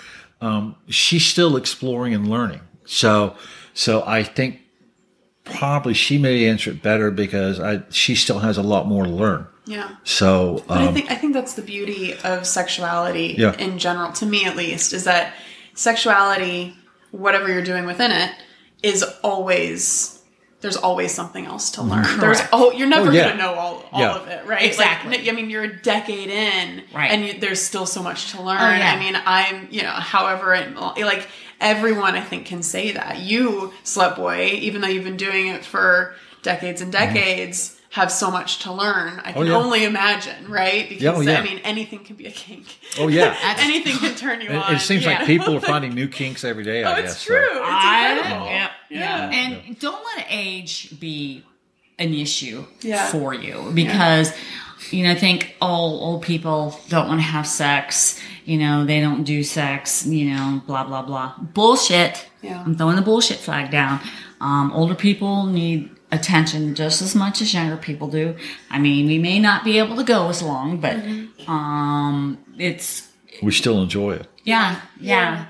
Um, 0.40 0.76
she's 0.88 1.26
still 1.26 1.57
exploring 1.57 2.14
and 2.14 2.28
learning. 2.28 2.61
So, 2.84 3.36
so 3.74 4.03
I 4.07 4.22
think 4.22 4.61
probably 5.44 5.94
she 5.94 6.18
may 6.18 6.46
answer 6.48 6.70
it 6.70 6.82
better 6.82 7.11
because 7.11 7.61
I 7.61 7.82
she 7.90 8.14
still 8.14 8.38
has 8.40 8.57
a 8.59 8.62
lot 8.62 8.86
more 8.86 9.05
to 9.05 9.11
learn. 9.11 9.46
Yeah. 9.66 9.96
So, 10.05 10.64
But 10.66 10.78
I 10.78 10.86
um, 10.86 10.94
think 10.94 11.11
I 11.11 11.14
think 11.14 11.34
that's 11.34 11.55
the 11.55 11.62
beauty 11.62 12.14
of 12.24 12.46
sexuality 12.46 13.34
Yeah. 13.38 13.55
in 13.57 13.78
general, 13.78 14.12
to 14.12 14.26
me 14.26 14.44
at 14.46 14.57
least, 14.57 14.92
is 14.92 15.05
that 15.05 15.34
sexuality, 15.74 16.74
whatever 17.11 17.48
you're 17.48 17.62
doing 17.62 17.86
within 17.86 18.11
it, 18.11 18.32
is 18.82 19.03
always 19.22 20.19
there's 20.61 20.76
always 20.76 21.12
something 21.12 21.46
else 21.46 21.70
to 21.72 21.82
learn. 21.82 22.04
There's 22.20 22.40
oh, 22.52 22.70
you're 22.72 22.86
never 22.88 23.08
Oh, 23.08 23.12
yeah. 23.12 23.28
gonna 23.30 23.38
know 23.38 23.54
all, 23.54 23.84
all 23.92 24.00
Yeah. 24.00 24.14
of 24.16 24.28
it, 24.28 24.46
right? 24.46 24.62
Exactly. 24.62 25.16
Like, 25.18 25.28
I 25.28 25.32
mean, 25.32 25.48
you're 25.50 25.64
a 25.64 25.76
decade 25.82 26.28
in, 26.28 26.82
Right. 26.94 27.11
And 27.11 27.24
you, 27.26 27.40
there's 27.40 27.62
still 27.62 27.86
so 27.86 28.02
much 28.02 28.32
to 28.32 28.42
learn. 28.42 28.58
Oh, 28.58 28.70
yeah. 28.76 28.92
I 28.94 28.98
mean, 29.00 29.16
I'm 29.24 29.68
you 29.70 29.82
know, 29.82 29.90
however, 29.90 30.54
it, 30.54 30.76
like 30.76 31.26
everyone, 31.61 32.14
I 32.14 32.20
think 32.20 32.46
can 32.46 32.62
say 32.62 32.92
that 32.92 33.20
you, 33.20 33.72
slut 33.84 34.16
boy, 34.16 34.50
even 34.61 34.80
though 34.82 34.88
you've 34.88 35.04
been 35.04 35.16
doing 35.16 35.48
it 35.48 35.64
for 35.64 36.14
decades 36.42 36.80
and 36.80 36.92
decades. 36.92 37.79
Have 37.91 38.12
so 38.12 38.30
much 38.30 38.61
to 38.61 38.72
learn. 38.72 39.18
I 39.24 39.32
can 39.32 39.32
Mm-hmm. 39.32 39.38
Oh, 39.41 39.43
yeah. 39.43 39.57
only 39.64 39.84
imagine, 39.84 40.49
right? 40.49 40.88
Because 40.88 41.05
oh, 41.18 41.20
yeah. 41.22 41.41
I 41.41 41.43
mean, 41.43 41.59
anything 41.64 42.05
can 42.05 42.14
be 42.16 42.26
a 42.26 42.30
kink. 42.30 42.66
oh 43.01 43.09
yeah, 43.09 43.36
anything 43.59 43.97
can 43.99 44.14
turn 44.14 44.41
you 44.41 44.49
it, 44.51 44.55
on. 44.57 44.74
it 44.74 44.78
seems 44.78 45.05
yeah. 45.05 45.18
like 45.18 45.26
people 45.26 45.57
are 45.57 45.61
finding 45.61 45.93
new 46.01 46.07
kinks 46.07 46.45
every 46.45 46.62
day. 46.64 46.84
I 46.84 46.93
Oh, 46.93 47.03
guess 47.03 47.12
it's 47.14 47.20
so. 47.22 47.34
true. 47.34 47.38
It's 47.51 47.61
I- 47.64 48.12
incredible. 48.12 48.47
yeah, 48.47 48.70
Yeah. 48.91 49.30
And 49.32 49.78
don't 49.80 50.05
let 50.16 50.26
age 50.30 50.99
be 51.01 51.45
an 51.99 52.14
issue 52.14 52.64
Yeah. 52.80 53.09
for 53.11 53.34
you 53.34 53.70
because 53.74 54.32
you 54.93 55.03
know, 55.05 55.11
I 55.11 55.14
think 55.14 55.57
all 55.61 56.01
old 56.03 56.22
people 56.22 56.78
don't 56.88 57.07
want 57.09 57.18
to 57.20 57.26
have 57.26 57.47
sex. 57.47 58.18
You 58.47 58.57
know, 58.57 58.86
they 58.86 59.01
don't 59.01 59.24
do 59.24 59.43
sex. 59.43 60.07
You 60.07 60.30
know, 60.34 60.62
blah 60.66 60.84
blah 60.84 61.03
blah. 61.03 61.34
Bullshit. 61.38 62.26
Yeah. 62.41 62.62
I'm 62.64 62.76
throwing 62.76 62.97
the 62.97 63.03
bullshit 63.03 63.36
flag 63.38 63.70
down. 63.70 64.01
Um, 64.41 64.72
older 64.72 64.95
people 64.95 65.45
need 65.47 65.91
attention 66.12 66.74
just 66.74 67.02
as 67.02 67.14
much 67.14 67.40
as 67.40 67.54
younger 67.54 67.76
people 67.76 68.08
do. 68.08 68.36
I 68.70 68.78
mean, 68.78 69.06
we 69.06 69.18
may 69.18 69.38
not 69.38 69.64
be 69.64 69.78
able 69.78 69.96
to 69.96 70.04
go 70.04 70.28
as 70.28 70.42
long, 70.42 70.78
but 70.78 70.96
um, 71.48 72.38
it's 72.58 73.08
We 73.42 73.52
still 73.52 73.80
enjoy 73.82 74.12
it. 74.14 74.26
yeah, 74.44 74.80
yeah. 75.00 75.46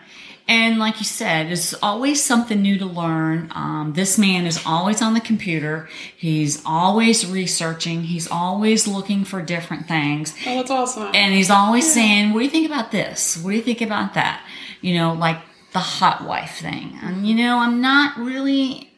And 0.49 0.81
like 0.81 0.99
you 0.99 1.05
said, 1.05 1.53
it's 1.53 1.75
always 1.75 2.21
something 2.21 2.61
new 2.61 2.77
to 2.79 2.85
learn. 2.87 3.53
Um, 3.55 3.93
this 3.95 4.19
man 4.19 4.47
is 4.47 4.61
always 4.67 5.01
on 5.01 5.15
the 5.15 5.21
computer. 5.21 5.89
He's 6.17 6.61
always 6.67 7.25
researching. 7.25 8.03
He's 8.03 8.29
always 8.29 8.89
looking 8.89 9.25
for 9.25 9.41
different 9.43 9.87
things. 9.87 10.35
Oh, 10.45 10.57
that's 10.57 10.71
awesome. 10.73 11.13
And 11.15 11.33
he's 11.35 11.51
always 11.51 11.93
saying, 11.93 12.33
What 12.33 12.41
do 12.41 12.45
you 12.47 12.51
think 12.51 12.67
about 12.67 12.91
this? 12.91 13.37
What 13.41 13.51
do 13.53 13.57
you 13.59 13.63
think 13.63 13.81
about 13.81 14.15
that? 14.15 14.45
You 14.81 14.95
know, 14.95 15.13
like 15.15 15.39
the 15.73 15.79
hot 15.79 16.27
wife 16.27 16.59
thing. 16.59 16.99
And, 17.01 17.29
you 17.29 17.37
know, 17.37 17.59
I'm 17.59 17.81
not 17.81 18.19
really, 18.19 18.90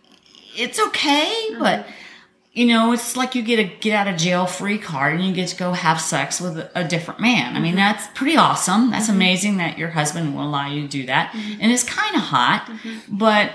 it's 0.56 0.80
okay, 0.88 1.32
mm-hmm. 1.50 1.60
but 1.60 1.86
you 2.52 2.66
know, 2.66 2.92
it's 2.92 3.16
like 3.16 3.34
you 3.34 3.42
get 3.42 3.58
a 3.58 3.64
get 3.64 3.94
out 3.94 4.12
of 4.12 4.18
jail 4.18 4.46
free 4.46 4.78
card 4.78 5.14
and 5.14 5.24
you 5.24 5.32
get 5.32 5.48
to 5.48 5.56
go 5.56 5.72
have 5.72 6.00
sex 6.00 6.40
with 6.40 6.58
a, 6.58 6.70
a 6.74 6.84
different 6.84 7.20
man. 7.20 7.56
I 7.56 7.60
mean, 7.60 7.70
mm-hmm. 7.70 7.78
that's 7.78 8.06
pretty 8.14 8.36
awesome. 8.36 8.90
That's 8.90 9.06
mm-hmm. 9.06 9.16
amazing 9.16 9.56
that 9.56 9.78
your 9.78 9.90
husband 9.90 10.34
will 10.34 10.44
allow 10.44 10.68
you 10.68 10.82
to 10.82 10.88
do 10.88 11.06
that. 11.06 11.34
And 11.34 11.72
it's 11.72 11.84
kind 11.84 12.14
of 12.14 12.22
hot, 12.22 12.70
but 13.08 13.52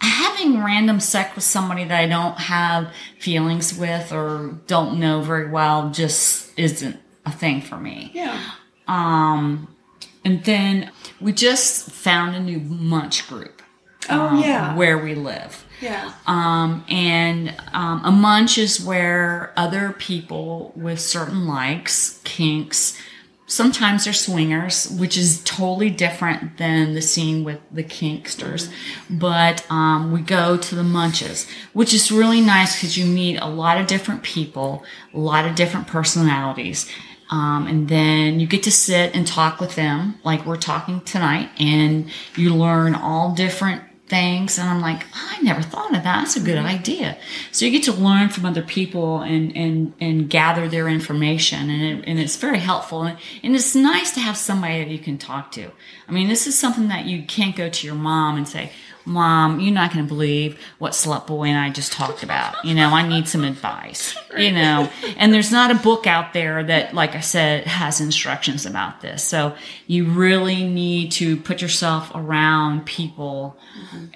having 0.00 0.62
random 0.62 0.98
sex 0.98 1.34
with 1.34 1.44
somebody 1.44 1.84
that 1.84 2.00
I 2.00 2.06
don't 2.06 2.38
have 2.38 2.92
feelings 3.18 3.76
with 3.76 4.12
or 4.12 4.58
don't 4.66 4.98
know 4.98 5.20
very 5.20 5.50
well 5.50 5.90
just 5.90 6.58
isn't 6.58 6.98
a 7.26 7.32
thing 7.32 7.60
for 7.60 7.76
me. 7.76 8.10
Yeah. 8.14 8.40
Um, 8.88 9.74
and 10.24 10.42
then 10.44 10.90
we 11.20 11.32
just 11.32 11.90
found 11.90 12.34
a 12.34 12.40
new 12.40 12.60
munch 12.60 13.28
group. 13.28 13.59
Oh, 14.08 14.28
um, 14.28 14.38
yeah. 14.38 14.74
Where 14.74 14.98
we 14.98 15.14
live. 15.14 15.64
Yeah. 15.80 16.12
Um, 16.26 16.84
and 16.88 17.54
um, 17.72 18.04
a 18.04 18.10
munch 18.10 18.58
is 18.58 18.82
where 18.82 19.52
other 19.56 19.92
people 19.92 20.72
with 20.76 21.00
certain 21.00 21.46
likes, 21.46 22.20
kinks, 22.24 23.00
sometimes 23.50 24.04
they're 24.04 24.12
swingers, 24.12 24.88
which 24.90 25.16
is 25.16 25.42
totally 25.42 25.90
different 25.90 26.56
than 26.56 26.94
the 26.94 27.02
scene 27.02 27.44
with 27.44 27.58
the 27.70 27.82
kinksters. 27.82 28.72
But 29.10 29.68
um, 29.70 30.12
we 30.12 30.20
go 30.20 30.56
to 30.56 30.74
the 30.74 30.84
munches, 30.84 31.48
which 31.72 31.92
is 31.92 32.12
really 32.12 32.40
nice 32.40 32.76
because 32.76 32.96
you 32.96 33.04
meet 33.04 33.38
a 33.38 33.48
lot 33.48 33.78
of 33.78 33.86
different 33.86 34.22
people, 34.22 34.84
a 35.12 35.18
lot 35.18 35.46
of 35.46 35.56
different 35.56 35.88
personalities. 35.88 36.88
Um, 37.30 37.66
and 37.66 37.88
then 37.88 38.40
you 38.40 38.46
get 38.46 38.62
to 38.64 38.72
sit 38.72 39.14
and 39.14 39.26
talk 39.26 39.60
with 39.60 39.74
them 39.74 40.18
like 40.24 40.46
we're 40.46 40.56
talking 40.56 41.00
tonight 41.02 41.50
and 41.60 42.10
you 42.36 42.54
learn 42.54 42.94
all 42.94 43.34
different 43.34 43.82
things 44.10 44.58
and 44.58 44.68
I'm 44.68 44.80
like, 44.80 45.06
"Oh, 45.14 45.36
I 45.38 45.40
never 45.40 45.62
thought 45.62 45.96
of 45.96 46.02
that. 46.02 46.20
That's 46.20 46.36
a 46.36 46.40
good 46.40 46.58
mm-hmm. 46.58 46.66
idea. 46.66 47.16
So 47.52 47.64
you 47.64 47.70
get 47.70 47.84
to 47.84 47.92
learn 47.92 48.28
from 48.28 48.44
other 48.44 48.62
people 48.62 49.22
and 49.22 49.56
and 49.56 49.94
and 50.00 50.28
gather 50.28 50.68
their 50.68 50.88
information 50.88 51.70
and 51.70 51.82
it, 51.82 52.04
and 52.06 52.18
it's 52.18 52.36
very 52.36 52.58
helpful 52.58 53.04
and, 53.04 53.18
and 53.42 53.54
it's 53.54 53.74
nice 53.74 54.10
to 54.12 54.20
have 54.20 54.36
somebody 54.36 54.84
that 54.84 54.90
you 54.90 54.98
can 54.98 55.16
talk 55.16 55.52
to. 55.52 55.70
I 56.08 56.12
mean, 56.12 56.28
this 56.28 56.46
is 56.46 56.58
something 56.58 56.88
that 56.88 57.06
you 57.06 57.22
can't 57.22 57.56
go 57.56 57.68
to 57.70 57.86
your 57.86 57.96
mom 57.96 58.36
and 58.36 58.46
say, 58.46 58.72
"Mom, 59.10 59.60
you're 59.60 59.74
not 59.74 59.92
going 59.92 60.04
to 60.04 60.08
believe 60.08 60.58
what 60.78 60.92
Slut 60.92 61.26
Boy 61.26 61.48
and 61.48 61.58
I 61.58 61.68
just 61.70 61.92
talked 61.92 62.22
about. 62.22 62.64
You 62.64 62.74
know, 62.74 62.90
I 62.90 63.06
need 63.06 63.28
some 63.28 63.44
advice." 63.44 64.16
You 64.36 64.52
know, 64.52 64.88
and 65.16 65.32
there's 65.34 65.50
not 65.52 65.70
a 65.70 65.74
book 65.74 66.06
out 66.06 66.32
there 66.32 66.62
that 66.62 66.94
like 66.94 67.14
I 67.16 67.20
said 67.20 67.66
has 67.66 68.00
instructions 68.00 68.64
about 68.64 69.00
this. 69.00 69.22
So 69.22 69.54
you 69.86 70.04
really 70.06 70.64
need 70.64 71.12
to 71.12 71.36
put 71.36 71.60
yourself 71.60 72.10
around 72.14 72.86
people 72.86 73.58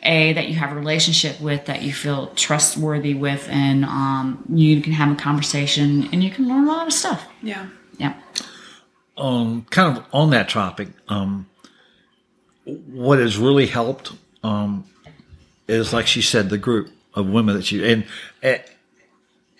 a 0.02 0.32
that 0.34 0.48
you 0.48 0.54
have 0.54 0.72
a 0.72 0.74
relationship 0.74 1.40
with 1.40 1.66
that 1.66 1.82
you 1.82 1.92
feel 1.92 2.28
trustworthy 2.28 3.14
with 3.14 3.48
and 3.50 3.84
um, 3.84 4.44
you 4.48 4.80
can 4.80 4.92
have 4.92 5.10
a 5.10 5.16
conversation 5.16 6.08
and 6.12 6.22
you 6.22 6.30
can 6.30 6.46
learn 6.48 6.64
a 6.68 6.72
lot 6.72 6.86
of 6.86 6.92
stuff 6.92 7.26
Yeah. 7.42 7.66
yeah 7.98 8.14
um, 9.16 9.66
kind 9.70 9.96
of 9.96 10.04
on 10.12 10.30
that 10.30 10.48
topic, 10.48 10.88
um, 11.08 11.46
what 12.64 13.18
has 13.18 13.38
really 13.38 13.66
helped 13.66 14.12
um, 14.44 14.84
is, 15.66 15.92
like 15.92 16.06
she 16.06 16.22
said, 16.22 16.50
the 16.50 16.58
group 16.58 16.90
of 17.14 17.28
women 17.28 17.56
that 17.56 17.64
she 17.64 17.84
and 17.90 18.04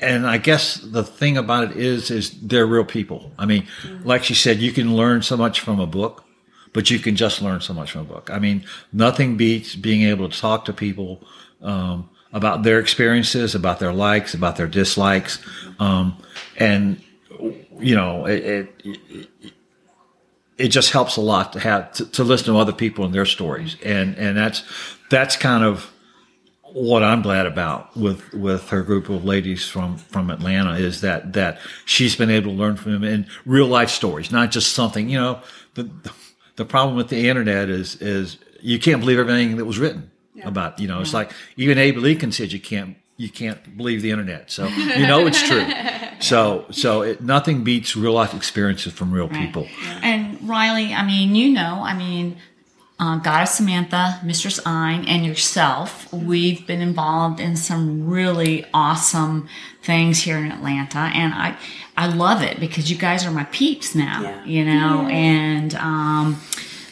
and 0.01 0.27
I 0.27 0.39
guess 0.39 0.77
the 0.77 1.03
thing 1.03 1.37
about 1.37 1.71
it 1.71 1.77
is, 1.77 2.11
is 2.11 2.31
they're 2.41 2.67
real 2.67 2.85
people. 2.85 3.33
I 3.39 3.47
mean, 3.47 3.67
like 4.03 4.25
she 4.25 4.35
said, 4.35 4.59
you 4.59 4.73
can 4.73 4.97
learn 4.97 5.23
so 5.23 5.37
much 5.37 5.61
from 5.61 5.81
a 5.81 5.87
book, 5.87 6.25
but 6.73 6.91
you 6.91 6.99
can 6.99 7.17
just 7.17 7.41
learn 7.41 7.61
so 7.61 7.73
much 7.73 7.93
from 7.93 8.03
a 8.03 8.05
book. 8.05 8.29
I 8.31 8.39
mean, 8.39 8.65
nothing 8.93 9.37
beats 9.37 9.75
being 9.75 10.03
able 10.03 10.29
to 10.29 10.39
talk 10.39 10.67
to 10.67 10.73
people 10.73 11.21
um, 11.63 12.11
about 12.33 12.65
their 12.65 12.81
experiences, 12.81 13.55
about 13.55 13.79
their 13.79 13.93
likes, 13.93 14.35
about 14.35 14.57
their 14.57 14.67
dislikes, 14.67 15.39
um, 15.79 16.19
and 16.57 17.01
you 17.79 17.95
know, 17.95 18.27
it, 18.27 18.45
it, 18.45 18.99
it 19.41 19.53
it 20.57 20.69
just 20.69 20.93
helps 20.93 21.17
a 21.17 21.21
lot 21.21 21.53
to 21.55 21.61
have 21.61 21.93
to, 21.93 22.07
to 22.13 22.25
listen 22.25 22.53
to 22.53 22.59
other 22.59 22.73
people 22.73 23.05
and 23.05 23.15
their 23.15 23.27
stories, 23.27 23.77
and 23.85 24.17
and 24.17 24.37
that's 24.37 24.63
that's 25.11 25.37
kind 25.37 25.65
of 25.65 25.91
what 26.75 27.05
I'm 27.05 27.23
glad 27.23 27.47
about 27.47 27.97
with 27.97 28.33
with 28.35 28.69
her 28.71 28.83
group 28.83 29.09
of 29.09 29.25
ladies 29.25 29.69
from 29.69 29.97
from 29.97 30.29
Atlanta 30.29 30.75
is 30.75 31.01
that 31.03 31.33
that 31.35 31.61
she's 31.85 32.17
been 32.17 32.31
able 32.31 32.51
to 32.51 32.57
learn 32.57 32.77
from 32.77 32.93
them 32.93 33.05
in 33.05 33.27
real 33.47 33.69
life 33.69 33.91
stories, 33.91 34.33
not 34.33 34.51
just 34.51 34.73
something. 34.73 35.09
You 35.09 35.21
know, 35.21 35.41
the 35.75 35.89
the 36.57 36.65
problem 36.65 36.97
with 36.97 37.09
the 37.09 37.29
internet 37.29 37.69
is 37.69 37.97
is 37.97 38.39
you 38.61 38.79
can't 38.79 39.01
believe 39.01 39.19
everything 39.19 39.57
that 39.57 39.65
was 39.65 39.79
written 39.79 40.11
about. 40.43 40.81
You 40.81 40.89
know, 40.89 41.01
it's 41.01 41.15
like 41.15 41.33
even 41.57 41.79
Abe 41.79 41.99
Lincoln 41.99 42.33
said 42.33 42.53
you 42.53 42.61
can't 42.61 42.97
you 43.17 43.29
can't 43.29 43.77
believe 43.77 44.03
the 44.03 44.11
internet, 44.11 44.51
so 44.51 44.67
you 44.67 45.07
know 45.07 45.27
it's 45.27 45.43
true. 45.43 45.65
So 46.21 46.65
so 46.71 47.03
it, 47.03 47.21
nothing 47.21 47.65
beats 47.65 47.97
real 47.97 48.13
life 48.13 48.33
experiences 48.35 48.95
from 48.95 49.13
real 49.13 49.29
people. 49.29 49.67
and 50.01 50.24
riley 50.45 50.93
i 50.95 51.05
mean 51.05 51.35
you 51.35 51.51
know 51.51 51.81
i 51.85 51.95
mean 51.97 52.37
uh, 53.01 53.17
goddess 53.19 53.53
samantha 53.57 54.21
mistress 54.25 54.61
ein 54.67 55.05
and 55.07 55.27
yourself 55.27 56.13
we've 56.13 56.67
been 56.67 56.81
involved 56.81 57.41
in 57.41 57.57
some 57.57 58.07
really 58.09 58.65
awesome 58.73 59.49
things 59.83 60.23
here 60.23 60.37
in 60.39 60.51
atlanta 60.53 60.99
and 61.15 61.35
i 61.35 61.57
i 61.97 62.07
love 62.07 62.41
it 62.43 62.61
because 62.61 62.91
you 62.91 62.97
guys 62.97 63.25
are 63.27 63.31
my 63.33 63.45
peeps 63.45 63.95
now 63.95 64.21
Yeah. 64.23 64.45
you 64.45 64.65
know 64.65 65.09
and 65.09 65.75
um 65.75 66.41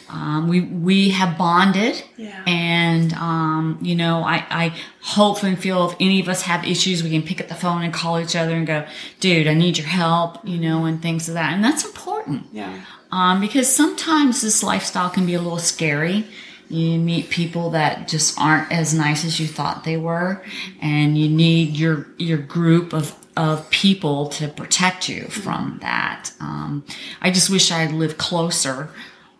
um, 0.09 0.47
we 0.47 0.61
we 0.61 1.09
have 1.09 1.39
bonded, 1.39 2.03
Yeah. 2.17 2.43
and 2.45 3.13
um, 3.13 3.79
you 3.81 3.95
know, 3.95 4.21
I, 4.23 4.45
I 4.51 4.75
hope 5.01 5.41
and 5.43 5.57
feel 5.57 5.89
if 5.89 5.95
any 5.99 6.19
of 6.21 6.27
us 6.29 6.43
have 6.43 6.67
issues, 6.67 7.01
we 7.01 7.09
can 7.09 7.23
pick 7.23 7.41
up 7.41 7.47
the 7.47 7.55
phone 7.55 7.81
and 7.81 7.91
call 7.91 8.19
each 8.19 8.35
other 8.35 8.53
and 8.53 8.67
go, 8.67 8.85
"Dude, 9.19 9.47
I 9.47 9.55
need 9.55 9.79
your 9.79 9.87
help," 9.87 10.37
you 10.47 10.59
know, 10.59 10.85
and 10.85 11.01
things 11.01 11.27
of 11.29 11.33
that, 11.33 11.51
and 11.53 11.63
that's 11.63 11.83
important 11.83 12.45
Yeah. 12.51 12.81
Um, 13.13 13.39
because 13.39 13.73
sometimes 13.73 14.41
this 14.41 14.63
lifestyle 14.63 15.07
can 15.07 15.27
be 15.27 15.35
a 15.35 15.41
little 15.41 15.59
scary. 15.59 16.25
You 16.67 16.97
meet 16.97 17.29
people 17.29 17.69
that 17.69 18.07
just 18.07 18.39
aren't 18.39 18.71
as 18.71 18.95
nice 18.95 19.23
as 19.23 19.39
you 19.39 19.45
thought 19.45 19.83
they 19.83 19.97
were, 19.97 20.43
and 20.81 21.15
you 21.15 21.29
need 21.29 21.77
your 21.77 22.07
your 22.17 22.39
group 22.39 22.91
of 22.91 23.15
of 23.37 23.69
people 23.69 24.29
to 24.29 24.47
protect 24.47 25.09
you 25.09 25.25
from 25.25 25.77
that. 25.81 26.31
Um, 26.39 26.83
I 27.21 27.29
just 27.29 27.51
wish 27.51 27.71
I 27.71 27.79
had 27.79 27.91
lived 27.91 28.17
closer. 28.17 28.89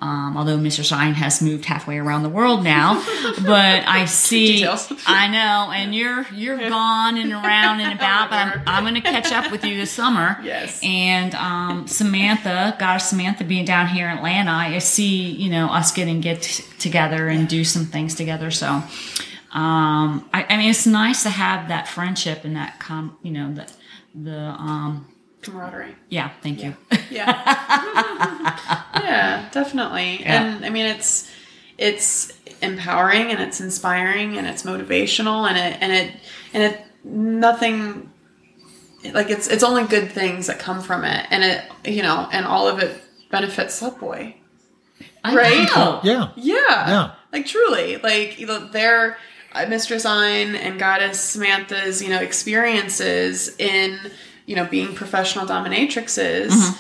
Um, 0.04 0.36
although 0.36 0.58
Mistress 0.58 0.92
Ein 0.92 1.14
has 1.14 1.42
moved 1.42 1.64
halfway 1.64 1.98
around 1.98 2.24
the 2.24 2.30
world 2.30 2.62
now, 2.62 2.96
but 3.46 3.88
I 3.88 4.04
see, 4.04 4.68
I 5.08 5.30
know, 5.30 5.72
and 5.72 5.96
you're 5.96 6.26
you're 6.34 6.58
gone 6.58 7.18
and 7.18 7.32
around 7.32 7.80
and 7.80 7.98
about. 7.98 8.30
But 8.30 8.38
I'm 8.38 8.64
I'm 8.68 8.84
going 8.84 8.96
to 8.96 9.02
catch 9.02 9.32
up 9.32 9.50
with 9.50 9.64
you 9.64 9.78
this 9.78 9.92
summer. 9.92 10.38
Yes. 10.44 10.82
And 10.84 11.34
um, 11.36 11.88
Samantha, 11.88 12.76
goddess 12.78 13.08
Samantha, 13.08 13.46
being 13.46 13.64
down 13.64 13.88
here 13.88 14.10
in 14.10 14.18
Atlanta, 14.18 14.52
I 14.52 14.78
see 14.80 15.32
you 15.32 15.50
know 15.50 15.68
us 15.68 15.94
getting 15.94 16.20
get 16.20 16.42
t- 16.42 16.66
together 16.80 17.30
and 17.30 17.48
do 17.48 17.64
some 17.64 17.86
things 17.86 18.14
together. 18.14 18.52
So, 18.52 18.68
um, 18.68 20.30
I, 20.34 20.46
I 20.50 20.58
mean, 20.58 20.70
it's 20.70 20.86
nice 20.86 21.24
to 21.24 21.30
have 21.30 21.70
that 21.70 21.88
friendship 21.88 22.44
and 22.44 22.58
that 22.58 22.78
com, 22.82 23.18
you 23.24 23.32
know, 23.32 23.54
the 23.54 23.72
the 24.14 24.38
um, 24.38 25.13
Camaraderie. 25.44 25.96
yeah. 26.10 26.32
Thank 26.42 26.64
you. 26.64 26.76
Yeah. 27.12 27.28
yeah, 28.96 29.50
definitely. 29.52 30.22
Yeah. 30.22 30.44
And 30.56 30.66
I 30.66 30.70
mean 30.70 30.86
it's 30.86 31.30
it's 31.78 32.34
empowering 32.62 33.32
and 33.32 33.42
it's 33.42 33.60
inspiring 33.62 34.38
and 34.38 34.48
it's 34.48 34.64
motivational 34.64 35.48
and 35.48 35.58
it 35.58 35.78
and 35.82 35.92
it 35.92 36.14
and 36.54 36.64
it 36.64 36.82
nothing 37.04 38.10
like 39.14 39.30
it's 39.30 39.48
it's 39.48 39.64
only 39.64 39.84
good 39.86 40.12
things 40.12 40.48
that 40.48 40.60
come 40.60 40.82
from 40.82 41.04
it 41.04 41.28
and 41.30 41.44
it 41.44 41.64
you 41.86 42.02
know 42.02 42.28
and 42.32 42.46
all 42.46 42.68
of 42.68 42.80
it 42.80 43.02
benefits 43.32 43.82
Slutboy. 43.82 44.36
I 45.26 45.36
Right? 45.36 45.68
know. 45.76 46.00
Yeah. 46.04 46.30
Yeah. 46.36 46.90
Yeah. 46.90 47.12
Like 47.32 47.46
truly, 47.46 47.98
like 47.98 48.40
you 48.40 48.46
know, 48.48 48.68
their 48.68 49.18
uh, 49.54 49.66
Mistress 49.68 50.06
Ein 50.06 50.56
and 50.56 50.78
Goddess 50.80 51.20
Samantha's, 51.20 52.02
you 52.02 52.10
know, 52.10 52.20
experiences 52.20 53.56
in, 53.58 54.00
you 54.46 54.56
know, 54.56 54.66
being 54.66 54.94
professional 54.96 55.46
dominatrixes 55.46 56.78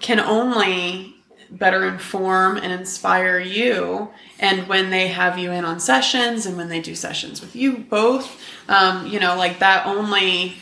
can 0.00 0.20
only 0.20 1.14
better 1.50 1.86
inform 1.86 2.56
and 2.58 2.72
inspire 2.72 3.38
you. 3.38 4.10
And 4.38 4.68
when 4.68 4.90
they 4.90 5.08
have 5.08 5.38
you 5.38 5.50
in 5.50 5.64
on 5.64 5.80
sessions 5.80 6.46
and 6.46 6.56
when 6.56 6.68
they 6.68 6.80
do 6.80 6.94
sessions 6.94 7.40
with 7.40 7.56
you 7.56 7.78
both, 7.78 8.40
um, 8.68 9.06
you 9.06 9.18
know, 9.18 9.36
like 9.36 9.58
that 9.60 9.86
only 9.86 10.56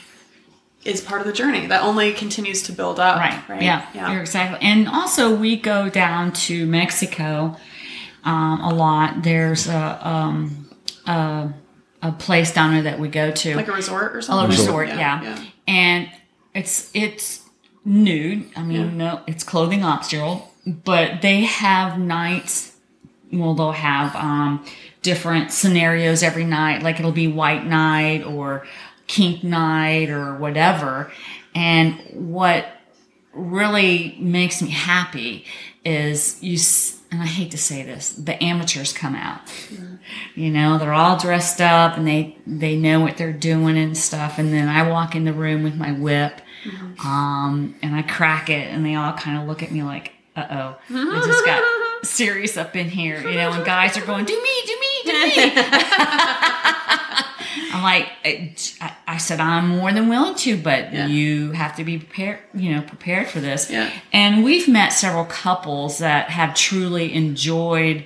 is 0.85 1.01
part 1.01 1.21
of 1.21 1.27
the 1.27 1.33
journey. 1.33 1.67
That 1.67 1.83
only 1.83 2.13
continues 2.13 2.63
to 2.65 2.73
build 2.73 3.01
up. 3.01 3.19
Right. 3.19 3.49
Right. 3.49 3.63
Yeah, 3.63 4.13
You're 4.13 4.21
exactly. 4.21 4.59
And 4.67 4.89
also, 4.89 5.35
we 5.35 5.57
go 5.57 5.89
down 5.89 6.33
to 6.33 6.67
Mexico 6.67 7.57
um, 8.23 8.61
a 8.61 8.73
lot. 8.73 9.25
There's 9.25 9.67
a, 9.67 10.09
um, 10.09 10.69
a 11.07 11.53
a 12.03 12.13
place 12.13 12.53
down 12.53 12.73
there 12.73 12.83
that 12.83 12.99
we 12.99 13.09
go 13.09 13.31
to. 13.31 13.57
Like 13.57 13.69
a 13.69 13.73
resort 13.73 14.15
or 14.15 14.23
something. 14.23 14.51
a 14.51 14.53
something. 14.53 14.67
resort, 14.67 14.89
Yeah, 14.89 15.23
yeah. 15.23 15.23
yeah. 15.23 15.45
And 15.67 16.11
it's 16.57 16.91
it's 16.95 17.45
nude. 17.85 18.51
I 18.57 18.63
mean, 18.63 18.97
no, 18.97 19.23
it's 19.27 19.45
clothing 19.45 19.85
optional, 19.85 20.53
but 20.67 21.23
they 21.23 21.43
have 21.43 21.99
nights. 21.99 22.77
Well, 23.33 23.55
they'll 23.55 23.73
have 23.73 24.15
um, 24.17 24.65
different 25.03 25.53
scenarios 25.53 26.23
every 26.23 26.45
night. 26.45 26.83
Like 26.83 26.99
it'll 26.99 27.13
be 27.13 27.29
white 27.29 27.65
night 27.65 28.25
or 28.25 28.67
kink 29.07 29.45
night 29.45 30.11
or 30.11 30.35
whatever. 30.37 31.13
And 31.55 32.01
what 32.13 32.67
really 33.33 34.17
makes 34.19 34.63
me 34.63 34.71
happy 34.71 35.45
is 35.85 36.43
you, 36.43 36.59
and 37.11 37.23
I 37.23 37.27
hate 37.27 37.53
to 37.53 37.59
say 37.59 37.83
this, 37.83 38.11
the 38.13 38.43
amateurs 38.43 38.93
come 38.93 39.15
out. 39.15 39.41
You 40.35 40.51
know, 40.51 40.79
they're 40.79 40.93
all 40.93 41.19
dressed 41.19 41.61
up 41.61 41.97
and 41.97 42.07
they, 42.07 42.37
they 42.47 42.77
know 42.77 43.01
what 43.01 43.17
they're 43.17 43.33
doing 43.33 43.79
and 43.79 43.97
stuff. 43.97 44.39
And 44.39 44.53
then 44.53 44.69
I 44.69 44.89
walk 44.89 45.15
in 45.15 45.25
the 45.25 45.33
room 45.33 45.63
with 45.63 45.77
my 45.77 45.93
whip, 45.93 46.41
um, 47.05 47.75
and 47.83 47.95
I 47.95 48.03
crack 48.03 48.49
it 48.51 48.69
and 48.69 48.85
they 48.85 48.95
all 48.95 49.13
kind 49.13 49.39
of 49.39 49.47
look 49.47 49.63
at 49.63 49.71
me 49.71 49.83
like, 49.83 50.13
uh 50.35 50.47
oh, 50.51 50.77
it 50.91 51.27
just 51.27 51.45
got 51.47 51.63
serious 52.07 52.57
up 52.57 52.75
in 52.77 52.89
here, 52.91 53.21
you 53.21 53.37
know, 53.37 53.53
and 53.53 53.65
guys 53.65 53.97
are 53.97 54.05
going, 54.05 54.25
do 54.27 54.35
me, 54.35 54.51
do 54.67 54.77
me, 54.81 54.87
do 55.05 55.13
me. 55.13 55.53
I'm 57.73 57.83
like, 57.83 58.09
I, 58.25 58.55
I 59.07 59.17
said, 59.19 59.41
I'm 59.41 59.69
more 59.69 59.93
than 59.93 60.09
willing 60.09 60.35
to, 60.37 60.57
but 60.57 60.93
Yeah. 60.93 61.07
you 61.07 61.53
have 61.53 61.77
to 61.77 61.85
be 61.85 61.99
prepared, 61.99 62.39
you 62.55 62.75
know, 62.75 62.83
prepared 62.83 63.29
for 63.29 63.41
this. 63.41 63.71
Yeah. 63.71 63.91
And 64.13 64.45
we've 64.45 64.69
met 64.69 64.93
several 64.93 65.25
couples 65.25 65.99
that 65.99 66.31
have 66.31 66.55
truly 66.55 67.13
enjoyed 67.15 68.05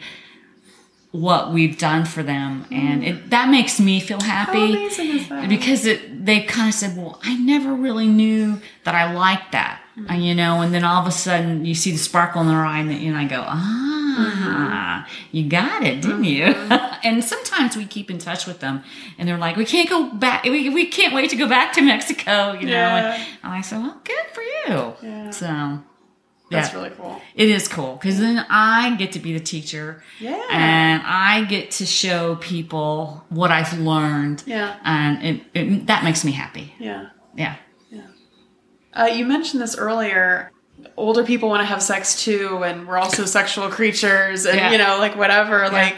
what 1.12 1.52
we've 1.52 1.76
done 1.76 2.04
for 2.04 2.22
them, 2.22 2.64
and 2.70 3.02
it, 3.02 3.30
that 3.30 3.48
makes 3.50 3.80
me 3.80 3.98
feel 3.98 4.20
happy 4.20 4.58
How 4.58 4.64
amazing 4.66 5.08
is 5.08 5.28
that? 5.28 5.48
because 5.48 5.84
it 5.84 6.24
they 6.24 6.42
kind 6.42 6.68
of 6.68 6.74
said, 6.74 6.96
"Well, 6.96 7.18
I 7.24 7.34
never 7.36 7.74
really 7.74 8.06
knew 8.06 8.60
that 8.84 8.94
I 8.94 9.12
liked 9.12 9.52
that," 9.52 9.80
Mm-hmm. 9.98 10.14
You 10.20 10.34
know. 10.36 10.60
And 10.62 10.72
then 10.72 10.84
all 10.84 11.02
of 11.02 11.08
a 11.08 11.10
sudden, 11.10 11.64
you 11.64 11.74
see 11.74 11.90
the 11.90 11.98
sparkle 11.98 12.42
in 12.42 12.46
their 12.48 12.64
eye, 12.64 12.78
and, 12.78 12.90
and 12.92 13.16
I 13.16 13.24
go, 13.26 13.42
Mm-hmm. 13.42 14.48
"Ah, 14.48 15.08
you 15.32 15.48
got 15.48 15.82
it, 15.82 16.00
didn't 16.02 16.24
you?" 16.24 16.44
and 17.04 17.24
sometimes 17.24 17.76
we 17.76 17.86
keep 17.86 18.08
in 18.10 18.18
touch 18.18 18.46
with 18.46 18.60
them, 18.60 18.82
and 19.18 19.28
they're 19.28 19.36
like, 19.38 19.56
"We 19.56 19.64
can't 19.64 19.88
go 19.88 20.12
back. 20.12 20.44
We, 20.44 20.68
we 20.68 20.86
can't 20.86 21.12
wait 21.12 21.30
to 21.30 21.36
go 21.36 21.48
back 21.48 21.72
to 21.74 21.82
Mexico," 21.82 22.52
you 22.52 22.66
know. 22.66 22.72
Yeah. 22.72 23.14
And, 23.14 23.22
and 23.42 23.52
I 23.52 23.60
said, 23.62 23.78
"Well, 23.82 24.00
good 24.04 24.26
for 24.32 24.42
you." 24.42 24.94
Yeah. 25.02 25.30
So. 25.30 25.80
That's 26.50 26.72
yeah. 26.72 26.78
really 26.78 26.90
cool. 26.90 27.20
It 27.34 27.48
is 27.48 27.68
cool 27.68 27.94
because 27.94 28.18
then 28.18 28.44
I 28.50 28.96
get 28.96 29.12
to 29.12 29.20
be 29.20 29.32
the 29.32 29.40
teacher. 29.40 30.02
Yeah. 30.18 30.42
And 30.50 31.02
I 31.04 31.44
get 31.44 31.70
to 31.72 31.86
show 31.86 32.36
people 32.36 33.24
what 33.28 33.50
I've 33.50 33.78
learned. 33.78 34.42
Yeah. 34.46 34.76
And 34.84 35.24
it, 35.24 35.42
it 35.54 35.86
that 35.86 36.02
makes 36.04 36.24
me 36.24 36.32
happy. 36.32 36.74
Yeah. 36.78 37.10
Yeah. 37.36 37.56
Uh, 38.92 39.04
you 39.04 39.24
mentioned 39.24 39.62
this 39.62 39.76
earlier. 39.76 40.50
Older 40.96 41.24
people 41.24 41.48
want 41.48 41.60
to 41.60 41.66
have 41.66 41.82
sex 41.82 42.24
too, 42.24 42.64
and 42.64 42.88
we're 42.88 42.98
also 42.98 43.24
sexual 43.24 43.68
creatures, 43.68 44.46
and 44.46 44.56
Yeah. 44.56 44.72
you 44.72 44.78
know, 44.78 44.98
like 44.98 45.16
whatever. 45.16 45.68
Like, 45.68 45.96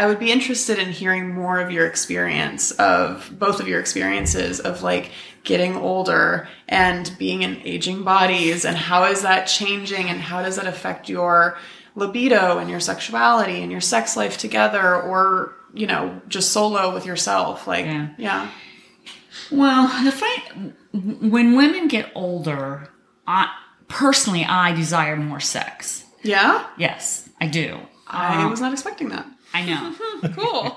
I 0.00 0.06
would 0.06 0.18
be 0.18 0.32
interested 0.32 0.78
in 0.78 0.88
hearing 0.92 1.34
more 1.34 1.60
of 1.60 1.70
your 1.70 1.86
experience 1.86 2.70
of 2.72 3.30
both 3.38 3.60
of 3.60 3.68
your 3.68 3.80
experiences 3.80 4.58
of 4.58 4.82
like 4.82 5.10
getting 5.44 5.76
older 5.76 6.48
and 6.68 7.12
being 7.18 7.42
in 7.42 7.60
aging 7.66 8.02
bodies, 8.02 8.64
and 8.64 8.76
how 8.78 9.04
is 9.04 9.20
that 9.22 9.44
changing, 9.44 10.08
and 10.08 10.18
how 10.20 10.42
does 10.42 10.56
that 10.56 10.66
affect 10.66 11.08
your 11.10 11.58
libido 11.96 12.56
and 12.58 12.70
your 12.70 12.80
sexuality 12.80 13.60
and 13.62 13.70
your 13.70 13.80
sex 13.82 14.16
life 14.16 14.38
together, 14.38 14.96
or 15.02 15.54
you 15.74 15.86
know, 15.86 16.20
just 16.28 16.50
solo 16.52 16.94
with 16.94 17.04
yourself. 17.04 17.66
Like, 17.66 17.84
Yeah. 17.84 18.08
yeah, 18.18 18.48
Well, 19.50 19.86
the 20.04 20.12
when 20.92 21.56
women 21.56 21.88
get 21.88 22.10
older, 22.14 22.88
I 23.26 23.48
personally 23.88 24.44
I 24.46 24.72
desire 24.72 25.16
more 25.16 25.40
sex. 25.40 26.04
yeah. 26.22 26.64
Yes, 26.78 27.28
I 27.40 27.46
do. 27.48 27.78
I 28.06 28.42
Um, 28.44 28.50
was 28.50 28.60
not 28.60 28.72
expecting 28.72 29.10
that. 29.10 29.26
I 29.52 29.64
know. 29.66 29.94
Cool. 30.34 30.70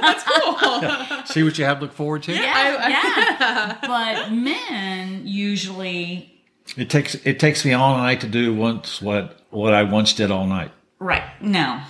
That's 0.00 0.24
cool. 0.24 1.26
See 1.26 1.42
what 1.42 1.58
you 1.58 1.66
have 1.66 1.78
to 1.80 1.84
look 1.84 1.92
forward 1.92 2.22
to. 2.24 2.32
Yeah, 2.32 2.88
yeah. 2.88 3.76
But 3.82 4.32
men 4.32 5.26
usually 5.26 6.32
It 6.78 6.88
takes 6.88 7.14
it 7.14 7.38
takes 7.38 7.64
me 7.66 7.74
all 7.74 7.98
night 7.98 8.22
to 8.22 8.26
do 8.26 8.54
once 8.54 9.02
what 9.02 9.42
what 9.50 9.74
I 9.74 9.82
once 9.82 10.14
did 10.14 10.30
all 10.30 10.46
night. 10.46 10.70
right. 10.98 11.22
No, 11.42 11.80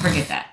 forget 0.00 0.26
that. 0.28 0.50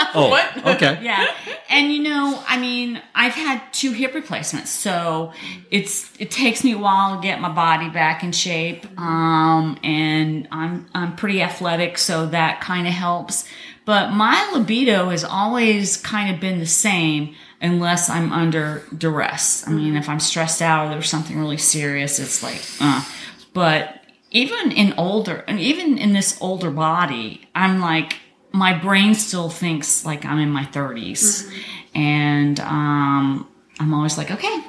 Oh, 0.14 0.28
What? 0.30 0.66
okay. 0.66 0.98
yeah. 1.02 1.26
And 1.68 1.92
you 1.92 2.02
know 2.02 2.42
i 2.48 2.58
mean 2.58 3.00
i've 3.14 3.34
had 3.34 3.62
two 3.72 3.92
hip 3.92 4.14
replacements 4.14 4.70
so 4.70 5.32
it's 5.70 6.10
it 6.18 6.30
takes 6.30 6.64
me 6.64 6.72
a 6.72 6.78
while 6.78 7.16
to 7.16 7.22
get 7.22 7.40
my 7.40 7.48
body 7.52 7.88
back 7.88 8.24
in 8.24 8.32
shape. 8.32 8.86
Um 8.98 9.78
and 9.84 10.48
i'm 10.50 10.88
i'm 10.94 11.14
pretty 11.16 11.40
athletic 11.42 11.98
so 11.98 12.26
that 12.26 12.60
kind 12.60 12.86
of 12.88 12.92
helps. 12.92 13.44
But 13.84 14.10
my 14.12 14.50
libido 14.52 15.08
has 15.10 15.24
always 15.24 15.96
kind 15.96 16.32
of 16.34 16.40
been 16.40 16.58
the 16.58 16.66
same 16.66 17.34
unless 17.60 18.08
i'm 18.10 18.32
under 18.32 18.82
duress. 18.96 19.66
I 19.68 19.70
mean 19.70 19.96
if 19.96 20.08
i'm 20.08 20.20
stressed 20.20 20.60
out 20.62 20.86
or 20.86 20.90
there's 20.90 21.08
something 21.10 21.38
really 21.38 21.58
serious 21.58 22.18
it's 22.18 22.42
like 22.42 22.62
uh. 22.80 23.04
But 23.52 23.96
even 24.32 24.70
in 24.72 24.92
older 24.96 25.44
and 25.46 25.58
even 25.60 25.98
in 25.98 26.12
this 26.12 26.38
older 26.40 26.70
body 26.70 27.48
i'm 27.54 27.80
like 27.80 28.18
my 28.52 28.76
brain 28.76 29.14
still 29.14 29.48
thinks 29.48 30.04
like 30.04 30.24
i'm 30.24 30.38
in 30.38 30.50
my 30.50 30.64
30s 30.64 31.50
and 31.94 32.60
um 32.60 33.48
i'm 33.78 33.94
always 33.94 34.18
like 34.18 34.30
okay 34.30 34.64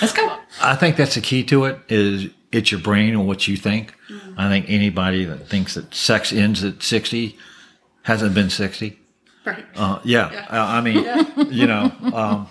let's 0.00 0.12
go 0.12 0.36
I 0.62 0.76
think 0.76 0.96
that's 0.96 1.14
the 1.14 1.20
key 1.20 1.44
to 1.44 1.64
it 1.64 1.78
is 1.88 2.30
it's 2.52 2.70
your 2.70 2.80
brain 2.80 3.10
and 3.10 3.26
what 3.26 3.46
you 3.46 3.56
think. 3.56 3.94
I 4.36 4.48
think 4.48 4.66
anybody 4.68 5.24
that 5.24 5.48
thinks 5.48 5.74
that 5.74 5.94
sex 5.94 6.32
ends 6.32 6.64
at 6.64 6.82
60 6.82 7.36
hasn't 8.02 8.34
been 8.34 8.50
60. 8.50 8.98
Right. 9.44 9.64
Uh, 9.76 10.00
yeah. 10.04 10.46
I 10.50 10.78
I 10.78 10.80
mean, 10.80 11.04
you 11.52 11.66
know, 11.66 11.92
um, 12.12 12.48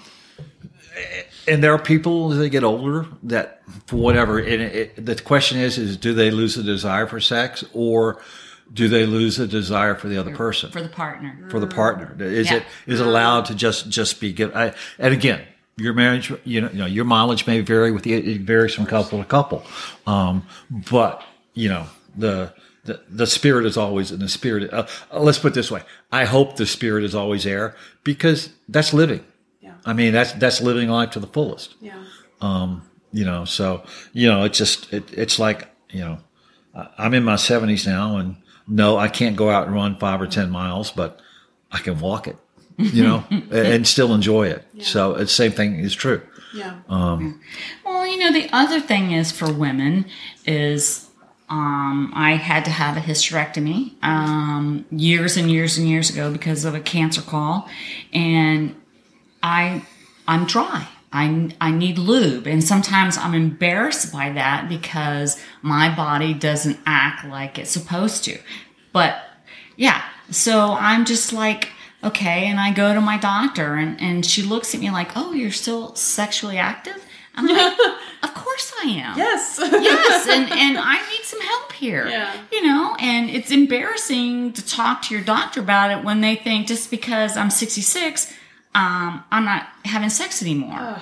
and 1.47 1.63
there 1.63 1.73
are 1.73 1.79
people 1.79 2.31
as 2.31 2.39
they 2.39 2.49
get 2.49 2.63
older 2.63 3.07
that 3.23 3.61
for 3.85 3.97
whatever, 3.97 4.39
and 4.39 4.61
it, 4.61 4.75
it, 4.97 5.05
the 5.05 5.15
question 5.15 5.59
is, 5.59 5.77
is 5.77 5.97
do 5.97 6.13
they 6.13 6.31
lose 6.31 6.55
the 6.55 6.63
desire 6.63 7.05
for 7.05 7.19
sex 7.19 7.63
or 7.73 8.21
do 8.73 8.87
they 8.87 9.05
lose 9.05 9.39
a 9.39 9.47
desire 9.47 9.95
for 9.95 10.07
the 10.07 10.17
other 10.17 10.35
person? 10.35 10.71
for 10.71 10.81
the 10.81 10.89
partner 10.89 11.47
for 11.49 11.59
the 11.59 11.67
partner? 11.67 12.15
Is 12.19 12.49
Yeah. 12.49 12.57
it 12.57 12.63
is 12.87 12.99
it 12.99 13.05
allowed 13.07 13.45
to 13.45 13.55
just 13.55 13.89
just 13.89 14.19
be 14.19 14.31
good? 14.33 14.53
I, 14.53 14.73
and 14.97 15.13
again, 15.13 15.41
your 15.77 15.93
marriage, 15.93 16.31
you 16.43 16.61
know, 16.61 16.69
you 16.71 16.77
know, 16.79 16.85
your 16.85 17.05
mileage 17.05 17.47
may 17.47 17.61
vary 17.61 17.91
with 17.91 18.03
the, 18.03 18.13
it 18.13 18.41
varies 18.41 18.73
from 18.73 18.85
couple 18.85 19.19
to 19.19 19.25
couple, 19.25 19.63
um, 20.07 20.45
but 20.69 21.23
you 21.53 21.69
know 21.69 21.85
the. 22.17 22.53
The, 22.85 23.01
the 23.09 23.27
spirit 23.27 23.65
is 23.65 23.75
always 23.77 24.09
in 24.09 24.19
the 24.19 24.29
spirit. 24.29 24.73
Uh, 24.73 24.87
uh, 25.11 25.19
let's 25.19 25.37
put 25.37 25.49
it 25.51 25.53
this 25.53 25.69
way. 25.69 25.83
I 26.13 26.23
hope 26.25 26.55
the 26.55 26.65
spirit 26.65 27.03
is 27.03 27.13
always 27.13 27.43
there 27.43 27.75
because 28.03 28.49
that's 28.69 28.93
living. 28.93 29.23
Yeah. 29.59 29.73
I 29.85 29.93
mean, 29.93 30.13
that's, 30.13 30.31
that's 30.31 30.59
living 30.61 30.87
life 30.89 31.11
to 31.11 31.19
the 31.19 31.27
fullest 31.27 31.75
Yeah. 31.81 32.01
you 33.11 33.25
know 33.25 33.45
so 33.45 33.83
you 34.13 34.27
know 34.27 34.43
it's 34.45 34.57
just 34.57 34.91
it, 34.93 35.03
it's 35.11 35.37
like 35.37 35.67
you 35.89 35.99
know 35.99 36.19
i'm 36.97 37.13
in 37.13 37.23
my 37.23 37.35
70s 37.35 37.85
now 37.85 38.17
and 38.17 38.37
no 38.69 38.97
i 38.97 39.07
can't 39.07 39.35
go 39.35 39.49
out 39.49 39.65
and 39.67 39.75
run 39.75 39.95
five 39.97 40.21
or 40.21 40.27
ten 40.27 40.49
miles 40.49 40.91
but 40.91 41.19
i 41.71 41.79
can 41.79 41.99
walk 41.99 42.27
it 42.27 42.37
you 42.77 43.03
know 43.03 43.23
and- 43.29 43.51
and 43.51 43.87
still 43.87 44.13
enjoy 44.13 44.47
it 44.47 44.63
so 44.79 45.15
it's 45.15 45.33
same 45.33 45.51
thing 45.51 45.79
is 45.79 45.93
true 45.95 46.21
Yeah. 46.53 46.79
Well, 47.85 48.07
you 48.07 48.17
know, 48.17 48.31
the 48.33 48.49
other 48.51 48.79
thing 48.79 49.11
is 49.11 49.31
for 49.31 49.51
women 49.53 50.05
is 50.47 51.07
um, 51.47 52.11
I 52.15 52.37
had 52.37 52.65
to 52.65 52.71
have 52.71 52.97
a 52.97 52.99
hysterectomy 53.01 53.93
um, 54.03 54.85
years 54.89 55.37
and 55.37 55.51
years 55.51 55.77
and 55.77 55.87
years 55.87 56.09
ago 56.09 56.31
because 56.31 56.65
of 56.65 56.73
a 56.73 56.79
cancer 56.79 57.21
call, 57.21 57.67
and 58.13 58.75
I 59.43 59.83
I'm 60.27 60.45
dry. 60.45 60.87
I 61.11 61.55
I 61.59 61.71
need 61.71 61.97
lube, 61.97 62.45
and 62.45 62.63
sometimes 62.63 63.17
I'm 63.17 63.33
embarrassed 63.33 64.13
by 64.13 64.31
that 64.33 64.69
because 64.69 65.41
my 65.61 65.93
body 65.93 66.33
doesn't 66.33 66.79
act 66.85 67.25
like 67.25 67.57
it's 67.57 67.71
supposed 67.71 68.23
to. 68.25 68.37
But 68.93 69.19
yeah, 69.75 70.03
so 70.29 70.73
I'm 70.73 71.05
just 71.05 71.33
like. 71.33 71.69
Okay, 72.01 72.45
and 72.45 72.61
I 72.61 72.71
go 72.71 72.93
to 72.93 73.01
my 73.01 73.17
doctor, 73.17 73.75
and, 73.75 73.99
and 73.99 74.25
she 74.25 74.41
looks 74.41 74.73
at 74.73 74.79
me 74.79 74.89
like, 74.89 75.17
"Oh, 75.17 75.33
you're 75.33 75.51
still 75.51 75.93
sexually 75.95 76.57
active." 76.57 76.95
I'm 77.35 77.45
like, 77.45 77.77
"Of 78.23 78.33
course 78.33 78.71
I 78.81 78.87
am." 78.87 79.17
yes. 79.17 79.59
yes, 79.71 80.25
and 80.29 80.49
and 80.49 80.77
I 80.77 80.95
need 81.11 81.23
some 81.23 81.41
help 81.41 81.73
here. 81.73 82.07
Yeah. 82.07 82.33
You 82.53 82.63
know, 82.63 82.95
and 83.01 83.29
it's 83.29 83.51
embarrassing 83.51 84.53
to 84.53 84.65
talk 84.65 85.01
to 85.03 85.13
your 85.13 85.23
doctor 85.25 85.59
about 85.59 85.91
it 85.91 86.05
when 86.05 86.21
they 86.21 86.37
think 86.37 86.67
just 86.67 86.89
because 86.89 87.35
I'm 87.35 87.49
66, 87.49 88.33
um, 88.75 89.23
I'm 89.31 89.45
not 89.45 89.67
having 89.85 90.09
sex 90.09 90.41
anymore. 90.41 90.97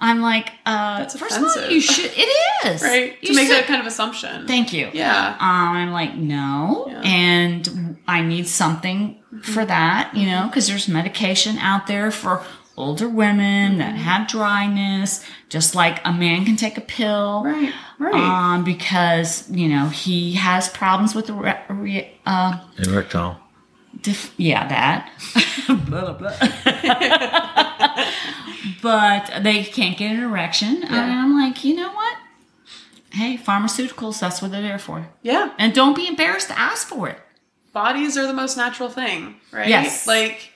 I'm 0.00 0.20
like, 0.20 0.52
uh, 0.64 0.98
That's 1.00 1.18
first 1.18 1.36
of 1.36 1.42
all, 1.44 1.68
you 1.70 1.80
should. 1.80 2.12
It 2.14 2.28
is 2.66 2.82
right. 2.82 3.16
You 3.20 3.28
To 3.30 3.34
make 3.34 3.48
should- 3.48 3.56
that 3.56 3.66
kind 3.66 3.80
of 3.80 3.86
assumption. 3.86 4.46
Thank 4.46 4.72
you. 4.72 4.88
Yeah. 4.92 5.30
Um, 5.40 5.76
I'm 5.76 5.92
like, 5.92 6.14
no, 6.14 6.86
Yeah. 6.88 7.00
and 7.04 7.98
I 8.06 8.22
need 8.22 8.46
something 8.46 9.16
for 9.42 9.64
that, 9.64 10.14
you 10.14 10.26
know, 10.26 10.46
because 10.46 10.68
there's 10.68 10.86
medication 10.88 11.58
out 11.58 11.86
there 11.88 12.10
for 12.12 12.42
older 12.76 13.08
women 13.08 13.78
that 13.78 13.94
Mm-hmm. 13.94 14.04
have 14.04 14.28
dryness, 14.28 15.24
just 15.48 15.74
like 15.74 16.00
a 16.04 16.12
man 16.12 16.44
can 16.44 16.54
take 16.54 16.78
a 16.78 16.80
pill. 16.80 17.42
Right. 17.44 17.72
Right. 17.98 18.14
Um, 18.14 18.62
because 18.62 19.50
you 19.50 19.68
know 19.68 19.88
he 19.88 20.34
has 20.34 20.68
problems 20.68 21.12
with 21.16 21.26
the 21.26 21.32
re- 21.32 21.58
re- 21.68 22.12
uh, 22.24 22.60
erectile 22.78 23.40
dif- 24.00 24.32
yeah 24.36 24.68
that 24.68 25.10
blah, 25.86 26.12
blah, 26.12 26.14
blah. 26.14 26.32
but 28.82 29.42
they 29.42 29.64
can't 29.64 29.96
get 29.96 30.12
an 30.12 30.22
erection. 30.22 30.82
And 30.84 30.94
I'm 30.94 31.38
like, 31.38 31.64
you 31.64 31.74
know 31.74 31.92
what? 31.92 32.16
Hey, 33.10 33.36
pharmaceuticals, 33.36 34.20
that's 34.20 34.42
what 34.42 34.50
they're 34.50 34.62
there 34.62 34.78
for. 34.78 35.08
Yeah. 35.22 35.52
And 35.58 35.74
don't 35.74 35.96
be 35.96 36.06
embarrassed 36.06 36.48
to 36.48 36.58
ask 36.58 36.86
for 36.86 37.08
it. 37.08 37.18
Bodies 37.72 38.16
are 38.16 38.26
the 38.26 38.34
most 38.34 38.56
natural 38.56 38.88
thing, 38.88 39.36
right? 39.52 39.68
Yes. 39.68 40.06
Like 40.06 40.52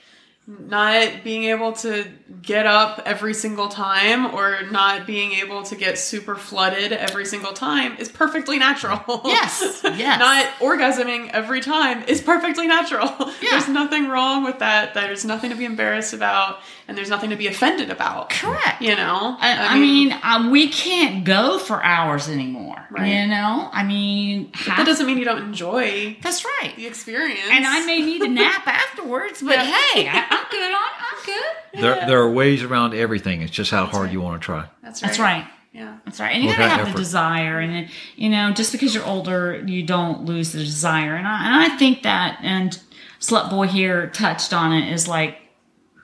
not 0.47 1.22
being 1.22 1.45
able 1.45 1.72
to 1.72 2.05
get 2.43 2.66
up 2.66 3.01
every 3.07 3.32
single 3.32 3.68
time 3.68 4.34
or 4.34 4.62
not 4.72 5.07
being 5.07 5.32
able 5.32 5.62
to 5.62 5.76
get 5.76 5.97
super 5.97 6.34
flooded 6.34 6.93
every 6.93 7.24
single 7.24 7.53
time 7.53 7.97
is 7.99 8.09
perfectly 8.09 8.59
natural. 8.59 9.20
Yes, 9.24 9.80
yes. 9.84 10.18
not 10.18 10.47
orgasming 10.59 11.30
every 11.30 11.61
time 11.61 12.03
is 12.05 12.20
perfectly 12.20 12.66
natural. 12.66 13.09
Yeah. 13.43 13.51
There's 13.53 13.68
nothing 13.68 14.09
wrong 14.09 14.45
with 14.45 14.61
that. 14.61 14.95
There's 14.95 15.24
nothing 15.24 15.51
to 15.51 15.57
be 15.57 15.64
embarrassed 15.64 16.12
about 16.12 16.61
and 16.86 16.97
there's 16.97 17.11
nothing 17.11 17.30
to 17.30 17.36
be 17.36 17.49
offended 17.49 17.90
about. 17.90 18.30
Correct. 18.30 18.80
You 18.80 18.95
know? 18.95 19.36
I, 19.40 19.74
I 19.74 19.78
mean, 19.80 20.12
uh, 20.12 20.49
we 20.51 20.68
can't 20.68 21.24
go 21.24 21.59
for 21.59 21.82
hours 21.82 22.28
anymore. 22.28 22.86
Right. 22.90 23.09
You 23.09 23.26
know, 23.26 23.68
I 23.72 23.82
mean, 23.82 24.53
that 24.66 24.84
doesn't 24.86 25.07
mean 25.07 25.18
you 25.18 25.24
don't 25.24 25.43
enjoy 25.43 26.16
that's 26.22 26.45
right. 26.45 26.72
the 26.76 26.86
experience. 26.86 27.40
And 27.51 27.64
I 27.66 27.84
may 27.84 28.01
need 28.01 28.22
a 28.22 28.28
nap 28.28 28.62
afterwards, 28.66 29.43
but 29.43 29.57
Yeah. 29.57 29.64
hey, 29.64 30.09
I, 30.09 30.26
I'm 30.33 30.51
good 30.51 30.72
on. 30.72 30.91
I'm 30.99 31.24
good. 31.24 31.83
There, 31.83 32.07
there 32.07 32.22
are 32.22 32.30
ways 32.30 32.62
around 32.62 32.95
everything. 32.95 33.43
It's 33.43 33.53
just 33.53 33.70
how 33.70 33.87
hard 33.87 34.12
you 34.12 34.20
want 34.20 34.41
to 34.41 34.45
try. 34.45 34.66
That's 34.83 35.03
right. 35.03 35.09
That's 35.09 35.18
right. 35.18 35.47
Yeah. 35.72 35.99
That's 36.05 36.20
right. 36.20 36.35
And 36.35 36.45
you 36.45 36.51
gotta 36.51 36.62
that 36.62 36.87
have 36.87 36.93
the 36.93 36.99
desire, 36.99 37.59
and 37.59 37.89
you 38.16 38.28
know, 38.28 38.53
just 38.53 38.72
because 38.72 38.95
you're 38.95 39.07
older, 39.07 39.62
you 39.66 39.83
don't 39.83 40.24
lose 40.24 40.53
the 40.53 40.59
desire. 40.59 41.14
And 41.14 41.26
I, 41.26 41.47
and 41.47 41.72
I 41.72 41.76
think 41.76 42.03
that, 42.03 42.39
and 42.43 42.78
Slut 43.20 43.49
Boy 43.49 43.68
here 43.68 44.09
touched 44.09 44.53
on 44.53 44.72
it, 44.72 44.93
is 44.93 45.09
like 45.09 45.39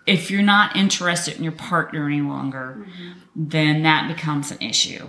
if 0.07 0.31
you're 0.31 0.43
not 0.43 0.75
interested 0.75 1.37
in 1.37 1.43
your 1.43 1.53
partner 1.53 2.07
any 2.07 2.23
longer, 2.23 2.79
mm-hmm. 2.79 3.13
then 3.37 3.83
that 3.83 4.09
becomes 4.09 4.51
an 4.51 4.59
issue. 4.63 5.09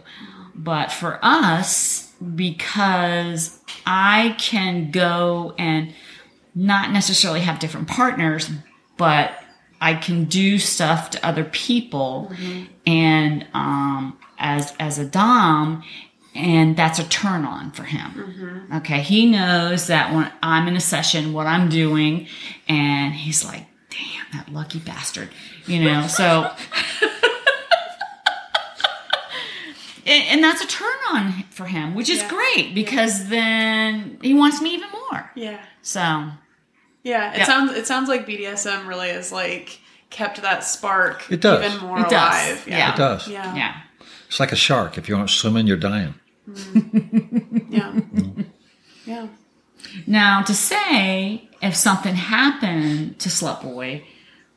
But 0.53 0.91
for 0.91 1.19
us, 1.21 2.13
because 2.35 3.61
I 3.85 4.35
can 4.37 4.91
go 4.91 5.55
and 5.57 5.93
not 6.53 6.91
necessarily 6.91 7.39
have 7.39 7.59
different 7.59 7.87
partners, 7.87 8.51
but 8.99 9.31
I 9.81 9.95
can 9.95 10.25
do 10.25 10.59
stuff 10.59 11.09
to 11.11 11.25
other 11.25 11.45
people, 11.45 12.31
and 12.85 13.47
um, 13.55 14.19
as 14.37 14.73
as 14.79 14.99
a 14.99 15.05
dom, 15.05 15.83
and 16.35 16.75
that's 16.77 16.99
a 16.99 17.07
turn 17.07 17.45
on 17.45 17.71
for 17.71 17.83
him. 17.83 18.67
Okay, 18.75 18.99
he 19.01 19.25
knows 19.25 19.87
that 19.87 20.13
when 20.13 20.31
I'm 20.43 20.67
in 20.67 20.75
a 20.75 20.81
session, 20.81 21.33
what 21.33 21.47
I'm 21.47 21.69
doing, 21.69 22.27
and 22.67 23.13
he's 23.13 23.43
like, 23.45 23.65
"Damn, 23.89 24.27
that 24.33 24.53
lucky 24.53 24.79
bastard," 24.79 25.29
you 25.65 25.79
know. 25.83 26.05
So. 26.07 26.51
And 30.05 30.23
and 30.29 30.43
that's 30.43 30.61
a 30.63 30.67
turn 30.67 30.97
on 31.11 31.43
for 31.51 31.65
him, 31.65 31.93
which 31.93 32.09
is 32.09 32.17
Yeah. 32.19 32.29
great 32.29 32.73
because 32.73 33.27
then 33.29 34.17
he 34.23 34.33
wants 34.33 34.59
me 34.59 34.73
even 34.73 34.89
more. 34.89 35.29
Yeah. 35.35 35.59
So, 35.83 36.31
Yeah. 37.03 37.33
It 37.33 37.39
Yeah. 37.39 37.45
sounds 37.45 37.71
it 37.73 37.87
sounds 37.87 38.09
like 38.09 38.25
BDSM 38.27 38.87
really 38.87 39.09
is 39.09 39.31
like 39.31 39.79
kept 40.09 40.41
that 40.41 40.63
spark 40.63 41.25
It 41.31 41.41
does. 41.41 41.73
even 41.73 41.87
more 41.87 41.99
It 41.99 42.09
does. 42.09 42.11
alive. 42.11 42.65
Yeah. 42.67 42.93
It 42.93 42.97
does. 42.97 43.27
Yeah. 43.27 43.55
yeah. 43.55 43.75
It's 44.27 44.39
like 44.39 44.51
a 44.51 44.55
shark. 44.57 44.97
If 44.97 45.07
you 45.09 45.15
aren't 45.15 45.29
swimming, 45.29 45.65
you're 45.67 45.77
dying. 45.77 46.13
Mm. 46.49 47.65
Yeah. 47.69 47.91
Mm. 47.91 48.45
yeah. 49.05 49.27
Now, 50.07 50.41
to 50.43 50.53
say 50.53 51.47
if 51.61 51.75
something 51.75 52.15
happened 52.15 53.19
to 53.19 53.29
Slut 53.29 53.61
Boy, 53.61 54.03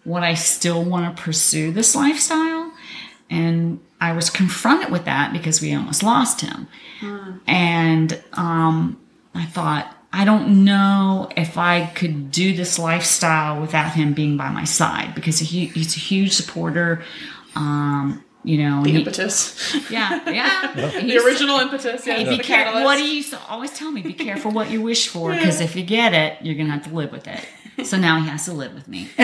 would 0.05 0.23
I 0.23 0.35
still 0.35 0.83
want 0.85 1.17
to 1.17 1.23
pursue 1.23 1.71
this 1.73 1.95
lifestyle? 1.95 2.73
And 3.31 3.81
I 4.01 4.13
was 4.13 4.31
confronted 4.31 4.91
with 4.91 5.05
that 5.05 5.33
because 5.33 5.63
we 5.63 5.75
almost 5.75 6.03
lost 6.03 6.41
him. 6.41 6.67
Hmm. 7.01 7.39
And 7.47 8.23
um, 8.35 9.01
I 9.35 9.45
thought, 9.47 9.97
I 10.13 10.25
don't 10.25 10.65
know 10.65 11.31
if 11.37 11.57
I 11.57 11.87
could 11.87 12.31
do 12.31 12.55
this 12.55 12.79
lifestyle 12.79 13.61
without 13.61 13.93
him 13.95 14.13
being 14.13 14.37
by 14.37 14.51
my 14.51 14.65
side 14.65 15.15
because 15.15 15.39
he, 15.39 15.67
he's 15.67 15.97
a 15.97 16.01
huge 16.01 16.33
supporter. 16.33 17.03
Um, 17.57 18.23
you 18.45 18.59
know, 18.59 18.83
The 18.83 18.91
he- 18.91 18.99
impetus. 18.99 19.57
yeah, 19.91 20.29
yeah. 20.29 20.73
the 21.01 21.19
original 21.25 21.61
impetus. 21.61 22.07
Yeah. 22.07 22.17
Hey, 22.17 22.37
be 22.37 22.43
careful. 22.43 22.83
What 22.85 22.97
do 22.97 23.05
you 23.05 23.23
always 23.49 23.71
tell 23.73 23.91
me: 23.93 24.03
be 24.03 24.13
careful 24.15 24.51
what 24.51 24.69
you 24.71 24.83
wish 24.83 25.09
for, 25.09 25.31
because 25.33 25.61
if 25.61 25.77
you 25.77 25.85
get 25.85 26.13
it, 26.13 26.39
you're 26.45 26.57
gonna 26.57 26.73
have 26.73 26.85
to 26.85 26.95
live 26.95 27.13
with 27.13 27.27
it. 27.29 27.87
So 27.87 27.97
now 27.97 28.21
he 28.21 28.29
has 28.29 28.45
to 28.47 28.53
live 28.53 28.75
with 28.75 28.89
me. 28.89 29.09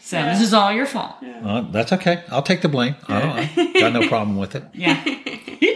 so 0.00 0.22
this 0.22 0.40
is 0.40 0.52
all 0.54 0.72
your 0.72 0.86
fault. 0.86 1.16
Uh, 1.42 1.62
that's 1.70 1.92
okay. 1.92 2.22
I'll 2.30 2.42
take 2.42 2.62
the 2.62 2.68
blame. 2.68 2.94
I 3.08 3.20
don't, 3.20 3.58
I 3.76 3.80
got 3.80 3.92
no 3.92 4.06
problem 4.08 4.36
with 4.36 4.54
it. 4.54 4.64
Yeah, 4.74 5.02
But 5.04 5.12
it's 5.16 5.75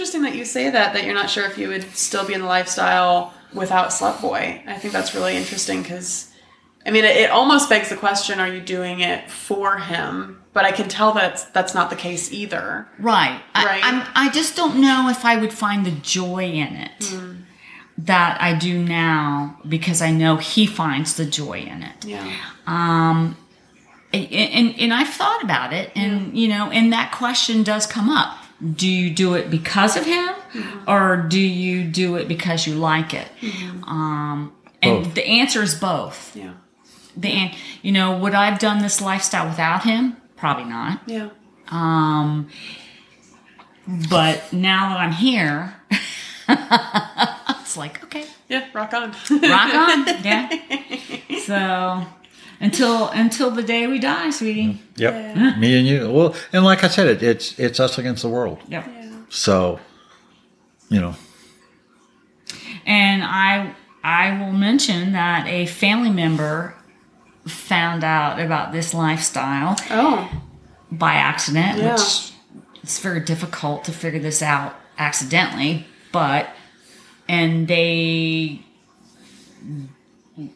interesting 0.00 0.22
that 0.22 0.34
you 0.34 0.46
say 0.46 0.70
that 0.70 0.94
that 0.94 1.04
you're 1.04 1.14
not 1.14 1.28
sure 1.28 1.44
if 1.44 1.58
you 1.58 1.68
would 1.68 1.84
still 1.94 2.26
be 2.26 2.32
in 2.32 2.40
the 2.40 2.46
lifestyle 2.46 3.34
without 3.52 3.90
Slut 3.90 4.22
Boy. 4.22 4.62
I 4.66 4.78
think 4.78 4.94
that's 4.94 5.14
really 5.14 5.36
interesting 5.36 5.82
because, 5.82 6.32
I 6.86 6.90
mean, 6.90 7.04
it, 7.04 7.16
it 7.16 7.30
almost 7.30 7.68
begs 7.68 7.90
the 7.90 7.98
question: 7.98 8.40
Are 8.40 8.48
you 8.48 8.62
doing 8.62 9.00
it 9.00 9.30
for 9.30 9.76
him? 9.76 10.42
But 10.54 10.64
I 10.64 10.72
can 10.72 10.88
tell 10.88 11.12
that's 11.12 11.44
that's 11.44 11.74
not 11.74 11.90
the 11.90 11.96
case 11.96 12.32
either. 12.32 12.88
right. 12.98 13.42
Right. 13.54 13.80
I'm, 13.84 14.08
I 14.14 14.30
just 14.30 14.56
don't 14.56 14.80
know 14.80 15.08
if 15.10 15.22
I 15.22 15.36
would 15.36 15.52
find 15.52 15.84
the 15.84 15.90
joy 15.90 16.44
in 16.44 16.76
it 16.76 17.04
hmm. 17.04 17.32
that 17.98 18.40
I 18.40 18.58
do 18.58 18.82
now 18.82 19.60
because 19.68 20.00
I 20.00 20.12
know 20.12 20.38
he 20.38 20.66
finds 20.66 21.14
the 21.14 21.26
joy 21.26 21.58
in 21.58 21.82
it. 21.82 22.06
Yeah. 22.06 22.36
Um, 22.66 23.36
and, 24.14 24.32
and 24.32 24.80
and 24.80 24.94
I've 24.94 25.10
thought 25.10 25.44
about 25.44 25.74
it, 25.74 25.92
and 25.94 26.36
you 26.38 26.48
know, 26.48 26.70
and 26.70 26.90
that 26.94 27.12
question 27.12 27.62
does 27.62 27.86
come 27.86 28.08
up. 28.08 28.39
Do 28.76 28.88
you 28.88 29.10
do 29.10 29.34
it 29.34 29.50
because 29.50 29.96
of 29.96 30.04
him, 30.04 30.34
or 30.86 31.16
do 31.16 31.40
you 31.40 31.84
do 31.84 32.16
it 32.16 32.28
because 32.28 32.66
you 32.66 32.74
like 32.74 33.14
it? 33.14 33.26
Um, 33.84 34.52
and 34.82 35.04
Both. 35.04 35.14
the 35.14 35.26
answer 35.26 35.62
is 35.62 35.74
both. 35.74 36.36
Yeah. 36.36 36.52
The 37.16 37.28
an- 37.28 37.54
you 37.82 37.90
know, 37.92 38.18
would 38.18 38.34
I 38.34 38.50
have 38.50 38.58
done 38.58 38.80
this 38.82 39.00
lifestyle 39.00 39.48
without 39.48 39.84
him? 39.84 40.16
Probably 40.36 40.64
not. 40.64 41.00
Yeah. 41.06 41.30
Um, 41.68 42.48
but 44.10 44.52
now 44.52 44.90
that 44.90 45.00
I'm 45.00 45.12
here, 45.12 45.74
it's 47.60 47.76
like 47.76 48.02
okay, 48.04 48.24
Yeah. 48.48 48.66
Rock 48.74 48.92
on. 48.92 49.10
rock 49.10 49.74
on, 49.74 50.06
yeah. 50.24 50.50
So 51.46 52.04
until 52.60 53.08
until 53.08 53.50
the 53.50 53.62
day 53.62 53.86
we 53.86 53.98
die, 53.98 54.30
sweetie. 54.30 54.66
Mm. 54.66 54.78
Yep. 54.96 55.58
Me 55.58 55.78
and 55.78 55.86
you. 55.86 56.10
Well, 56.10 56.34
and 56.52 56.64
like 56.64 56.84
I 56.84 56.88
said, 56.88 57.06
it, 57.08 57.22
it's 57.22 57.58
it's 57.58 57.80
us 57.80 57.98
against 57.98 58.22
the 58.22 58.28
world. 58.28 58.58
Yep. 58.68 58.88
So, 59.30 59.78
you 60.88 61.00
know, 61.00 61.14
And 62.84 63.22
I 63.22 63.74
I 64.02 64.38
will 64.40 64.52
mention 64.52 65.12
that 65.12 65.46
a 65.46 65.66
family 65.66 66.10
member 66.10 66.74
found 67.46 68.04
out 68.04 68.40
about 68.40 68.72
this 68.72 68.92
lifestyle 68.92 69.76
oh. 69.90 70.30
by 70.90 71.14
accident, 71.14 71.78
Yeah. 71.78 71.92
which 71.92 72.32
it's 72.82 72.98
very 72.98 73.20
difficult 73.20 73.84
to 73.84 73.92
figure 73.92 74.20
this 74.20 74.42
out 74.42 74.74
accidentally, 74.98 75.86
but 76.12 76.48
and 77.28 77.68
they 77.68 78.64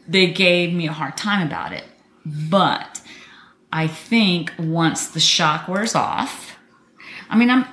they 0.08 0.26
gave 0.30 0.72
me 0.72 0.88
a 0.88 0.92
hard 0.92 1.16
time 1.16 1.46
about 1.46 1.72
it. 1.72 1.84
But 2.26 3.00
I 3.72 3.86
think 3.86 4.52
once 4.58 5.08
the 5.08 5.20
shock 5.20 5.68
wears 5.68 5.94
off, 5.94 6.56
I 7.28 7.36
mean 7.36 7.50
I'm 7.50 7.66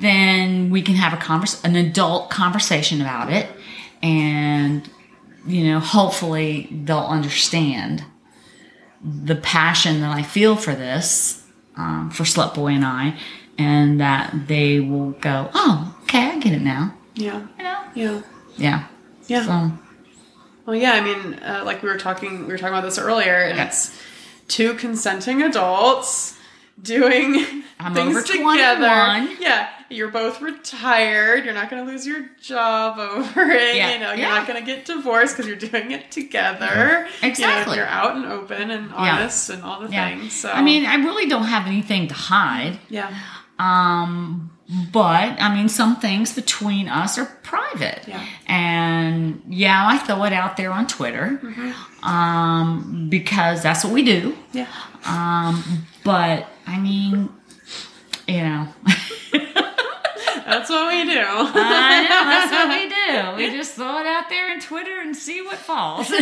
then 0.00 0.70
we 0.70 0.82
can 0.82 0.94
have 0.94 1.12
a 1.12 1.16
convers 1.16 1.62
an 1.64 1.74
adult 1.74 2.30
conversation 2.30 3.00
about 3.00 3.32
it 3.32 3.48
and 4.02 4.88
you 5.46 5.64
know 5.64 5.80
hopefully 5.80 6.68
they'll 6.84 6.98
understand 7.00 8.04
the 9.02 9.34
passion 9.34 10.00
that 10.00 10.14
i 10.16 10.22
feel 10.22 10.54
for 10.54 10.74
this 10.76 11.44
um, 11.76 12.08
for 12.10 12.22
slut 12.22 12.54
boy 12.54 12.68
and 12.68 12.84
i 12.84 13.18
and 13.58 14.00
that 14.00 14.46
they 14.46 14.78
will 14.78 15.10
go 15.12 15.50
oh 15.54 15.96
okay 16.04 16.30
i 16.30 16.38
get 16.38 16.52
it 16.52 16.62
now 16.62 16.94
Yeah. 17.16 17.40
you 17.58 17.64
know 17.64 17.82
Yeah. 17.94 18.20
yeah 18.56 18.84
Yeah. 19.26 19.44
so 19.44 19.83
Well, 20.66 20.76
yeah. 20.76 20.92
I 20.92 21.00
mean, 21.00 21.34
uh, 21.34 21.62
like 21.64 21.82
we 21.82 21.88
were 21.88 21.98
talking, 21.98 22.40
we 22.46 22.52
were 22.52 22.58
talking 22.58 22.74
about 22.74 22.84
this 22.84 22.98
earlier, 22.98 23.34
and 23.34 23.56
Yeah. 23.58 23.66
it's 23.66 24.00
two 24.48 24.74
consenting 24.74 25.42
adults 25.42 26.38
doing 26.82 27.62
I'm 27.78 27.94
things 27.94 28.24
together. 28.24 29.28
Yeah, 29.40 29.68
you're 29.90 30.08
both 30.08 30.40
retired. 30.40 31.44
You're 31.44 31.54
not 31.54 31.70
going 31.70 31.84
to 31.86 31.90
lose 31.90 32.04
your 32.06 32.26
job 32.42 32.98
over 32.98 33.42
it. 33.50 33.76
Yeah. 33.76 33.92
You 33.92 33.98
know, 34.00 34.08
you're 34.10 34.18
Yeah. 34.28 34.34
not 34.34 34.46
going 34.46 34.58
to 34.58 34.66
get 34.66 34.84
divorced 34.84 35.36
because 35.36 35.46
you're 35.46 35.56
doing 35.70 35.92
it 35.92 36.10
together. 36.10 36.66
You 36.66 37.22
know, 37.22 37.28
Exactly. 37.28 37.76
you're 37.76 37.86
out 37.86 38.16
and 38.16 38.26
open 38.26 38.70
and 38.70 38.92
honest 38.92 39.50
and 39.50 39.62
all 39.62 39.80
the 39.80 39.88
things. 39.88 40.32
So 40.32 40.50
i 40.50 40.62
mean 40.62 40.84
i 40.86 40.96
really 40.96 41.26
don't 41.26 41.44
have 41.44 41.66
anything 41.66 42.08
to 42.08 42.14
hide 42.14 42.78
yeah, 42.88 43.14
um 43.58 44.50
but 44.92 45.40
I 45.40 45.54
mean, 45.54 45.68
some 45.68 45.96
things 45.96 46.34
between 46.34 46.88
us 46.88 47.18
are 47.18 47.26
private. 47.42 48.02
Yeah. 48.06 48.24
And 48.46 49.42
yeah, 49.48 49.86
I 49.86 49.98
throw 49.98 50.24
it 50.24 50.32
out 50.32 50.56
there 50.56 50.72
on 50.72 50.86
Twitter 50.86 51.40
um, 52.02 53.08
because 53.10 53.62
that's 53.62 53.84
what 53.84 53.92
we 53.92 54.02
do. 54.02 54.36
Yeah. 54.52 54.68
Um, 55.06 55.86
but 56.02 56.48
I 56.66 56.78
mean, 56.78 57.28
you 58.26 58.42
know, 58.42 58.68
That's 60.46 60.68
what 60.68 60.92
we 60.92 61.04
do. 61.04 61.20
I 61.20 62.06
know 62.08 62.24
that's 62.30 62.52
what 62.52 62.68
we 62.68 62.88
do. 63.48 63.50
We 63.50 63.58
just 63.58 63.74
throw 63.74 63.98
it 64.00 64.06
out 64.06 64.28
there 64.28 64.50
on 64.50 64.60
Twitter 64.60 65.00
and 65.00 65.16
see 65.16 65.40
what 65.40 65.56
falls. 65.56 66.10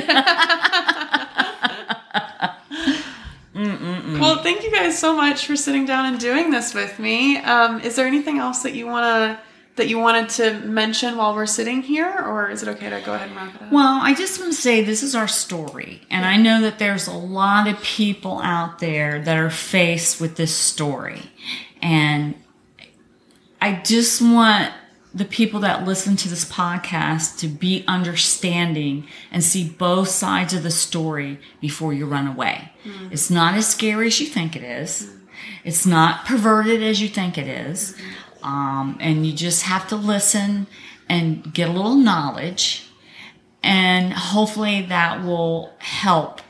Well, 3.55 4.43
thank 4.43 4.63
you 4.63 4.71
guys 4.71 4.99
so 4.99 5.15
much 5.15 5.47
for 5.47 5.57
sitting 5.57 5.85
down 5.85 6.07
and 6.07 6.19
doing 6.19 6.51
this 6.51 6.75
with 6.75 6.99
me. 6.99 7.37
Um, 7.39 7.81
is 7.81 7.97
there 7.97 8.07
anything 8.07 8.39
else 8.39 8.63
that 8.63 8.75
you 8.75 8.87
wanna 8.87 9.39
that 9.77 9.89
you 9.89 9.99
wanted 9.99 10.29
to 10.29 10.61
mention 10.67 11.17
while 11.17 11.35
we're 11.35 11.47
sitting 11.47 11.83
here, 11.83 12.11
or 12.11 12.51
is 12.51 12.63
it 12.63 12.69
okay 12.69 12.91
to 12.91 13.01
go 13.01 13.15
ahead 13.15 13.29
and 13.29 13.37
wrap 13.37 13.55
it 13.55 13.63
up? 13.63 13.73
Well, 13.73 14.01
I 14.03 14.13
just 14.13 14.39
want 14.39 14.53
to 14.53 14.59
say 14.59 14.83
this 14.83 15.03
is 15.03 15.15
our 15.15 15.29
story. 15.29 16.03
And 16.11 16.27
I 16.27 16.37
know 16.37 16.61
that 16.61 16.79
there's 16.79 17.07
a 17.07 17.17
lot 17.17 17.67
of 17.67 17.81
people 17.81 18.41
out 18.43 18.81
there 18.81 19.23
that 19.23 19.39
are 19.39 19.51
faced 19.51 20.21
with 20.21 20.37
this 20.37 20.55
story. 20.55 21.33
And 21.81 22.35
I 23.63 23.81
just 23.83 24.21
want 24.21 24.73
the 25.15 25.25
people 25.25 25.61
that 25.61 25.85
listen 25.85 26.17
to 26.17 26.29
this 26.29 26.45
podcast 26.45 27.39
to 27.39 27.49
be 27.49 27.85
understanding 27.87 29.07
and 29.31 29.45
see 29.45 29.69
both 29.69 30.09
sides 30.09 30.55
of 30.55 30.63
the 30.63 30.71
story 30.71 31.39
before 31.61 31.93
you 31.93 32.07
run 32.07 32.27
away. 32.27 32.73
Mm. 32.85 33.13
It's 33.13 33.31
not 33.31 33.55
as 33.55 33.67
scary 33.67 34.07
as 34.07 34.21
you 34.21 34.27
think 34.27 34.57
it 34.57 34.63
is. 34.63 35.05
Mm. 35.05 35.21
It's 35.65 35.87
not 35.87 36.25
perverted 36.25 36.83
as 36.83 37.01
you 37.01 37.09
think 37.09 37.37
it 37.37 37.47
is. 37.47 37.93
Mm-hmm. 37.93 38.45
Um, 38.45 38.97
and 39.01 39.27
you 39.27 39.33
just 39.33 39.65
have 39.65 39.87
to 39.89 39.97
listen 39.97 40.67
and 41.09 41.53
get 41.53 41.69
a 41.69 41.73
little 41.73 41.95
knowledge 41.95 42.89
and 43.63 44.13
hopefully 44.13 44.83
that 44.83 45.23
will 45.23 45.73
help 45.79 46.41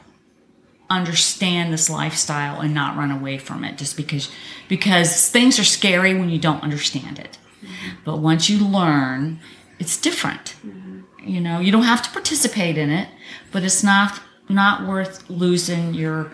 understand 0.89 1.73
this 1.73 1.89
lifestyle 1.91 2.61
and 2.61 2.75
not 2.75 2.97
run 2.97 3.11
away 3.11 3.39
from 3.39 3.65
it 3.65 3.79
just 3.79 3.97
because 3.97 4.31
because 4.69 5.29
things 5.31 5.59
are 5.59 5.65
scary 5.65 6.15
when 6.15 6.29
you 6.29 6.39
don't 6.39 6.63
understand 6.63 7.19
it 7.19 7.39
but 8.05 8.19
once 8.19 8.49
you 8.49 8.59
learn 8.67 9.39
it's 9.79 9.97
different 9.97 10.57
mm-hmm. 10.67 11.01
you 11.25 11.41
know 11.41 11.59
you 11.61 11.73
don't 11.73 11.85
have 11.85 12.03
to 12.03 12.11
participate 12.11 12.79
in 12.79 12.91
it 12.91 13.09
but 13.51 13.63
it's 13.63 13.83
not 13.83 14.21
not 14.49 14.87
worth 14.87 15.29
losing 15.31 15.95
your 15.95 16.33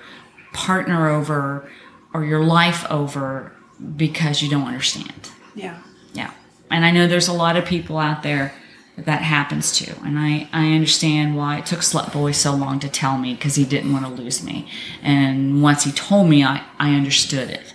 partner 0.52 1.08
over 1.08 1.70
or 2.12 2.24
your 2.24 2.42
life 2.42 2.84
over 2.90 3.52
because 3.96 4.42
you 4.42 4.48
don't 4.50 4.66
understand 4.66 5.30
yeah. 5.58 5.78
yeah. 6.14 6.32
And 6.70 6.84
I 6.84 6.90
know 6.90 7.06
there's 7.06 7.28
a 7.28 7.32
lot 7.32 7.56
of 7.56 7.64
people 7.64 7.98
out 7.98 8.22
there 8.22 8.54
that, 8.96 9.06
that 9.06 9.22
happens 9.22 9.76
to. 9.78 9.94
And 10.02 10.18
I, 10.18 10.48
I 10.52 10.72
understand 10.72 11.36
why 11.36 11.58
it 11.58 11.66
took 11.66 11.80
Slut 11.80 12.12
Boy 12.12 12.32
so 12.32 12.54
long 12.54 12.78
to 12.80 12.88
tell 12.88 13.18
me 13.18 13.34
because 13.34 13.56
he 13.56 13.64
didn't 13.64 13.92
want 13.92 14.04
to 14.06 14.22
lose 14.22 14.42
me. 14.42 14.68
And 15.02 15.62
once 15.62 15.84
he 15.84 15.92
told 15.92 16.28
me, 16.28 16.44
I, 16.44 16.64
I 16.78 16.94
understood 16.94 17.50
it. 17.50 17.74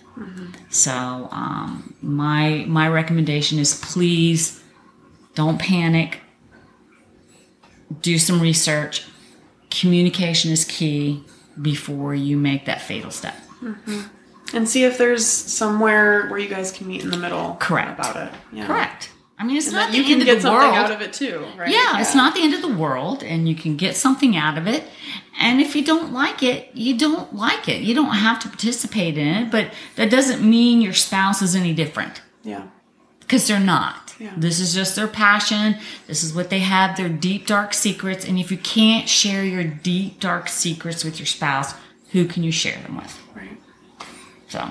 So 0.74 1.30
um, 1.32 1.94
my 2.02 2.66
my 2.68 2.88
recommendation 2.88 3.60
is 3.60 3.80
please 3.80 4.60
don't 5.36 5.60
panic. 5.60 6.20
Do 8.02 8.18
some 8.18 8.42
research. 8.42 9.06
Communication 9.70 10.52
is 10.52 10.66
key 10.66 11.24
before 11.62 12.16
you 12.16 12.38
make 12.38 12.66
that 12.66 12.82
fatal 12.82 13.12
step. 13.12 13.36
And 14.54 14.68
see 14.68 14.84
if 14.84 14.98
there's 14.98 15.26
somewhere 15.26 16.28
where 16.28 16.40
you 16.40 16.50
guys 16.50 16.72
can 16.72 16.88
meet 16.88 17.04
in 17.04 17.12
the 17.12 17.18
middle. 17.18 17.56
Correct. 17.60 18.00
About 18.00 18.16
it. 18.16 18.34
Yeah. 18.52 18.66
Correct. 18.66 19.12
I 19.44 19.46
mean, 19.46 19.58
it's 19.58 19.68
And 19.68 19.76
not 19.76 19.92
the 19.92 19.98
you 19.98 20.04
can 20.04 20.14
end 20.14 20.26
get 20.26 20.38
of 20.38 20.44
the 20.44 20.48
something 20.50 20.70
world. 20.70 20.76
out 20.86 20.92
of 20.92 21.02
it 21.02 21.12
too, 21.12 21.46
right? 21.58 21.70
Yeah, 21.70 22.00
it's 22.00 22.16
not 22.16 22.34
the 22.34 22.42
end 22.42 22.54
of 22.54 22.62
the 22.62 22.74
world, 22.74 23.24
and 23.24 23.50
you 23.50 23.56
can 23.56 23.76
get 23.76 23.96
something 23.98 24.38
out 24.38 24.58
of 24.58 24.68
it. 24.68 24.86
And 25.38 25.60
if 25.60 25.76
you 25.76 25.84
don't 25.84 26.14
like 26.14 26.42
it, 26.42 26.70
you 26.74 26.98
don't 26.98 27.36
like 27.36 27.68
it. 27.68 27.82
You 27.82 27.94
don't 27.94 28.12
have 28.16 28.40
to 28.42 28.48
participate 28.48 29.18
in 29.18 29.28
it, 29.28 29.52
but 29.52 29.74
that 29.96 30.10
doesn't 30.10 30.48
mean 30.48 30.82
your 30.82 30.94
spouse 30.94 31.42
is 31.42 31.56
any 31.56 31.74
different 31.74 32.22
Yeah. 32.44 32.64
because 33.20 33.48
they're 33.48 33.60
not. 33.60 34.14
Yeah. 34.20 34.32
This 34.38 34.60
is 34.62 34.74
just 34.74 34.96
their 34.96 35.08
passion. 35.08 35.76
This 36.08 36.24
is 36.24 36.34
what 36.34 36.50
they 36.50 36.60
have, 36.60 36.96
their 36.96 37.10
deep, 37.10 37.46
dark 37.48 37.74
secrets. 37.74 38.24
And 38.24 38.40
if 38.40 38.50
you 38.52 38.58
can't 38.58 39.10
share 39.10 39.44
your 39.44 39.64
deep, 39.66 40.20
dark 40.22 40.48
secrets 40.48 41.04
with 41.04 41.20
your 41.20 41.26
spouse, 41.26 41.74
who 42.12 42.26
can 42.26 42.44
you 42.44 42.52
share 42.52 42.80
them 42.84 42.96
with? 42.96 43.20
Right. 43.36 43.58
So, 44.48 44.70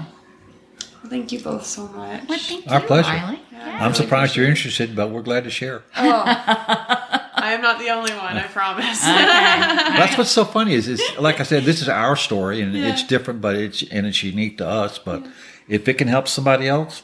thank 1.12 1.30
you 1.32 1.38
both 1.40 1.64
so 1.66 1.86
much. 1.88 2.28
well, 2.28 2.38
thank 2.38 2.70
Our 2.70 2.80
you, 2.80 2.86
pleasure. 2.86 3.10
Riley. 3.12 3.40
I'm 3.54 3.94
surprised 3.94 4.34
you're 4.36 4.46
interested, 4.48 4.96
but 4.96 5.10
we're 5.10 5.22
glad 5.22 5.44
to 5.44 5.50
share. 5.50 5.82
Oh, 5.96 6.22
I 6.26 7.52
am 7.54 7.62
not 7.68 7.78
the 7.78 7.90
only 7.90 8.12
one, 8.12 8.36
I 8.36 8.42
promise. 8.48 9.00
That's 9.98 10.16
what's 10.18 10.30
so 10.30 10.44
funny 10.44 10.74
is, 10.74 10.88
is 10.88 11.00
like 11.18 11.38
I 11.40 11.44
said, 11.44 11.64
this 11.64 11.80
is 11.82 11.88
our 11.88 12.16
story 12.16 12.60
and 12.60 12.72
Yeah. 12.74 12.88
it's 12.92 13.04
different, 13.06 13.40
but 13.40 13.54
it's 13.56 13.82
and 13.90 14.06
it's 14.06 14.22
unique 14.22 14.58
to 14.58 14.66
us. 14.66 14.98
But 14.98 15.24
if 15.68 15.86
it 15.88 15.94
can 15.94 16.08
help 16.08 16.26
somebody 16.28 16.66
else, 16.68 17.02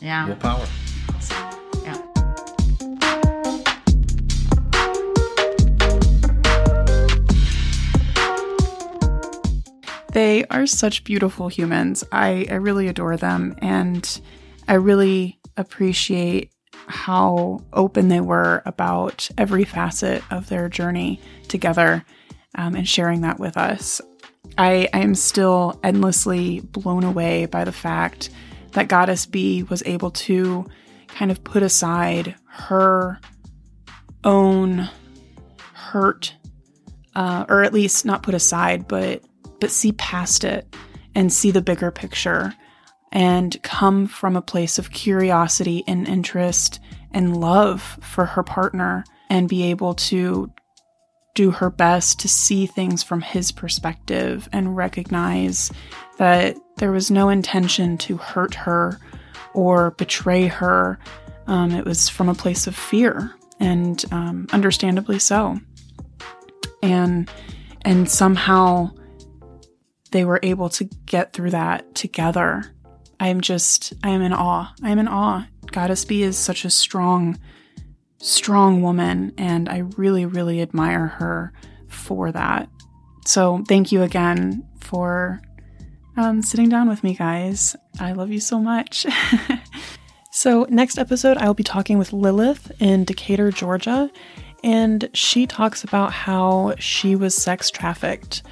Yeah. 0.00 0.26
we'll 0.26 0.36
power. 0.36 0.64
yeah. 1.30 1.45
They 10.16 10.46
are 10.46 10.66
such 10.66 11.04
beautiful 11.04 11.48
humans. 11.48 12.02
I, 12.10 12.46
I 12.50 12.54
really 12.54 12.88
adore 12.88 13.18
them. 13.18 13.54
And 13.58 14.18
I 14.66 14.76
really 14.76 15.38
appreciate 15.58 16.50
how 16.86 17.60
open 17.74 18.08
they 18.08 18.22
were 18.22 18.62
about 18.64 19.28
every 19.36 19.64
facet 19.64 20.22
of 20.30 20.48
their 20.48 20.70
journey 20.70 21.20
together 21.48 22.02
um, 22.54 22.74
and 22.74 22.88
sharing 22.88 23.20
that 23.20 23.38
with 23.38 23.58
us. 23.58 24.00
I, 24.56 24.88
I 24.94 25.00
am 25.00 25.14
still 25.14 25.78
endlessly 25.84 26.60
blown 26.60 27.04
away 27.04 27.44
by 27.44 27.64
the 27.64 27.70
fact 27.70 28.30
that 28.72 28.88
Goddess 28.88 29.26
B 29.26 29.64
was 29.64 29.82
able 29.84 30.12
to 30.12 30.64
kind 31.08 31.30
of 31.30 31.44
put 31.44 31.62
aside 31.62 32.36
her 32.46 33.20
own 34.24 34.88
hurt 35.74 36.34
uh, 37.14 37.44
or 37.50 37.62
at 37.64 37.74
least 37.74 38.06
not 38.06 38.22
put 38.22 38.34
aside, 38.34 38.88
but 38.88 39.22
but 39.60 39.70
see 39.70 39.92
past 39.92 40.44
it 40.44 40.74
and 41.14 41.32
see 41.32 41.50
the 41.50 41.62
bigger 41.62 41.90
picture 41.90 42.54
and 43.12 43.62
come 43.62 44.06
from 44.06 44.36
a 44.36 44.42
place 44.42 44.78
of 44.78 44.90
curiosity 44.90 45.84
and 45.86 46.06
interest 46.06 46.80
and 47.12 47.36
love 47.36 47.98
for 48.02 48.26
her 48.26 48.42
partner 48.42 49.04
and 49.30 49.48
be 49.48 49.64
able 49.64 49.94
to 49.94 50.52
do 51.34 51.50
her 51.50 51.70
best 51.70 52.18
to 52.20 52.28
see 52.28 52.66
things 52.66 53.02
from 53.02 53.20
his 53.20 53.52
perspective 53.52 54.48
and 54.52 54.76
recognize 54.76 55.70
that 56.18 56.56
there 56.76 56.90
was 56.90 57.10
no 57.10 57.28
intention 57.28 57.96
to 57.98 58.16
hurt 58.16 58.54
her 58.54 58.98
or 59.54 59.92
betray 59.92 60.46
her. 60.46 60.98
Um, 61.46 61.72
it 61.72 61.84
was 61.84 62.08
from 62.08 62.28
a 62.28 62.34
place 62.34 62.66
of 62.66 62.74
fear, 62.74 63.32
and 63.60 64.04
um, 64.10 64.46
understandably 64.52 65.18
so. 65.18 65.60
And 66.82 67.30
and 67.82 68.10
somehow 68.10 68.90
they 70.10 70.24
were 70.24 70.40
able 70.42 70.68
to 70.70 70.84
get 71.06 71.32
through 71.32 71.50
that 71.50 71.94
together. 71.94 72.64
I 73.18 73.28
am 73.28 73.40
just, 73.40 73.92
I 74.02 74.10
am 74.10 74.22
in 74.22 74.32
awe. 74.32 74.72
I 74.82 74.90
am 74.90 74.98
in 74.98 75.08
awe. 75.08 75.46
Goddess 75.72 76.04
B 76.04 76.22
is 76.22 76.38
such 76.38 76.64
a 76.64 76.70
strong, 76.70 77.38
strong 78.18 78.82
woman, 78.82 79.32
and 79.36 79.68
I 79.68 79.78
really, 79.96 80.26
really 80.26 80.60
admire 80.60 81.06
her 81.06 81.52
for 81.88 82.30
that. 82.32 82.68
So 83.24 83.64
thank 83.66 83.90
you 83.90 84.02
again 84.02 84.66
for 84.80 85.40
um, 86.16 86.42
sitting 86.42 86.68
down 86.68 86.88
with 86.88 87.02
me, 87.02 87.14
guys. 87.14 87.76
I 87.98 88.12
love 88.12 88.30
you 88.30 88.40
so 88.40 88.60
much. 88.60 89.06
so, 90.32 90.66
next 90.70 90.98
episode, 90.98 91.36
I 91.36 91.46
will 91.46 91.54
be 91.54 91.64
talking 91.64 91.98
with 91.98 92.12
Lilith 92.12 92.72
in 92.80 93.04
Decatur, 93.04 93.50
Georgia, 93.50 94.10
and 94.62 95.10
she 95.12 95.46
talks 95.46 95.84
about 95.84 96.12
how 96.12 96.74
she 96.78 97.16
was 97.16 97.34
sex 97.34 97.70
trafficked 97.70 98.42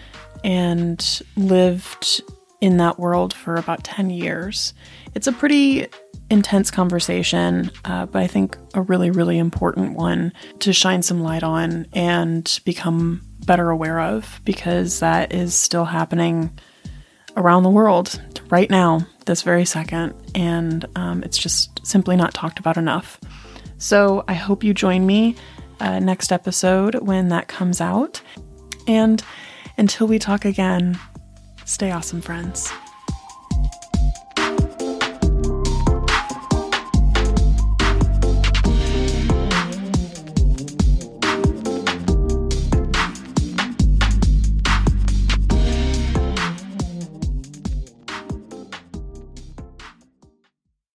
and 0.45 1.23
lived 1.37 2.23
in 2.61 2.77
that 2.77 2.99
world 2.99 3.35
for 3.35 3.57
about 3.57 3.83
10 3.83 4.11
years. 4.11 4.75
It's 5.15 5.27
a 5.27 5.33
pretty 5.33 5.89
intense 6.31 6.71
conversation, 6.71 7.71
uh, 7.85 8.07
but 8.07 8.23
I 8.23 8.27
think 8.27 8.57
a 8.75 8.83
really, 8.83 9.11
really 9.11 9.39
important 9.39 9.95
one 9.95 10.33
to 10.61 10.73
shine 10.73 11.03
some 11.03 11.23
light 11.23 11.43
on 11.43 11.87
and 11.93 12.61
become 12.65 13.23
better 13.45 13.71
aware 13.71 14.01
of 14.01 14.41
because 14.45 15.01
that 15.01 15.33
is 15.33 15.55
still 15.55 15.85
happening 15.85 16.57
around 17.37 17.63
the 17.63 17.71
world 17.71 18.21
right 18.51 18.71
now, 18.71 19.07
this 19.27 19.43
very 19.43 19.65
second, 19.65 20.15
and 20.35 20.87
um, 20.97 21.23
it's 21.23 21.39
just 21.39 21.85
simply 21.87 22.17
not 22.17 22.33
talked 22.35 22.59
about 22.59 22.77
enough. 22.77 23.19
So 23.79 24.25
I 24.29 24.35
hope 24.35 24.65
you 24.65 24.73
join 24.73 25.07
me 25.07 25.37
uh, 25.81 25.99
next 25.99 26.33
episode 26.33 26.95
when 26.97 27.29
that 27.29 27.49
comes 27.49 27.81
out. 27.81 28.21
And 28.87 29.23
until 29.77 30.07
we 30.07 30.19
talk 30.19 30.45
again, 30.45 30.99
stay 31.65 31.91
awesome, 31.91 32.21
friends. 32.21 32.71